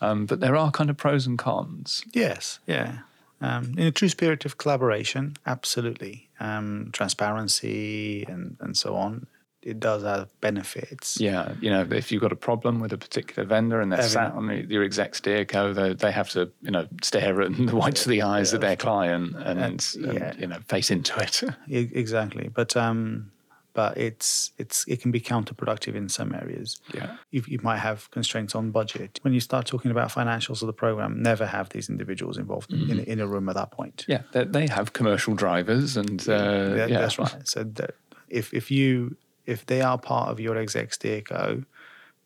Um, 0.00 0.26
but 0.26 0.38
there 0.38 0.54
are 0.56 0.70
kind 0.70 0.90
of 0.90 0.96
pros 0.96 1.26
and 1.26 1.36
cons. 1.36 2.04
Yes. 2.12 2.60
Yeah. 2.66 2.98
Um, 3.40 3.74
in 3.76 3.86
a 3.86 3.90
true 3.92 4.08
spirit 4.08 4.44
of 4.44 4.58
collaboration, 4.58 5.36
absolutely. 5.46 6.27
Um, 6.40 6.90
transparency 6.92 8.24
and, 8.28 8.56
and 8.60 8.76
so 8.76 8.94
on. 8.94 9.26
It 9.60 9.80
does 9.80 10.04
have 10.04 10.28
benefits. 10.40 11.20
Yeah, 11.20 11.52
you 11.60 11.68
know, 11.68 11.86
if 11.90 12.12
you've 12.12 12.22
got 12.22 12.30
a 12.30 12.36
problem 12.36 12.78
with 12.78 12.92
a 12.92 12.96
particular 12.96 13.44
vendor 13.46 13.80
and 13.80 13.90
they're 13.90 13.96
Having- 13.96 14.12
sat 14.12 14.32
on 14.32 14.46
the, 14.46 14.64
your 14.66 14.84
exec 14.84 15.16
steer 15.16 15.44
co, 15.44 15.72
they, 15.72 15.94
they 15.94 16.12
have 16.12 16.30
to, 16.30 16.50
you 16.62 16.70
know, 16.70 16.86
stare 17.02 17.42
at 17.42 17.56
the 17.56 17.74
whites 17.74 18.06
of 18.06 18.10
the 18.10 18.22
eyes 18.22 18.52
of 18.52 18.60
their 18.60 18.76
client 18.76 19.34
and, 19.36 19.58
And- 19.58 19.60
and, 19.60 20.14
yeah. 20.14 20.32
you 20.38 20.46
know, 20.46 20.58
face 20.68 20.90
into 20.92 21.18
it. 21.20 21.42
Exactly. 21.68 22.48
But 22.54 22.76
um, 22.76 23.32
but 23.78 23.96
it's 23.96 24.50
it's 24.62 24.84
it 24.88 25.00
can 25.02 25.12
be 25.12 25.20
counterproductive 25.20 25.94
in 25.94 26.08
some 26.08 26.34
areas. 26.34 26.80
yeah, 26.92 27.10
You, 27.30 27.44
you 27.46 27.60
might 27.62 27.78
have 27.88 28.10
constraints 28.10 28.56
on 28.56 28.72
budget. 28.72 29.20
When 29.22 29.32
you 29.32 29.38
start 29.50 29.66
talking 29.66 29.92
about 29.92 30.08
financials 30.10 30.62
of 30.62 30.66
the 30.66 30.72
program, 30.84 31.22
never 31.22 31.46
have 31.46 31.68
these 31.68 31.88
individuals 31.88 32.38
involved 32.38 32.72
in, 32.72 32.98
in 33.12 33.20
a 33.20 33.26
room 33.28 33.48
at 33.48 33.54
that 33.54 33.70
point. 33.70 34.04
yeah, 34.08 34.22
they, 34.32 34.42
they 34.56 34.66
have 34.66 34.86
commercial 34.94 35.34
drivers 35.34 35.96
and 35.96 36.20
uh, 36.22 36.74
That- 36.78 36.90
yeah, 36.90 36.98
That's 37.02 37.18
right. 37.20 37.46
So 37.54 37.62
that 37.78 37.92
if 38.28 38.52
if 38.52 38.66
you 38.78 39.16
if 39.46 39.64
they 39.66 39.80
are 39.80 39.96
part 40.12 40.28
of 40.32 40.40
your 40.40 40.56
exec 40.64 40.88
steerco, 40.90 41.64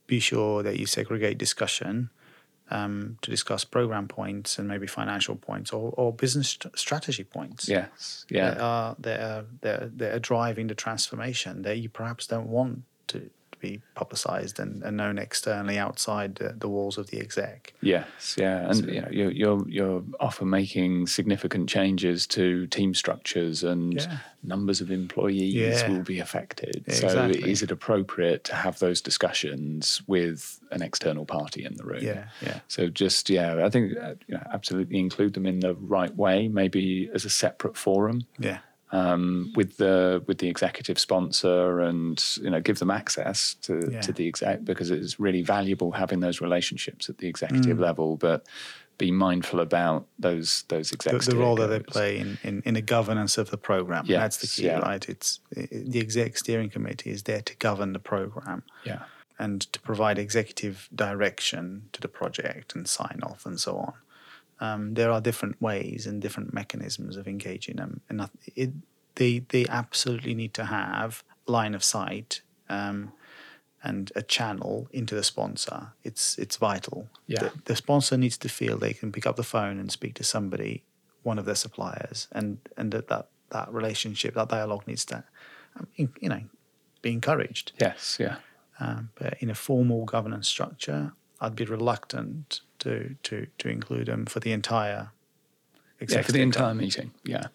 be 0.06 0.20
sure 0.20 0.62
that 0.62 0.78
you 0.80 0.86
segregate 0.86 1.36
discussion 1.36 2.08
um, 2.72 3.18
to 3.20 3.30
discuss 3.30 3.64
program 3.64 4.08
points 4.08 4.58
and 4.58 4.66
maybe 4.66 4.86
financial 4.86 5.36
points 5.36 5.72
or, 5.72 5.92
or 5.96 6.12
business 6.12 6.48
st- 6.50 6.78
strategy 6.78 7.22
points. 7.24 7.68
Yes, 7.68 8.24
That 8.30 8.34
yeah, 8.34 8.62
are 8.62 8.96
that 9.00 9.20
are, 9.20 9.44
that 9.60 9.82
are, 9.82 9.90
that 9.96 10.14
are 10.14 10.18
driving 10.18 10.68
the 10.68 10.74
transformation 10.74 11.62
that 11.62 11.76
you 11.78 11.88
perhaps 11.88 12.26
don't 12.26 12.48
want 12.48 12.82
to 13.08 13.30
be 13.62 13.80
publicized 13.94 14.58
and, 14.60 14.82
and 14.82 14.96
known 14.98 15.16
externally 15.18 15.78
outside 15.78 16.34
the, 16.34 16.54
the 16.58 16.68
walls 16.68 16.98
of 16.98 17.06
the 17.10 17.18
exec. 17.20 17.72
yes, 17.80 18.36
yeah, 18.36 18.68
and 18.68 18.86
you 18.86 19.00
know, 19.00 19.08
you're, 19.10 19.30
you're 19.30 19.68
you're 19.68 20.02
often 20.20 20.50
making 20.50 21.06
significant 21.06 21.68
changes 21.68 22.26
to 22.26 22.66
team 22.66 22.92
structures 22.94 23.62
and 23.64 23.94
Yeah. 23.94 24.18
numbers 24.42 24.80
of 24.82 24.90
employees 24.90 25.54
Yeah. 25.54 25.88
will 25.90 26.02
be 26.02 26.18
affected. 26.18 26.84
Yeah, 26.86 26.94
so, 26.94 27.06
exactly. 27.06 27.50
is 27.52 27.62
it 27.62 27.70
appropriate 27.70 28.42
to 28.44 28.54
have 28.54 28.78
those 28.80 29.00
discussions 29.00 30.02
with 30.06 30.58
an 30.72 30.82
external 30.82 31.24
party 31.24 31.64
in 31.64 31.74
the 31.76 31.84
room? 31.84 32.02
Yeah, 32.02 32.24
yeah. 32.42 32.58
So 32.68 32.88
just 32.88 33.30
yeah, 33.30 33.64
I 33.64 33.70
think 33.70 33.96
uh, 33.96 34.14
you 34.26 34.34
know, 34.34 34.42
absolutely 34.52 34.98
include 34.98 35.32
them 35.34 35.46
in 35.46 35.60
the 35.60 35.74
right 35.74 36.14
way, 36.16 36.48
maybe 36.48 37.08
as 37.14 37.24
a 37.24 37.30
separate 37.30 37.76
forum. 37.76 38.26
Yeah. 38.38 38.58
Um, 38.92 39.52
with 39.56 39.76
the 39.78 40.22
with 40.26 40.38
the 40.38 40.48
executive 40.48 40.98
sponsor 40.98 41.80
and 41.80 42.22
you 42.42 42.50
know 42.50 42.60
give 42.60 42.78
them 42.78 42.90
access 42.90 43.54
to, 43.62 43.88
Yeah. 43.90 44.00
to 44.02 44.12
the 44.12 44.28
exec 44.28 44.64
because 44.64 44.90
it's 44.90 45.18
really 45.18 45.42
valuable 45.42 45.92
having 45.92 46.20
those 46.20 46.40
relationships 46.40 47.08
at 47.08 47.18
the 47.18 47.26
executive 47.28 47.78
Mm. 47.78 47.80
level, 47.80 48.16
but 48.16 48.46
be 48.98 49.10
mindful 49.10 49.58
about 49.60 50.06
those 50.18 50.64
those 50.68 50.90
the, 50.90 51.18
the 51.30 51.36
role 51.36 51.56
that 51.56 51.68
they 51.68 51.80
play 51.80 52.18
in, 52.18 52.38
in, 52.44 52.62
in 52.66 52.74
the 52.74 52.82
governance 52.82 53.38
of 53.38 53.50
the 53.50 53.56
program. 53.58 54.04
That's 54.06 54.36
the 54.36 54.46
key, 54.46 54.66
yeah. 54.66 54.78
right? 54.80 55.08
It's 55.08 55.40
it, 55.50 55.90
the 55.90 55.98
exec 55.98 56.36
steering 56.36 56.68
committee 56.70 57.10
is 57.10 57.22
there 57.22 57.40
to 57.42 57.56
govern 57.56 57.94
the 57.94 57.98
program 57.98 58.62
Yeah, 58.84 59.04
and 59.38 59.62
to 59.72 59.80
provide 59.80 60.18
executive 60.18 60.88
direction 60.94 61.88
to 61.92 62.00
the 62.00 62.08
project 62.08 62.74
and 62.76 62.86
sign 62.86 63.20
off 63.22 63.46
and 63.46 63.58
so 63.58 63.76
on. 63.78 63.94
Um, 64.62 64.94
there 64.94 65.10
are 65.10 65.20
different 65.20 65.56
ways 65.60 66.06
and 66.06 66.22
different 66.22 66.54
mechanisms 66.54 67.16
of 67.16 67.26
engaging 67.26 67.76
them, 67.76 68.00
and 68.08 68.28
it, 68.54 68.70
they 69.14 69.40
they 69.48 69.66
absolutely 69.68 70.34
need 70.34 70.52
to 70.54 70.64
have 70.64 71.24
line 71.46 71.74
of 71.74 71.82
sight 71.82 72.42
um, 72.68 73.12
and 73.82 74.12
a 74.14 74.22
channel 74.22 74.86
into 74.92 75.14
the 75.14 75.22
sponsor. 75.24 75.92
It's 76.04 76.38
it's 76.38 76.56
vital. 76.58 77.08
Yeah. 77.26 77.40
The, 77.40 77.50
the 77.64 77.76
sponsor 77.76 78.16
needs 78.16 78.38
to 78.38 78.48
feel 78.48 78.78
they 78.78 78.94
can 78.94 79.10
pick 79.12 79.26
up 79.26 79.36
the 79.36 79.42
phone 79.42 79.80
and 79.80 79.90
speak 79.90 80.14
to 80.14 80.24
somebody, 80.24 80.82
one 81.24 81.40
of 81.40 81.44
their 81.44 81.56
suppliers, 81.56 82.28
and 82.30 82.58
and 82.76 82.92
that 82.92 83.08
that, 83.08 83.26
that 83.50 83.68
relationship, 83.74 84.34
that 84.34 84.48
dialogue 84.48 84.86
needs 84.86 85.04
to, 85.06 85.24
um, 85.76 85.86
you 85.96 86.28
know, 86.28 86.42
be 87.02 87.10
encouraged. 87.12 87.72
yes, 87.80 88.16
yeah, 88.20 88.36
Um, 88.78 89.10
but 89.18 89.34
in 89.40 89.50
a 89.50 89.54
formal 89.54 90.04
governance 90.04 90.48
structure, 90.48 91.12
I'd 91.42 91.56
be 91.56 91.64
reluctant 91.64 92.60
to 92.78 93.16
to 93.24 93.46
to 93.58 93.68
include 93.68 94.06
them 94.06 94.24
for 94.26 94.40
the 94.40 94.52
entire. 94.52 95.10
yeah, 96.08 96.22
for 96.22 96.32
the 96.32 96.40
entire 96.42 96.74
meeting. 96.74 97.12
Yeah. 97.24 97.46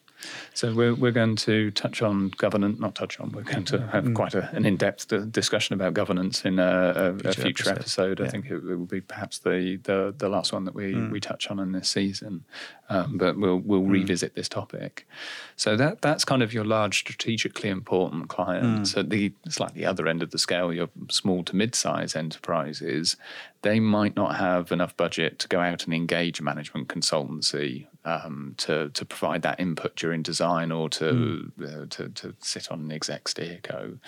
So 0.55 0.73
we're, 0.73 0.95
we're 0.95 1.11
going 1.11 1.35
to 1.35 1.69
touch 1.71 2.01
on 2.01 2.29
governance, 2.37 2.79
not 2.79 2.95
touch 2.95 3.19
on, 3.19 3.31
we're 3.33 3.43
going 3.43 3.65
to 3.65 3.77
Mm. 3.77 3.89
have 3.91 4.13
quite 4.15 4.33
a, 4.33 4.49
an 4.55 4.65
in-depth 4.65 5.31
discussion 5.31 5.75
about 5.75 5.93
governance 5.93 6.43
in 6.43 6.57
a, 6.57 7.13
a, 7.23 7.27
a 7.29 7.33
Future 7.33 7.69
episode, 7.69 8.13
episode. 8.17 8.21
I 8.21 8.23
yeah. 8.23 8.29
think 8.31 8.45
it, 8.47 8.55
it 8.55 8.63
will 8.63 8.85
be 8.87 9.01
perhaps 9.01 9.37
the, 9.37 9.79
the, 9.83 10.15
the 10.17 10.27
last 10.27 10.51
one 10.53 10.65
that 10.65 10.73
we, 10.73 10.93
Mm. 10.93 11.11
we 11.11 11.19
touch 11.19 11.51
on 11.51 11.59
in 11.59 11.71
this 11.71 11.87
season, 11.87 12.45
um, 12.89 13.19
but 13.19 13.37
we'll, 13.37 13.57
we'll 13.59 13.83
revisit 13.83 14.33
this 14.33 14.49
topic. 14.49 15.07
So 15.55 15.75
that 15.77 16.01
that's 16.01 16.25
kind 16.25 16.41
of 16.41 16.51
your 16.51 16.65
large 16.65 16.97
strategically 16.97 17.69
important 17.69 18.27
clients. 18.27 18.93
Mm. 18.95 18.97
At 18.99 19.09
the 19.11 19.33
slightly 19.49 19.85
other 19.85 20.07
end 20.07 20.23
of 20.23 20.31
the 20.31 20.39
scale, 20.39 20.73
your 20.73 20.89
small 21.11 21.43
to 21.43 21.55
mid-size 21.55 22.15
enterprises, 22.15 23.17
they 23.61 23.79
might 23.79 24.15
not 24.15 24.35
have 24.35 24.71
enough 24.71 24.95
budget 24.95 25.39
to 25.39 25.47
go 25.47 25.59
out 25.59 25.85
and 25.85 25.93
engage 25.93 26.39
a 26.39 26.43
management 26.43 26.87
consultancy 26.87 27.87
um, 28.05 28.53
to 28.57 28.89
to 28.89 29.05
provide 29.05 29.41
that 29.41 29.59
input 29.59 29.95
during 29.95 30.21
design 30.21 30.71
or 30.71 30.89
to 30.89 31.51
uh, 31.61 31.85
to, 31.89 32.09
to 32.09 32.35
sit 32.39 32.71
on 32.71 32.79
an 32.81 32.91
exec 32.91 33.25
steerco. 33.25 33.99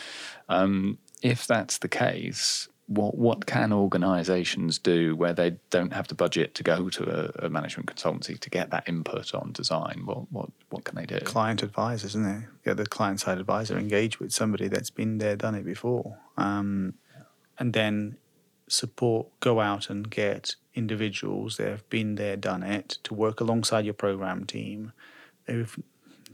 Um, 0.47 0.97
if 1.21 1.47
that's 1.47 1.79
the 1.79 1.89
case, 1.89 2.69
what 2.89 3.15
what 3.17 3.45
can 3.45 3.71
organisations 3.71 4.79
do 4.79 5.15
where 5.15 5.33
they 5.33 5.57
don't 5.69 5.93
have 5.93 6.07
the 6.07 6.15
budget 6.15 6.55
to 6.55 6.63
go 6.63 6.89
to 6.89 7.03
a, 7.03 7.45
a 7.45 7.49
management 7.49 7.93
consultancy 7.93 8.39
to 8.39 8.49
get 8.49 8.71
that 8.71 8.87
input 8.87 9.33
on 9.33 9.51
design? 9.51 10.03
What 10.05 10.31
what 10.31 10.49
what 10.69 10.83
can 10.85 10.95
they 10.95 11.05
do? 11.05 11.19
client 11.19 11.61
advisors, 11.61 12.11
isn't 12.11 12.25
it? 12.25 12.43
Get 12.65 12.77
the 12.77 12.85
client 12.85 13.19
side 13.19 13.37
advisor 13.37 13.77
engage 13.77 14.19
with 14.19 14.31
somebody 14.31 14.67
that's 14.67 14.89
been 14.89 15.19
there, 15.19 15.35
done 15.35 15.55
it 15.55 15.65
before, 15.65 16.17
um, 16.37 16.95
and 17.59 17.73
then 17.73 18.17
support. 18.71 19.27
Go 19.39 19.59
out 19.59 19.89
and 19.89 20.09
get 20.09 20.55
individuals 20.73 21.57
that 21.57 21.67
have 21.67 21.89
been 21.89 22.15
there, 22.15 22.37
done 22.37 22.63
it, 22.63 22.97
to 23.03 23.13
work 23.13 23.41
alongside 23.41 23.85
your 23.85 23.93
program 23.93 24.45
team, 24.45 24.93
who've 25.47 25.77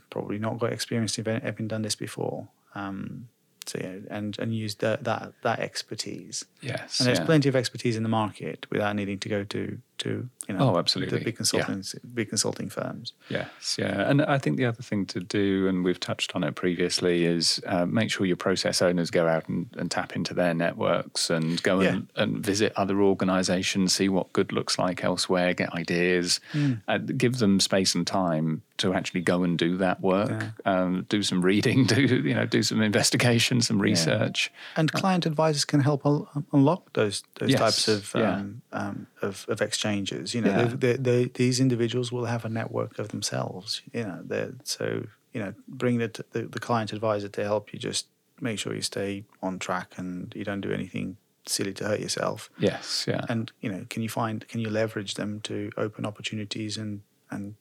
probably 0.10 0.38
not 0.38 0.60
got 0.60 0.72
experience 0.72 1.18
in 1.18 1.26
having 1.26 1.68
done 1.68 1.82
this 1.82 1.96
before. 1.96 2.48
Um, 2.76 3.30
so 3.66 3.80
yeah, 3.82 3.96
and 4.10 4.38
and 4.38 4.56
use 4.56 4.76
that 4.76 5.04
that 5.06 5.34
that 5.42 5.60
expertise. 5.60 6.46
Yes, 6.62 7.00
And 7.00 7.08
there's 7.08 7.20
yeah. 7.20 7.26
plenty 7.26 7.50
of 7.50 7.56
expertise 7.56 7.98
in 7.98 8.04
the 8.04 8.10
market 8.10 8.68
without 8.70 8.96
needing 8.96 9.20
to 9.20 9.30
go 9.30 9.44
to 9.44 9.80
to 10.00 10.30
you 10.48 10.54
know 10.56 10.74
Oh, 10.74 10.78
absolutely. 10.78 11.18
the 11.20 11.26
big 11.26 11.38
Yeah. 11.54 11.74
big 12.14 12.30
consulting 12.30 12.70
firms. 12.70 13.14
Yes, 13.30 13.78
yeah, 13.80 14.10
and 14.10 14.22
I 14.22 14.38
think 14.38 14.58
the 14.58 14.66
other 14.66 14.84
thing 14.84 15.06
to 15.08 15.20
do, 15.20 15.68
and 15.68 15.84
we've 15.84 16.00
touched 16.00 16.36
on 16.36 16.44
it 16.44 16.56
previously, 16.56 17.26
is 17.26 17.60
uh, 17.66 17.86
make 17.86 18.12
sure 18.12 18.26
your 18.26 18.36
process 18.36 18.82
owners 18.82 19.10
go 19.12 19.28
out 19.28 19.48
and, 19.50 19.68
and 19.78 19.90
tap 19.90 20.16
into 20.16 20.34
their 20.34 20.54
networks 20.54 21.30
and 21.30 21.62
go 21.64 21.80
and, 21.82 22.08
and 22.16 22.46
visit 22.46 22.74
other 22.76 23.02
organisations, 23.02 23.94
see 23.94 24.10
what 24.10 24.32
good 24.34 24.52
looks 24.52 24.78
like 24.78 25.04
elsewhere, 25.04 25.54
get 25.54 25.74
ideas, 25.74 26.40
and 26.54 27.18
give 27.18 27.38
them 27.40 27.60
space 27.60 27.96
and 27.96 28.06
time 28.06 28.62
to 28.78 28.94
actually 28.94 29.22
go 29.22 29.44
and 29.44 29.58
do 29.58 29.78
that 29.78 30.02
work, 30.02 30.44
um, 30.66 31.06
do 31.08 31.24
some 31.24 31.42
reading, 31.44 31.86
do 31.88 32.02
you 32.04 32.34
know, 32.34 32.46
do 32.46 32.62
some 32.62 32.82
investigation, 32.82 33.62
some 33.62 33.82
research. 33.82 34.52
And 34.76 34.92
client 34.92 35.26
advisors 35.26 35.64
can 35.66 35.80
help 35.80 36.06
un- 36.06 36.26
unlock 36.54 36.92
those 36.94 37.24
those 37.40 37.50
Yes, 37.52 37.60
types 37.60 37.88
of 37.88 38.14
yeah. 38.14 38.36
um, 38.36 38.62
um, 38.74 39.08
of, 39.22 39.46
of 39.48 39.62
exchanges. 39.86 40.34
You 40.34 40.42
know, 40.42 40.50
Yeah. 40.50 40.64
they, 40.66 40.76
they, 40.76 40.98
they, 40.98 41.26
these 41.26 41.60
individuals 41.60 42.12
will 42.12 42.26
have 42.26 42.46
a 42.46 42.50
network 42.50 43.00
of 43.00 43.10
themselves. 43.10 43.82
You 43.94 44.04
know, 44.04 44.54
so 44.64 45.06
you 45.34 45.42
know, 45.42 45.54
bring 45.68 45.98
the, 46.00 46.24
the 46.32 46.44
the 46.44 46.60
client 46.60 46.94
advisor 46.94 47.30
to 47.30 47.44
help 47.44 47.74
you 47.74 47.80
just 47.80 48.08
make 48.42 48.60
sure 48.60 48.74
you 48.74 48.82
stay 48.82 49.24
on 49.42 49.60
track 49.60 49.94
and 49.98 50.34
you 50.36 50.44
don't 50.44 50.62
do 50.62 50.72
anything 50.72 51.18
silly 51.46 51.74
to 51.74 51.86
hurt 51.86 52.00
yourself. 52.00 52.50
Yes, 52.60 53.06
yeah, 53.08 53.26
And 53.30 53.52
you 53.62 53.72
know, 53.72 53.86
can 53.90 54.02
you 54.02 54.10
find 54.10 54.48
can 54.48 54.60
you 54.62 54.70
leverage 54.70 55.14
them 55.16 55.40
to 55.42 55.72
open 55.78 56.06
opportunities 56.06 56.78
and 56.78 57.02
and 57.30 57.56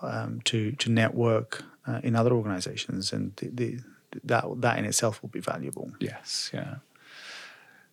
um, 0.00 0.40
to 0.44 0.72
to 0.72 0.90
network 0.90 1.64
uh, 1.86 2.00
in 2.02 2.16
other 2.16 2.32
organizations 2.32 3.12
and 3.12 3.32
the, 3.36 3.48
the, 3.48 3.78
that 4.24 4.44
that 4.60 4.78
in 4.78 4.84
itself 4.84 5.22
will 5.22 5.28
be 5.30 5.40
valuable. 5.40 5.90
Yes, 6.00 6.50
yeah. 6.54 6.76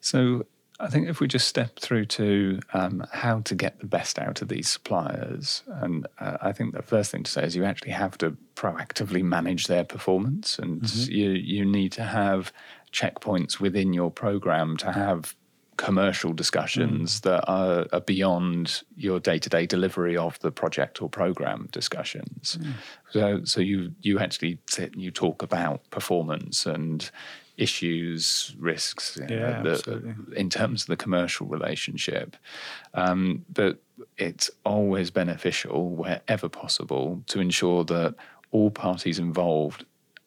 So 0.02 0.46
I 0.80 0.88
think 0.88 1.08
if 1.08 1.20
we 1.20 1.28
just 1.28 1.48
step 1.48 1.80
through 1.80 2.06
to 2.06 2.60
um, 2.74 3.06
how 3.12 3.42
to 3.42 3.56
get 3.56 3.80
the 3.80 3.86
best 3.86 4.18
out 4.18 4.42
of 4.42 4.48
these 4.48 4.68
suppliers, 4.70 5.64
and 5.68 6.08
uh, 6.20 6.38
I 6.42 6.52
think 6.52 6.74
the 6.74 6.82
first 6.82 7.12
thing 7.12 7.24
to 7.24 7.32
say 7.32 7.44
is 7.44 7.56
you 7.56 7.64
actually 7.64 7.92
have 7.92 8.18
to 8.20 8.36
proactively 8.56 9.24
manage 9.24 9.68
their 9.68 9.84
performance, 9.84 10.58
and 10.58 10.84
you 11.08 11.30
you 11.30 11.64
need 11.64 11.92
to 11.94 12.04
have 12.04 12.52
checkpoints 12.92 13.60
within 13.60 13.94
your 13.94 14.12
program 14.12 14.78
to 14.78 14.92
have 14.92 15.36
commercial 15.78 16.34
discussions 16.34 17.22
that 17.22 17.44
are, 17.48 17.88
are 17.92 18.02
beyond 18.02 18.84
your 18.96 19.20
day-to-day 19.20 19.66
delivery 19.66 20.16
of 20.16 20.40
the 20.40 20.52
project 20.52 21.02
or 21.02 21.10
program 21.10 21.68
discussions. 21.72 22.60
So, 23.10 23.44
so 23.44 23.60
you 23.60 23.92
you 24.02 24.20
actually 24.20 24.60
sit 24.68 24.94
and 24.94 25.02
you 25.02 25.12
talk 25.12 25.42
about 25.42 25.90
performance 25.90 26.66
and 26.66 27.10
issues, 27.58 28.56
risks, 28.60 29.18
you 29.22 29.28
know, 29.28 29.36
Yeah, 29.50 29.62
the- 29.62 30.16
in 30.36 30.50
terms 30.50 30.84
of 30.84 30.88
the 30.88 30.98
commercial 30.98 31.48
relationship. 31.48 32.36
Um, 32.94 33.46
but 33.54 33.80
it's 34.18 34.50
always 34.66 35.12
beneficial, 35.12 35.90
wherever 35.92 36.50
possible, 36.50 37.24
to 37.28 37.40
ensure 37.40 37.84
that 37.86 38.16
all 38.52 38.72
parties 38.72 39.20
involved 39.20 39.86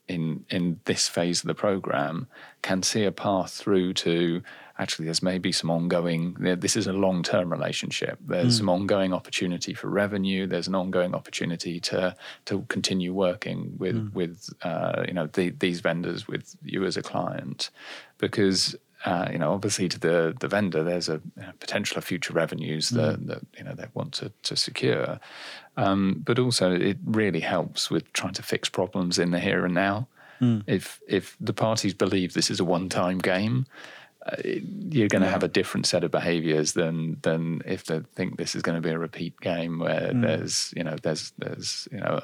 in 0.08 0.44
in 0.50 0.78
this 0.84 1.08
phase 1.08 1.42
of 1.42 1.48
the 1.48 1.54
program 1.54 2.28
can 2.62 2.80
see 2.82 3.02
a 3.04 3.10
path 3.10 3.52
through 3.52 3.92
to 3.92 4.40
actually 4.78 5.06
there's 5.06 5.22
maybe 5.22 5.52
some 5.52 5.70
ongoing 5.70 6.34
this 6.38 6.76
is 6.76 6.86
a 6.86 6.92
long-term 6.92 7.50
relationship. 7.50 8.18
There's 8.26 8.58
some 8.58 8.68
ongoing 8.68 9.12
opportunity 9.12 9.74
for 9.74 9.88
revenue. 9.88 10.46
There's 10.46 10.68
an 10.68 10.74
ongoing 10.74 11.14
opportunity 11.14 11.80
to 11.80 12.14
to 12.46 12.64
continue 12.68 13.12
working 13.12 13.74
with 13.78 14.12
with 14.14 14.50
uh, 14.62 15.04
you 15.06 15.14
know 15.14 15.26
the, 15.26 15.50
these 15.50 15.80
vendors 15.80 16.28
with 16.28 16.56
you 16.62 16.84
as 16.84 16.96
a 16.96 17.02
client. 17.02 17.70
Because 18.18 18.76
uh, 19.04 19.28
you 19.30 19.38
know, 19.38 19.52
obviously 19.52 19.88
to 19.88 20.00
the 20.00 20.34
the 20.40 20.48
vendor, 20.48 20.82
there's 20.82 21.08
a 21.08 21.20
you 21.36 21.42
know, 21.42 21.52
potential 21.60 21.98
of 21.98 22.04
future 22.04 22.32
revenues 22.32 22.90
that, 22.90 23.26
that 23.26 23.40
you 23.56 23.64
know 23.64 23.74
they 23.74 23.86
want 23.94 24.12
to 24.14 24.32
to 24.42 24.56
secure, 24.56 25.20
um, 25.76 26.22
but 26.24 26.38
also 26.38 26.72
it 26.72 26.98
really 27.04 27.40
helps 27.40 27.90
with 27.90 28.12
trying 28.12 28.34
to 28.34 28.42
fix 28.42 28.68
problems 28.68 29.18
in 29.18 29.30
the 29.30 29.40
here 29.40 29.64
and 29.64 29.74
now. 29.74 30.08
If 30.66 31.00
if 31.08 31.36
the 31.40 31.52
parties 31.52 31.94
believe 31.94 32.34
this 32.34 32.50
is 32.50 32.60
a 32.60 32.64
one 32.64 32.88
time 32.88 33.18
game, 33.18 33.66
you're 34.90 35.08
going 35.08 35.22
to 35.22 35.28
have 35.28 35.42
a 35.44 35.48
different 35.48 35.86
set 35.86 36.02
of 36.04 36.10
behaviours 36.10 36.72
than 36.72 37.18
than 37.22 37.62
if 37.64 37.84
they 37.84 38.00
think 38.14 38.36
this 38.38 38.54
is 38.54 38.62
going 38.62 38.74
to 38.74 38.80
be 38.86 38.92
a 38.92 38.98
repeat 38.98 39.38
game 39.40 39.78
where 39.78 40.10
there's 40.12 40.72
you 40.76 40.82
know 40.82 40.96
there's 41.02 41.32
there's 41.38 41.86
you 41.92 41.98
know 41.98 42.20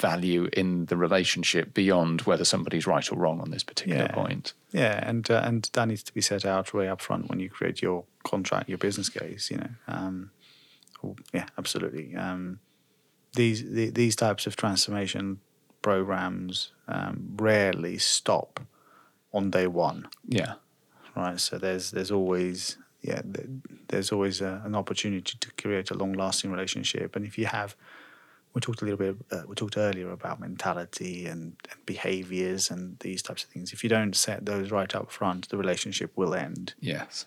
value 0.00 0.48
in 0.52 0.86
the 0.86 0.96
relationship 0.96 1.72
beyond 1.72 2.22
whether 2.22 2.44
somebody's 2.44 2.86
right 2.86 3.10
or 3.12 3.16
wrong 3.16 3.40
on 3.40 3.50
this 3.50 3.62
particular 3.62 4.04
Yeah. 4.04 4.12
point. 4.14 4.52
Yeah, 4.72 5.08
and 5.08 5.30
uh, 5.30 5.42
and 5.44 5.70
that 5.74 5.86
needs 5.88 6.02
to 6.04 6.12
be 6.12 6.20
set 6.20 6.44
out 6.44 6.74
way 6.74 6.88
up 6.88 7.00
front 7.00 7.28
when 7.30 7.38
you 7.40 7.48
create 7.48 7.80
your 7.80 8.04
contract, 8.24 8.68
your 8.68 8.78
business 8.78 9.08
case. 9.08 9.50
You 9.50 9.58
know, 9.58 9.70
um, 9.86 10.30
yeah, 11.32 11.46
absolutely. 11.56 12.16
Um, 12.16 12.58
these 13.34 13.62
the, 13.70 13.90
these 13.90 14.16
types 14.16 14.46
of 14.46 14.56
transformation 14.56 15.38
programs 15.82 16.72
um, 16.88 17.36
rarely 17.36 17.98
stop 17.98 18.60
on 19.32 19.50
day 19.50 19.66
one, 19.66 20.08
Yeah. 20.26 20.54
Right? 21.16 21.40
So 21.40 21.58
there's 21.58 21.90
there's 21.90 22.10
always 22.10 22.76
yeah 23.02 23.22
there's 23.88 24.12
always 24.12 24.40
a, 24.40 24.62
an 24.64 24.74
opportunity 24.74 25.36
to 25.38 25.50
create 25.62 25.90
a 25.90 25.94
long 25.94 26.12
lasting 26.12 26.50
relationship, 26.50 27.16
and 27.16 27.24
if 27.26 27.38
you 27.38 27.46
have 27.46 27.76
we 28.54 28.60
talked 28.60 28.80
a 28.80 28.84
little 28.86 28.96
bit. 28.96 29.16
Uh, 29.30 29.42
we 29.46 29.54
talked 29.54 29.76
earlier 29.76 30.10
about 30.10 30.40
mentality 30.40 31.26
and, 31.26 31.56
and 31.70 31.84
behaviors 31.84 32.70
and 32.70 32.98
these 33.00 33.20
types 33.20 33.44
of 33.44 33.50
things. 33.50 33.70
If 33.74 33.82
you 33.84 33.90
don't 33.90 34.16
set 34.16 34.46
those 34.46 34.70
right 34.70 34.94
up 34.94 35.10
front, 35.10 35.50
the 35.50 35.58
relationship 35.58 36.10
will 36.16 36.34
end 36.34 36.72
Yes. 36.80 37.26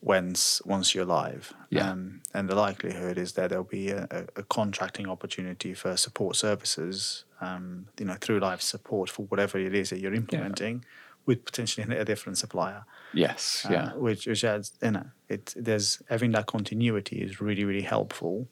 once 0.00 0.62
once 0.64 0.94
you're 0.94 1.04
live. 1.04 1.52
Yeah. 1.68 1.90
Um, 1.90 2.22
and 2.32 2.48
the 2.48 2.54
likelihood 2.54 3.18
is 3.18 3.34
that 3.34 3.50
there'll 3.50 3.64
be 3.64 3.90
a, 3.90 4.06
a, 4.10 4.40
a 4.40 4.42
contracting 4.44 5.06
opportunity 5.08 5.74
for 5.74 5.94
support 5.96 6.36
services, 6.36 7.24
um, 7.42 7.88
you 7.98 8.06
know, 8.06 8.16
through 8.18 8.40
life 8.40 8.62
support 8.62 9.10
for 9.10 9.26
whatever 9.26 9.58
it 9.58 9.74
is 9.74 9.90
that 9.90 9.98
you're 10.00 10.14
implementing, 10.14 10.84
with 11.26 11.44
potentially 11.44 11.96
a 11.96 12.04
different 12.04 12.38
supplier. 12.38 12.84
Yes. 13.12 13.66
uh, 13.68 13.72
Yeah. 13.72 13.92
which 13.94 14.26
which 14.26 14.44
adds 14.44 14.72
you 14.82 14.92
know 14.92 15.06
it 15.28 15.54
there's 15.56 16.02
having 16.08 16.32
that 16.32 16.46
continuity 16.46 17.18
is 17.22 17.40
really 17.40 17.64
really 17.64 17.82
helpful 17.82 18.48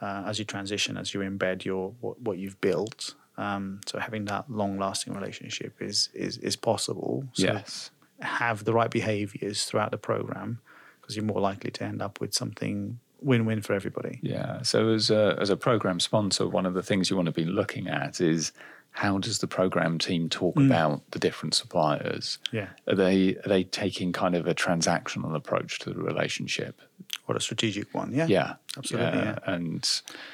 uh, 0.00 0.24
as 0.26 0.38
you 0.38 0.44
transition 0.44 0.96
as 0.96 1.14
you 1.14 1.20
embed 1.20 1.64
your 1.64 1.92
what, 2.00 2.20
what 2.20 2.38
you've 2.38 2.60
built. 2.60 3.14
Um, 3.36 3.80
so 3.86 3.98
having 3.98 4.24
that 4.26 4.50
long 4.50 4.78
lasting 4.78 5.14
relationship 5.14 5.74
is 5.80 6.08
is 6.14 6.38
is 6.38 6.56
possible. 6.56 7.24
So 7.34 7.44
yes. 7.44 7.90
have 8.20 8.64
the 8.64 8.72
right 8.72 8.90
behaviors 8.90 9.64
throughout 9.64 9.90
the 9.90 9.98
program 9.98 10.60
because 11.00 11.16
you're 11.16 11.24
more 11.24 11.40
likely 11.40 11.70
to 11.70 11.84
end 11.84 12.02
up 12.02 12.20
with 12.20 12.34
something 12.34 12.98
win-win 13.20 13.60
for 13.62 13.72
everybody. 13.72 14.20
Yeah. 14.22 14.62
So 14.62 14.90
as 14.90 15.10
a 15.10 15.36
as 15.40 15.50
a 15.50 15.56
program 15.56 16.00
sponsor, 16.00 16.48
one 16.48 16.66
of 16.66 16.74
the 16.74 16.82
things 16.82 17.10
you 17.10 17.16
want 17.16 17.26
to 17.26 17.32
be 17.32 17.44
looking 17.44 17.88
at 17.88 18.20
is 18.20 18.52
how 18.98 19.16
does 19.16 19.38
the 19.38 19.46
program 19.46 19.96
team 19.96 20.28
talk 20.28 20.56
about 20.56 21.08
the 21.12 21.20
different 21.20 21.54
suppliers? 21.54 22.38
Yeah. 22.50 22.70
Are 22.88 22.96
they 22.96 23.36
are 23.36 23.48
they 23.48 23.62
taking 23.62 24.12
kind 24.12 24.34
of 24.34 24.48
a 24.48 24.54
transactional 24.56 25.36
approach 25.36 25.78
to 25.80 25.90
the 25.90 26.02
relationship? 26.02 26.80
Or 27.28 27.36
a 27.36 27.40
strategic 27.40 27.94
one. 27.94 28.12
Yeah. 28.12 28.26
Yeah. 28.26 28.54
Absolutely, 28.76 29.20
yeah. 29.20 29.38
And 29.46 29.88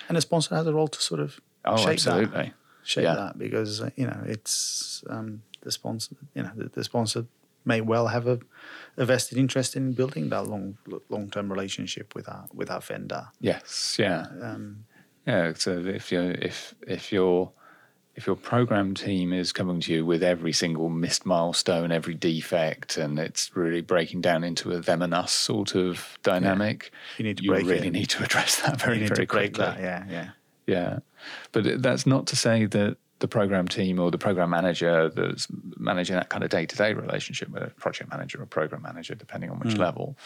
And 0.08 0.16
the 0.16 0.22
sponsor 0.22 0.54
has 0.54 0.66
a 0.66 0.72
role 0.72 0.88
to 0.88 1.02
sort 1.02 1.20
of 1.20 1.38
oh, 1.66 1.76
shape 1.76 1.88
absolutely. 1.88 2.36
that. 2.36 2.52
Shape 2.84 3.04
Yeah. 3.04 3.14
that 3.16 3.38
because 3.38 3.82
uh, 3.82 3.90
you 3.96 4.06
know 4.06 4.22
it's 4.26 5.04
um, 5.10 5.42
the 5.60 5.70
sponsor. 5.70 6.16
You 6.34 6.44
know 6.44 6.52
the, 6.56 6.70
the 6.70 6.84
sponsor 6.84 7.26
may 7.66 7.82
well 7.82 8.06
have 8.08 8.26
a, 8.26 8.38
a 8.96 9.04
vested 9.04 9.36
interest 9.36 9.76
in 9.76 9.92
building 9.92 10.30
that 10.30 10.44
long 10.48 10.78
long 11.10 11.28
term 11.28 11.52
relationship 11.52 12.14
with 12.14 12.26
our 12.30 12.46
with 12.54 12.70
our 12.70 12.80
vendor. 12.80 13.24
Yes. 13.40 13.96
Yeah. 13.98 14.22
Um, 14.40 14.86
Yeah. 15.26 15.52
So 15.54 15.70
if 16.00 16.10
you 16.12 16.22
if 16.50 16.74
if 16.86 17.12
your 17.12 17.52
if 18.16 18.26
your 18.26 18.36
program 18.36 18.94
team 18.94 19.32
is 19.32 19.52
coming 19.52 19.80
to 19.80 19.92
you 19.92 20.06
with 20.06 20.22
every 20.22 20.52
single 20.52 20.88
missed 20.88 21.26
milestone, 21.26 21.90
every 21.90 22.14
defect, 22.14 22.96
and 22.96 23.18
it's 23.18 23.54
really 23.56 23.80
breaking 23.80 24.20
down 24.20 24.44
into 24.44 24.70
a 24.72 24.80
them 24.80 25.02
and 25.02 25.12
us 25.12 25.32
sort 25.32 25.74
of 25.74 26.16
dynamic, 26.22 26.90
You 27.18 27.24
need 27.24 27.38
to 27.38 27.42
you 27.44 27.50
break 27.50 27.66
really 27.66 27.88
it. 27.88 27.92
need 27.92 28.10
to 28.10 28.22
address 28.22 28.60
that 28.62 28.80
very 28.80 29.06
very 29.06 29.26
quickly. 29.26 29.64
that. 29.64 29.80
Yeah, 29.80 30.04
yeah. 30.08 30.28
Yeah, 30.66 30.98
but 31.52 31.82
that's 31.82 32.06
not 32.06 32.26
to 32.28 32.36
say 32.36 32.64
that 32.66 32.96
the 33.18 33.28
program 33.28 33.68
team 33.68 33.98
or 33.98 34.10
the 34.10 34.18
program 34.18 34.50
manager 34.50 35.08
that's 35.10 35.46
managing 35.76 36.16
that 36.16 36.30
kind 36.30 36.42
of 36.42 36.50
day-to-day 36.50 36.94
relationship 36.94 37.48
with 37.50 37.62
a 37.62 37.68
project 37.70 38.10
manager 38.10 38.40
or 38.42 38.46
program 38.46 38.82
manager, 38.82 39.14
depending 39.14 39.50
on 39.50 39.58
which 39.60 39.76
level, 39.76 40.16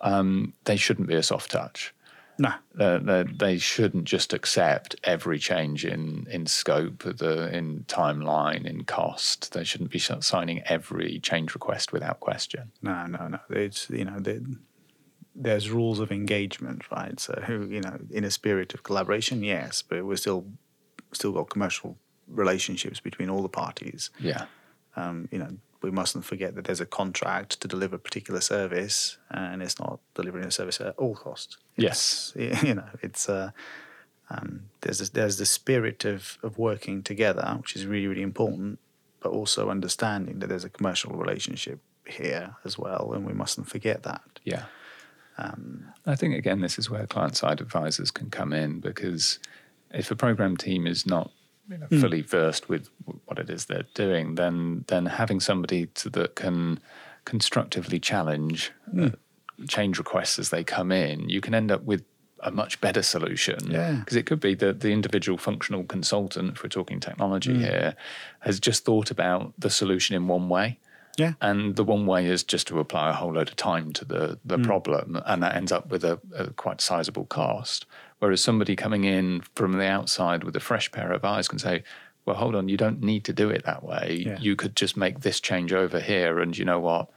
um, 0.00 0.52
they 0.64 0.76
shouldn't 0.76 1.08
be 1.08 1.14
a 1.14 1.22
soft 1.22 1.50
touch. 1.50 1.94
No, 2.38 2.52
Uh, 2.78 2.98
they, 2.98 3.22
they 3.22 3.58
shouldn't 3.58 4.04
just 4.04 4.32
accept 4.32 4.96
every 5.04 5.38
change 5.38 5.84
in 5.84 6.26
in 6.28 6.46
scope, 6.46 7.04
the 7.04 7.54
in 7.56 7.84
timeline, 7.86 8.66
in 8.66 8.84
cost. 8.84 9.52
They 9.52 9.64
shouldn't 9.64 9.90
be 9.90 9.98
signing 9.98 10.62
every 10.66 11.20
change 11.20 11.54
request 11.54 11.92
without 11.92 12.20
question. 12.20 12.72
no, 12.82 13.06
no, 13.06 13.28
no. 13.28 13.38
It's 13.50 13.88
you 13.90 14.04
know 14.04 14.18
the, 14.18 14.56
there's 15.36 15.70
rules 15.70 15.98
of 16.00 16.10
engagement, 16.10 16.90
right? 16.90 17.18
So 17.20 17.34
you 17.48 17.80
know, 17.80 17.98
in 18.10 18.24
a 18.24 18.30
spirit 18.30 18.74
of 18.74 18.82
collaboration, 18.82 19.42
yes, 19.44 19.82
but 19.82 20.04
we're 20.04 20.16
still 20.16 20.44
still 21.12 21.32
got 21.32 21.50
commercial 21.50 21.96
relationships 22.26 23.00
between 23.00 23.30
all 23.30 23.42
the 23.42 23.48
parties. 23.48 24.10
Yeah, 24.18 24.46
um, 24.96 25.28
you 25.30 25.38
know, 25.38 25.56
we 25.84 25.90
mustn't 25.90 26.24
forget 26.24 26.54
that 26.54 26.64
there's 26.64 26.80
a 26.80 26.86
contract 26.86 27.60
to 27.60 27.68
deliver 27.68 27.96
a 27.96 27.98
particular 27.98 28.40
service, 28.40 29.18
and 29.30 29.62
it's 29.62 29.78
not 29.78 30.00
delivering 30.14 30.44
a 30.46 30.50
service 30.50 30.80
at 30.80 30.94
all 30.96 31.14
cost. 31.14 31.58
Yes. 31.76 32.32
It's, 32.34 32.62
you 32.68 32.74
know, 32.74 32.88
it's 33.02 33.28
uh, 33.28 33.50
um, 34.30 34.64
there's 34.80 34.98
this, 34.98 35.10
there's 35.10 35.38
the 35.38 35.46
spirit 35.46 36.04
of 36.04 36.38
of 36.42 36.58
working 36.58 37.02
together, 37.02 37.54
which 37.58 37.76
is 37.76 37.86
really 37.86 38.06
really 38.06 38.22
important, 38.22 38.78
but 39.20 39.30
also 39.30 39.70
understanding 39.70 40.38
that 40.40 40.48
there's 40.48 40.64
a 40.64 40.70
commercial 40.70 41.12
relationship 41.12 41.78
here 42.06 42.56
as 42.64 42.78
well, 42.78 43.12
and 43.14 43.26
we 43.26 43.32
mustn't 43.32 43.68
forget 43.68 44.02
that. 44.02 44.22
yeah. 44.44 44.64
Um, 45.36 45.86
I 46.06 46.14
think 46.14 46.36
again, 46.36 46.60
this 46.60 46.78
is 46.78 46.88
where 46.88 47.06
client 47.08 47.36
side 47.36 47.60
advisors 47.60 48.12
can 48.12 48.30
come 48.30 48.52
in 48.52 48.78
because 48.78 49.40
if 49.92 50.12
a 50.12 50.16
program 50.16 50.56
team 50.56 50.86
is 50.86 51.06
not 51.06 51.32
you 51.68 51.78
know, 51.78 51.86
fully 52.00 52.20
versed 52.20 52.68
with 52.68 52.88
what 53.34 53.48
it 53.50 53.52
is 53.52 53.64
they're 53.66 53.84
doing, 53.94 54.36
then 54.36 54.84
then 54.86 55.06
having 55.06 55.40
somebody 55.40 55.86
to, 55.86 56.10
that 56.10 56.36
can 56.36 56.78
constructively 57.24 57.98
challenge 57.98 58.70
uh, 59.00 59.10
change 59.68 59.98
requests 59.98 60.38
as 60.38 60.50
they 60.50 60.62
come 60.64 60.92
in, 60.92 61.28
you 61.28 61.40
can 61.40 61.54
end 61.54 61.70
up 61.72 61.82
with 61.82 62.04
a 62.40 62.50
much 62.50 62.80
better 62.80 63.02
solution. 63.02 63.70
Yeah. 63.70 63.92
Because 63.92 64.16
it 64.16 64.26
could 64.26 64.40
be 64.40 64.54
that 64.56 64.80
the 64.80 64.90
individual 64.92 65.38
functional 65.38 65.84
consultant, 65.84 66.56
if 66.56 66.62
we're 66.62 66.68
talking 66.68 67.00
technology 67.00 67.56
here, 67.58 67.96
has 68.40 68.60
just 68.60 68.84
thought 68.84 69.10
about 69.10 69.52
the 69.58 69.70
solution 69.70 70.14
in 70.14 70.28
one 70.28 70.48
way. 70.48 70.78
Yeah. 71.16 71.34
And 71.40 71.76
the 71.76 71.84
one 71.84 72.06
way 72.06 72.26
is 72.26 72.42
just 72.42 72.66
to 72.66 72.80
apply 72.80 73.10
a 73.10 73.12
whole 73.12 73.32
load 73.32 73.48
of 73.48 73.56
time 73.56 73.92
to 73.94 74.04
the, 74.04 74.38
the 74.44 74.56
Hmm. 74.56 74.64
problem, 74.64 75.22
and 75.24 75.42
that 75.42 75.54
ends 75.56 75.72
up 75.72 75.88
with 75.88 76.04
a, 76.04 76.20
a 76.36 76.50
quite 76.50 76.80
sizable 76.80 77.24
cost. 77.24 77.86
Whereas 78.18 78.42
somebody 78.42 78.76
coming 78.76 79.04
in 79.04 79.42
from 79.54 79.72
the 79.72 79.86
outside 79.86 80.44
with 80.44 80.56
a 80.56 80.60
fresh 80.60 80.90
pair 80.90 81.12
of 81.12 81.24
eyes 81.24 81.48
can 81.48 81.58
say, 81.58 81.82
well, 82.26 82.36
hold 82.36 82.54
on, 82.54 82.68
you 82.68 82.76
don't 82.76 83.02
need 83.02 83.24
to 83.24 83.32
do 83.32 83.50
it 83.50 83.64
that 83.64 83.82
way. 83.82 84.22
Yeah. 84.26 84.38
You 84.40 84.56
could 84.56 84.74
just 84.76 84.96
make 84.96 85.20
this 85.20 85.40
change 85.40 85.72
over 85.72 86.00
here, 86.00 86.38
and 86.40 86.56
you 86.56 86.64
know 86.64 86.80
what? 86.80 87.08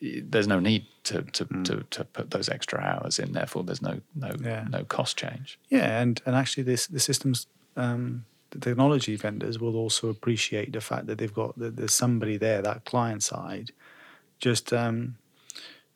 There's 0.00 0.48
no 0.48 0.60
need 0.60 0.86
to 1.04 1.22
to, 1.22 1.44
to, 1.64 1.84
to 1.90 2.04
put 2.04 2.30
those 2.30 2.48
extra 2.48 2.80
hours 2.80 3.18
in. 3.18 3.32
Therefore, 3.32 3.64
there's 3.64 3.82
no 3.82 4.00
no 4.14 4.30
Yeah. 4.40 4.64
no 4.70 4.84
cost 4.84 5.16
change. 5.16 5.58
Yeah, 5.68 6.00
and 6.00 6.20
and 6.26 6.34
actually, 6.36 6.62
this 6.64 6.86
the 6.86 7.00
systems, 7.00 7.46
um, 7.76 8.24
the 8.50 8.58
technology 8.58 9.16
vendors 9.16 9.58
will 9.58 9.76
also 9.76 10.08
appreciate 10.08 10.72
the 10.72 10.80
fact 10.80 11.06
that 11.06 11.18
they've 11.18 11.32
got 11.34 11.58
that 11.58 11.76
there's 11.76 11.94
somebody 11.94 12.36
there, 12.36 12.62
that 12.62 12.84
client 12.84 13.22
side, 13.22 13.72
just 14.38 14.72
um, 14.72 15.16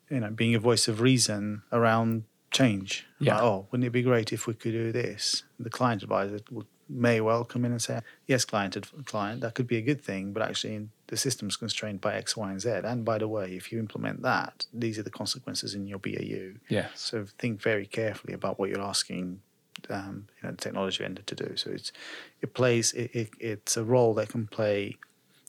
you 0.09 0.19
know, 0.19 0.29
being 0.31 0.55
a 0.55 0.59
voice 0.59 0.87
of 0.87 1.01
reason 1.01 1.61
around 1.71 2.23
change. 2.51 3.05
Yeah. 3.19 3.35
Like, 3.35 3.43
oh, 3.43 3.67
wouldn't 3.71 3.85
it 3.87 3.91
be 3.91 4.01
great 4.03 4.31
if 4.33 4.47
we 4.47 4.53
could 4.53 4.71
do 4.71 4.91
this? 4.91 5.43
The 5.59 5.69
client 5.69 6.01
advisor 6.03 6.39
would, 6.51 6.65
may 6.89 7.21
well 7.21 7.43
come 7.43 7.65
in 7.65 7.71
and 7.71 7.81
say, 7.81 8.01
yes, 8.25 8.45
client, 8.45 8.77
client, 9.05 9.41
that 9.41 9.53
could 9.55 9.67
be 9.67 9.77
a 9.77 9.81
good 9.81 10.01
thing, 10.01 10.33
but 10.33 10.41
actually 10.41 10.87
the 11.07 11.17
system's 11.17 11.55
constrained 11.55 12.01
by 12.01 12.15
X, 12.15 12.35
Y, 12.37 12.49
and 12.49 12.61
Z. 12.61 12.69
And 12.83 13.03
by 13.03 13.17
the 13.17 13.27
way, 13.27 13.55
if 13.55 13.71
you 13.71 13.79
implement 13.79 14.21
that, 14.23 14.65
these 14.73 14.97
are 14.99 15.03
the 15.03 15.09
consequences 15.09 15.73
in 15.73 15.87
your 15.87 15.99
BAU. 15.99 16.59
Yeah. 16.69 16.87
So 16.95 17.25
think 17.37 17.61
very 17.61 17.85
carefully 17.85 18.33
about 18.33 18.59
what 18.59 18.69
you're 18.69 18.81
asking 18.81 19.41
um, 19.89 20.27
you 20.41 20.47
know, 20.47 20.51
the 20.51 20.57
technology 20.57 21.03
vendor 21.03 21.21
to 21.21 21.35
do. 21.35 21.55
So 21.55 21.71
it's 21.71 21.91
it 22.41 22.53
plays 22.53 22.93
it, 22.93 23.11
it, 23.13 23.29
it's 23.39 23.77
a 23.77 23.83
role 23.83 24.13
that 24.15 24.29
can 24.29 24.47
play 24.47 24.97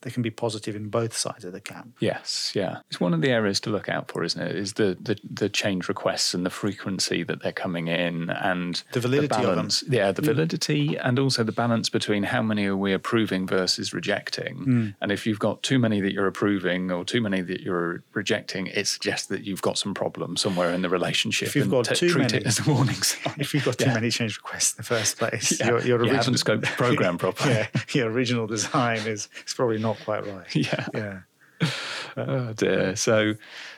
that 0.02 0.12
can 0.12 0.22
be 0.22 0.30
positive 0.30 0.76
in 0.76 0.88
both 0.88 1.16
sides 1.16 1.44
of 1.44 1.52
the 1.52 1.60
camp. 1.60 1.96
Yes, 2.00 2.52
yeah. 2.54 2.78
It's 2.88 3.00
one 3.00 3.14
of 3.14 3.20
the 3.20 3.30
areas 3.30 3.58
to 3.60 3.70
look 3.70 3.88
out 3.88 4.08
for, 4.10 4.22
isn't 4.22 4.40
it? 4.40 4.54
Is 4.54 4.74
the, 4.74 4.96
the, 5.00 5.18
the 5.28 5.48
change 5.48 5.88
requests 5.88 6.34
and 6.34 6.46
the 6.46 6.50
frequency 6.50 7.22
that 7.24 7.42
they're 7.42 7.52
coming 7.52 7.88
in 7.88 8.30
and 8.30 8.82
The 8.92 9.00
validity 9.00 9.42
of 9.44 9.56
them. 9.56 9.68
Yeah, 9.88 10.12
the 10.12 10.22
validity 10.22 10.96
and 10.96 11.18
also 11.18 11.42
the 11.42 11.52
balance 11.52 11.88
between 11.88 12.22
how 12.22 12.42
many 12.42 12.66
are 12.66 12.76
we 12.76 12.92
approving 12.92 13.46
versus 13.46 13.92
rejecting. 13.92 14.56
Hmm. 14.56 14.88
And 15.00 15.10
if 15.10 15.26
you've 15.26 15.38
got 15.40 15.62
too 15.62 15.78
many 15.78 16.00
that 16.00 16.12
you're 16.12 16.26
approving 16.28 16.90
or 16.92 17.04
too 17.04 17.20
many 17.20 17.40
that 17.42 17.60
you're 17.62 18.02
rejecting, 18.12 18.68
it 18.68 18.86
suggests 18.86 19.26
that 19.28 19.44
you've 19.44 19.62
got 19.62 19.78
some 19.78 19.94
problem 19.94 20.36
somewhere 20.36 20.70
in 20.72 20.82
the 20.82 20.88
relationship. 20.88 21.48
If 21.48 21.56
you've 21.56 21.70
got 21.70 21.86
t- 21.86 21.94
too 21.96 22.10
treat 22.10 22.32
many- 22.32 22.38
it 22.38 22.46
as 22.46 22.66
a 22.66 22.70
warning 22.70 22.94
sign. 23.02 23.34
If 23.38 23.54
you've 23.54 23.64
got 23.64 23.78
too 23.78 23.86
Yeah. 23.86 23.94
many 23.94 24.10
change 24.10 24.36
requests 24.36 24.72
in 24.74 24.76
the 24.78 24.82
first 24.84 25.18
place, 25.18 25.58
Yeah. 25.60 25.66
your, 25.68 25.78
your 25.80 25.86
You 25.86 25.94
original 26.12 26.16
haven't 26.16 26.34
scoped 26.34 26.60
the 26.62 26.66
program 26.76 27.18
properly. 27.18 27.54
yeah, 27.54 27.66
your 27.92 28.10
original 28.10 28.46
design 28.46 28.98
is, 28.98 29.28
is 29.46 29.54
probably 29.54 29.78
not 29.78 29.87
quite 29.96 30.26
right. 30.26 30.54
Yeah. 30.54 30.86
Yeah. 30.94 31.18
Oh 32.16 32.52
dear. 32.52 32.96
So 32.96 33.34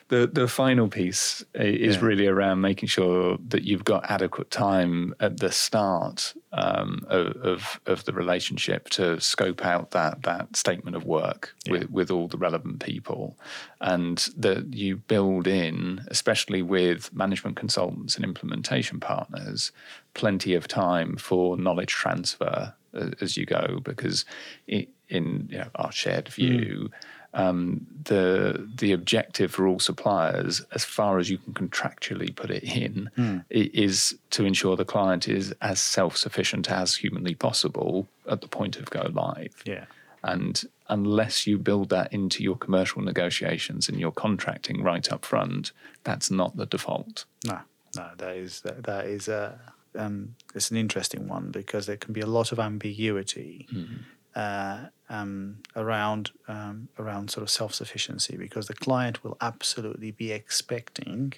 the 0.09 0.27
the 0.27 0.49
final 0.49 0.89
piece 0.89 1.45
is 1.55 1.97
Yeah. 1.97 2.01
really 2.03 2.27
around 2.27 2.63
making 2.63 2.89
sure 2.89 3.37
that 3.49 3.65
you've 3.65 3.85
got 3.85 4.11
adequate 4.11 4.51
time 4.51 5.15
at 5.21 5.41
the 5.41 5.53
start 5.53 6.33
um, 6.53 7.05
of, 7.09 7.81
of 7.85 8.05
the 8.07 8.15
relationship 8.15 8.89
to 8.91 9.21
scope 9.21 9.65
out 9.67 9.91
that 9.91 10.23
that 10.23 10.57
statement 10.57 10.97
of 10.97 11.05
work 11.05 11.55
with 11.69 11.91
with 11.91 12.11
all 12.11 12.29
the 12.29 12.39
relevant 12.39 12.81
people, 12.83 13.37
and 13.83 14.29
that 14.39 14.73
you 14.73 14.97
build 14.97 15.47
in, 15.47 16.03
especially 16.09 16.63
with 16.63 17.13
management 17.13 17.57
consultants 17.57 18.17
and 18.17 18.25
implementation 18.25 19.01
partners, 19.01 19.71
plenty 20.15 20.55
of 20.55 20.67
time 20.67 21.17
for 21.17 21.59
knowledge 21.59 21.93
transfer 21.93 22.73
a- 22.95 23.13
as 23.21 23.37
you 23.37 23.45
go 23.45 23.81
because 23.85 24.25
i 24.73 24.87
in 25.11 25.49
you 25.51 25.59
know, 25.59 25.69
our 25.75 25.93
shared 25.93 26.29
view 26.29 26.91
um, 27.33 27.87
the 28.05 28.69
the 28.77 28.93
objective 28.93 29.53
for 29.53 29.67
all 29.67 29.79
suppliers, 29.79 30.63
as 30.73 30.85
far 30.85 31.19
as 31.19 31.31
you 31.31 31.39
can 31.39 31.53
contractually 31.55 32.35
put 32.35 32.51
it 32.51 32.65
in, 32.65 33.11
mm. 33.17 33.45
is 33.51 34.19
to 34.31 34.45
ensure 34.45 34.77
the 34.77 34.85
client 34.85 35.29
is 35.29 35.55
as 35.63 35.81
self 35.81 36.17
sufficient 36.17 36.71
as 36.71 36.97
humanly 36.97 37.35
possible 37.35 38.09
at 38.29 38.41
the 38.41 38.49
point 38.49 38.77
of 38.77 38.91
go 38.91 39.09
live. 39.13 39.63
Yeah. 39.65 39.85
And 40.23 40.63
unless 40.89 41.47
you 41.47 41.57
build 41.57 41.89
that 41.91 42.13
into 42.13 42.43
your 42.43 42.57
commercial 42.57 43.01
negotiations 43.01 43.89
and 43.89 43.99
your 43.99 44.13
contracting 44.13 44.83
right 44.83 45.11
up 45.11 45.25
front, 45.25 45.73
that's 46.05 46.31
not 46.31 46.57
the 46.57 46.67
default. 46.67 47.25
No, 47.47 47.61
no, 47.97 48.11
that 48.19 48.37
is 48.37 48.61
that, 48.63 48.83
that 48.83 49.07
is 49.07 49.29
a 49.29 49.59
um, 49.95 50.35
it's 50.55 50.71
an 50.71 50.77
interesting 50.77 51.29
one 51.29 51.51
because 51.51 51.87
there 51.87 51.97
can 51.97 52.13
be 52.13 52.21
a 52.21 52.27
lot 52.27 52.51
of 52.53 52.59
ambiguity. 52.59 53.69
Mm-hmm. 53.73 54.03
Uh, 54.35 54.87
um, 55.09 55.57
around 55.74 56.31
um, 56.47 56.89
around 56.99 57.33
sort 57.33 57.43
of 57.43 57.51
self 57.51 57.74
sufficiency 57.74 58.37
because 58.37 58.68
the 58.68 58.74
client 58.74 59.24
will 59.24 59.37
absolutely 59.41 60.12
be 60.12 60.31
expecting 60.31 61.33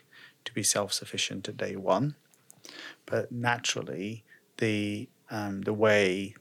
to 0.45 0.53
be 0.53 0.63
self 0.63 0.93
sufficient 0.93 1.49
at 1.49 1.57
day 1.57 1.75
one, 1.75 2.15
but 3.07 3.33
naturally 3.33 4.25
the 4.59 5.09
um, 5.31 5.63
the 5.63 5.73
way 5.73 6.35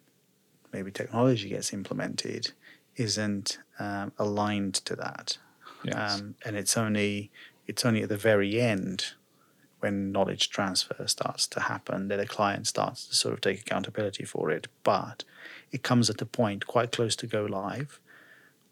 maybe 0.74 0.92
technology 0.92 1.48
gets 1.48 1.72
implemented 1.72 2.52
isn't 2.98 3.60
um, 3.80 4.12
aligned 4.20 4.74
to 4.74 4.96
that, 4.98 5.38
yes. 5.86 6.20
Um, 6.20 6.36
and 6.44 6.58
it's 6.58 6.76
only 6.76 7.32
it's 7.66 7.86
only 7.86 8.04
at 8.04 8.10
the 8.10 8.18
very 8.18 8.60
end 8.60 9.14
when 9.82 10.12
knowledge 10.12 10.50
transfer 10.50 11.08
starts 11.08 11.48
to 11.48 11.60
happen 11.62 12.08
that 12.08 12.20
a 12.20 12.26
client 12.26 12.68
starts 12.68 13.08
to 13.08 13.16
sort 13.16 13.34
of 13.34 13.42
take 13.42 13.60
accountability 13.62 14.24
for 14.24 14.50
it, 14.52 14.68
but 14.84 15.24
it 15.72 15.84
comes 15.84 16.10
at 16.10 16.22
a 16.22 16.26
point 16.26 16.68
quite 16.68 16.92
close 16.92 17.16
to 17.18 17.28
go 17.28 17.46
live 17.46 18.00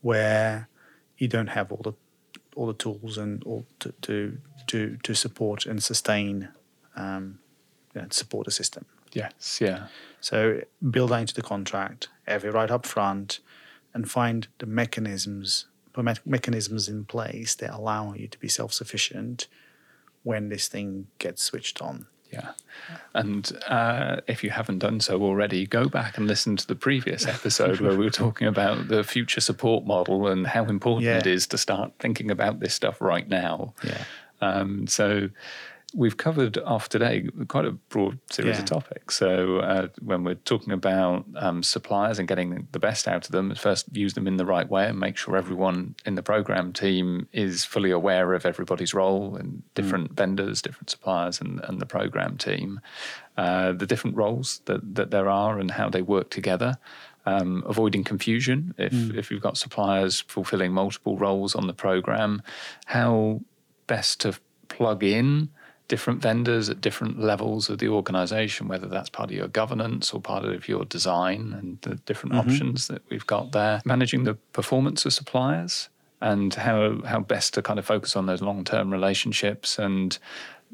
where 0.02 0.70
you 1.18 1.28
don't 1.28 1.48
have 1.48 1.72
all 1.72 1.82
the 1.84 1.94
all 2.56 2.68
the 2.68 2.74
tools 2.74 3.18
and 3.18 3.44
all 3.44 3.66
to 3.80 3.94
to 4.02 4.38
to, 4.68 4.98
to 5.04 5.16
support 5.16 5.66
and 5.66 5.82
sustain 5.82 6.50
um, 6.96 7.40
you 7.96 8.02
know, 8.02 8.08
support 8.12 8.46
the 8.46 8.52
system. 8.52 8.86
Yes, 9.14 9.60
yeah. 9.60 9.88
So 10.22 10.62
build 10.92 11.10
that 11.10 11.22
into 11.22 11.34
the 11.34 11.42
contract, 11.42 12.10
have 12.28 12.46
it 12.46 12.54
right 12.54 12.70
up 12.70 12.86
front, 12.86 13.40
and 13.94 14.10
find 14.10 14.48
the 14.60 14.66
mechanisms 14.66 15.66
mechanisms 16.26 16.88
in 16.88 17.04
place 17.04 17.56
that 17.56 17.74
allow 17.74 18.14
you 18.14 18.28
to 18.28 18.38
be 18.40 18.48
self 18.48 18.72
sufficient 18.74 19.48
when 20.30 20.50
this 20.50 20.68
thing 20.68 21.08
gets 21.18 21.42
switched 21.42 21.82
on. 21.82 22.06
Yeah. 22.32 22.52
And 23.16 23.52
uh, 23.66 24.18
if 24.28 24.44
you 24.44 24.52
haven't 24.52 24.78
done 24.78 25.00
so 25.00 25.24
already, 25.24 25.66
go 25.66 25.90
back 25.90 26.20
and 26.20 26.28
listen 26.28 26.56
to 26.58 26.68
the 26.68 26.76
previous 26.76 27.26
episode 27.26 27.80
where 27.80 27.98
we 27.98 28.06
were 28.06 28.12
talking 28.12 28.48
about 28.48 28.90
the 28.90 29.04
future 29.04 29.42
support 29.42 29.88
model 29.88 30.28
and 30.28 30.46
how 30.46 30.66
important 30.66 31.06
yeah. 31.06 31.18
it 31.18 31.26
is 31.26 31.48
to 31.48 31.58
start 31.58 31.94
thinking 31.98 32.30
about 32.30 32.60
this 32.60 32.76
stuff 32.76 33.02
right 33.02 33.28
now. 33.28 33.74
Yeah. 33.84 34.04
Um, 34.40 34.86
so 34.86 35.30
we've 35.94 36.18
covered 36.18 36.58
off 36.60 36.90
today 36.90 37.28
quite 37.48 37.66
a 37.66 37.72
broad 37.72 38.20
series 38.30 38.58
yeah. 38.58 38.62
of 38.62 38.66
topics. 38.66 39.16
So 39.16 39.60
uh, 39.60 39.88
when 40.02 40.24
we're 40.24 40.36
talking 40.36 40.72
about 40.72 41.26
um, 41.36 41.64
suppliers 41.64 42.20
and 42.20 42.28
getting 42.28 42.68
the 42.72 42.80
best 42.80 43.08
out 43.08 43.26
of 43.26 43.32
them, 43.32 43.54
first 43.56 43.96
use 43.96 44.14
them 44.14 44.28
in 44.28 44.38
the 44.38 44.46
right 44.46 44.70
way 44.70 44.88
and 44.88 45.00
make 45.00 45.18
sure 45.18 45.36
everyone 45.36 45.96
in 46.06 46.16
the 46.16 46.22
program 46.22 46.74
team 46.74 47.28
is 47.34 47.66
fully 47.66 47.92
aware 47.92 48.34
of 48.34 48.46
everybody's 48.46 48.94
role 48.94 49.36
and 49.36 49.64
different 49.74 50.12
mm. 50.12 50.18
vendors, 50.18 50.62
different 50.62 50.90
suppliers, 50.90 51.42
and, 51.42 51.60
and 51.64 51.82
the 51.82 51.86
program 51.86 52.38
team, 52.38 52.80
uh, 53.38 53.72
the 53.72 53.88
different 53.88 54.16
roles 54.16 54.62
that, 54.66 54.96
that 54.96 55.12
there 55.12 55.28
are 55.28 55.60
and 55.60 55.72
how 55.72 55.90
they 55.90 56.02
work 56.02 56.30
together. 56.30 56.78
Um, 57.26 57.64
avoiding 57.68 58.04
confusion 58.06 58.74
if, 58.78 58.94
mm. 58.94 59.16
if 59.16 59.30
you've 59.30 59.42
got 59.42 59.58
suppliers 59.58 60.22
fulfilling 60.22 60.72
multiple 60.72 61.18
roles 61.18 61.54
on 61.54 61.68
the 61.68 61.74
program, 61.74 62.42
how 62.86 63.42
best 63.88 64.22
to 64.22 64.40
plug 64.70 65.04
in 65.04 65.50
different 65.90 66.22
vendors 66.22 66.70
at 66.70 66.80
different 66.80 67.20
levels 67.20 67.70
of 67.70 67.80
the 67.80 67.90
organization, 67.90 68.70
whether 68.70 68.88
that's 68.88 69.10
part 69.10 69.30
of 69.30 69.36
your 69.36 69.50
governance 69.50 70.14
or 70.14 70.22
part 70.22 70.46
of 70.46 70.70
your 70.70 70.86
design 70.86 71.54
and 71.58 71.82
the 71.82 71.96
different 72.06 72.34
mm-hmm. 72.34 72.50
options 72.50 72.88
that 72.88 73.02
we've 73.10 73.28
got 73.28 73.52
there. 73.52 73.82
Managing 73.84 74.24
the 74.24 74.36
performance 74.54 75.06
of 75.06 75.12
suppliers 75.12 75.90
and 76.22 76.54
how, 76.54 77.02
how 77.02 77.20
best 77.20 77.54
to 77.56 77.62
kind 77.62 77.80
of 77.80 77.86
focus 77.86 78.16
on 78.16 78.28
those 78.28 78.42
long 78.42 78.64
term 78.64 78.92
relationships 78.92 79.78
and 79.78 80.18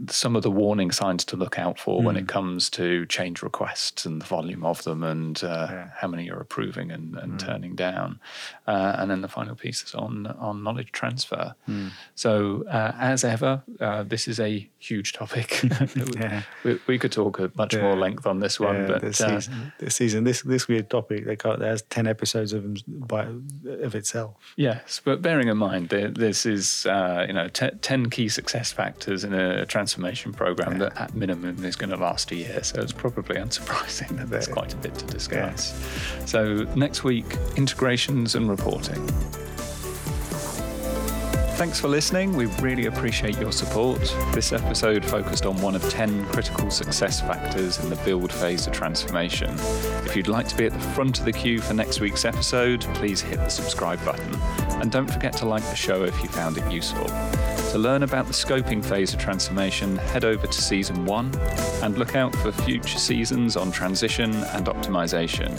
some 0.10 0.36
of 0.36 0.43
the 0.43 0.52
warning 0.52 0.91
signs 0.91 1.24
to 1.26 1.38
look 1.38 1.58
out 1.58 1.80
for 1.80 2.02
mm. 2.02 2.06
when 2.06 2.18
it 2.18 2.22
hmm. 2.22 2.28
comes 2.28 2.70
to 2.70 3.06
change 3.06 3.41
requests 3.41 4.06
and 4.06 4.22
the 4.22 4.26
volume 4.26 4.66
of 4.66 4.84
them 4.84 5.04
and 5.04 5.41
uh, 5.43 5.68
yeah. 5.70 5.89
how 5.96 6.08
many 6.08 6.26
you're 6.26 6.39
approving 6.39 6.91
and, 6.91 7.16
and 7.16 7.34
mm. 7.34 7.39
turning 7.39 7.76
down. 7.76 8.20
Uh, 8.68 8.96
and 8.98 9.10
then 9.10 9.22
the 9.22 9.28
final 9.28 9.56
piece 9.56 9.84
is 9.84 9.96
on, 9.96 10.28
on 10.28 10.64
knowledge 10.64 10.91
transfer. 10.91 11.56
Mm. 11.70 11.91
So, 12.14 12.66
uh, 12.70 12.91
as 13.00 13.24
ever, 13.24 13.64
uh, 13.80 14.04
this 14.04 14.28
is 14.28 14.39
a 14.39 14.70
huge 14.80 15.14
topic. 15.14 15.64
yeah. 16.16 16.41
we, 16.66 16.80
we, 16.88 17.00
could 17.00 17.14
talk 17.14 17.39
at 17.39 17.56
much 17.56 17.74
yeah. 17.74 17.82
more 17.82 17.96
length 17.96 18.26
on 18.26 18.39
this 18.39 18.60
one, 18.60 18.88
but 18.88 19.02
this 19.02 19.22
uh, 19.22 19.39
season, 19.39 19.74
this 19.80 19.96
season, 19.96 20.24
this 20.26 20.41
this 20.41 20.68
weird 20.68 20.89
topic, 20.89 21.26
they 21.26 21.36
got, 21.36 21.60
there's 21.60 21.84
10 21.84 22.06
episodes 22.06 22.52
of, 22.52 22.78
by, 22.86 23.28
of 23.66 23.96
itself. 23.96 24.36
Yes, 24.58 25.02
but 25.04 25.22
bearing 25.22 25.48
in 25.48 25.58
mind, 25.58 25.89
this 25.89 26.46
is 26.46 26.86
uh, 26.86 27.26
you 27.28 27.34
know 27.34 27.48
t- 27.48 27.72
10 27.82 28.10
key 28.10 28.28
success 28.28 28.72
factors 28.72 29.24
in 29.24 29.34
a 29.34 29.66
transfer 29.66 29.85
transformation 29.86 30.34
program 30.34 30.74
yeah. 30.74 30.90
that 30.90 30.98
at 31.00 31.16
minimum 31.16 31.64
is 31.64 31.76
going 31.76 31.92
to 31.92 31.98
last 31.98 32.32
a 32.32 32.36
year. 32.36 32.64
So 32.64 32.82
it's 32.82 32.92
probably 32.92 33.36
unsurprising 33.46 34.18
that 34.18 34.30
there's 34.32 34.48
quite 34.48 34.74
a 34.74 34.78
bit 34.78 34.96
to 34.96 35.06
discuss. 35.06 35.74
So 36.26 36.64
next 36.76 37.04
week, 37.04 37.38
integrations 37.56 38.34
and 38.34 38.50
reporting. 38.50 39.08
Thanks 41.56 41.80
for 41.80 41.88
listening. 41.88 42.36
We 42.36 42.47
really 42.62 42.88
appreciate 42.88 43.38
your 43.39 43.53
support. 43.53 44.01
This 44.34 44.51
episode 44.51 45.06
focused 45.06 45.45
on 45.45 45.56
one 45.62 45.74
of 45.74 45.89
10 45.89 46.26
critical 46.26 46.70
success 46.70 47.22
factors 47.22 47.80
in 47.80 47.89
the 47.89 47.95
build 47.97 48.30
phase 48.30 48.68
of 48.68 48.74
transformation. 48.74 49.56
If 50.03 50.18
you'd 50.18 50.28
like 50.28 50.49
to 50.49 50.56
be 50.58 50.66
at 50.66 50.74
the 50.74 50.80
front 50.80 51.18
of 51.20 51.24
the 51.24 51.32
queue 51.32 51.62
for 51.62 51.74
next 51.74 52.01
week's 52.01 52.26
episode, 52.26 52.82
please 52.95 53.22
hit 53.22 53.38
the 53.38 53.47
subscribe 53.47 54.03
button. 54.03 54.36
And 54.82 54.91
don't 54.91 55.10
forget 55.10 55.32
to 55.38 55.45
like 55.45 55.64
the 55.64 55.78
show 55.78 56.03
if 56.03 56.22
you 56.22 56.28
found 56.28 56.58
it 56.58 56.70
useful. 56.70 57.06
To 57.72 57.78
learn 57.78 58.03
about 58.03 58.28
the 58.28 58.34
scoping 58.34 58.84
phase 58.84 59.14
of 59.14 59.22
transformation, 59.22 59.95
head 59.95 60.26
over 60.26 60.47
to 60.47 60.62
season 60.62 61.06
one 61.06 61.34
and 61.82 61.97
look 61.97 62.18
out 62.18 62.36
for 62.36 62.51
future 62.51 62.99
seasons 62.99 63.56
on 63.56 63.72
transition 63.72 64.34
and 64.34 64.66
optimization. 64.66 65.58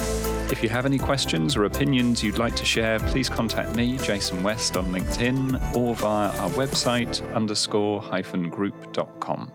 If 0.49 0.63
you 0.63 0.69
have 0.69 0.87
any 0.87 0.99
questions 0.99 1.57
or 1.57 1.65
opinions 1.65 2.23
you'd 2.23 2.39
like 2.39 2.55
to 2.55 2.65
share, 2.65 3.01
please 3.01 3.29
contact 3.29 3.75
me, 3.75 3.99
Jason 3.99 4.45
West, 4.45 4.77
on 4.77 4.87
LinkedIn 4.87 5.75
or 5.75 5.97
via 5.97 6.29
our 6.39 6.51
website 6.51 7.21
underscore 7.35 8.01
hyphen 8.01 8.49
group.com. 8.49 9.51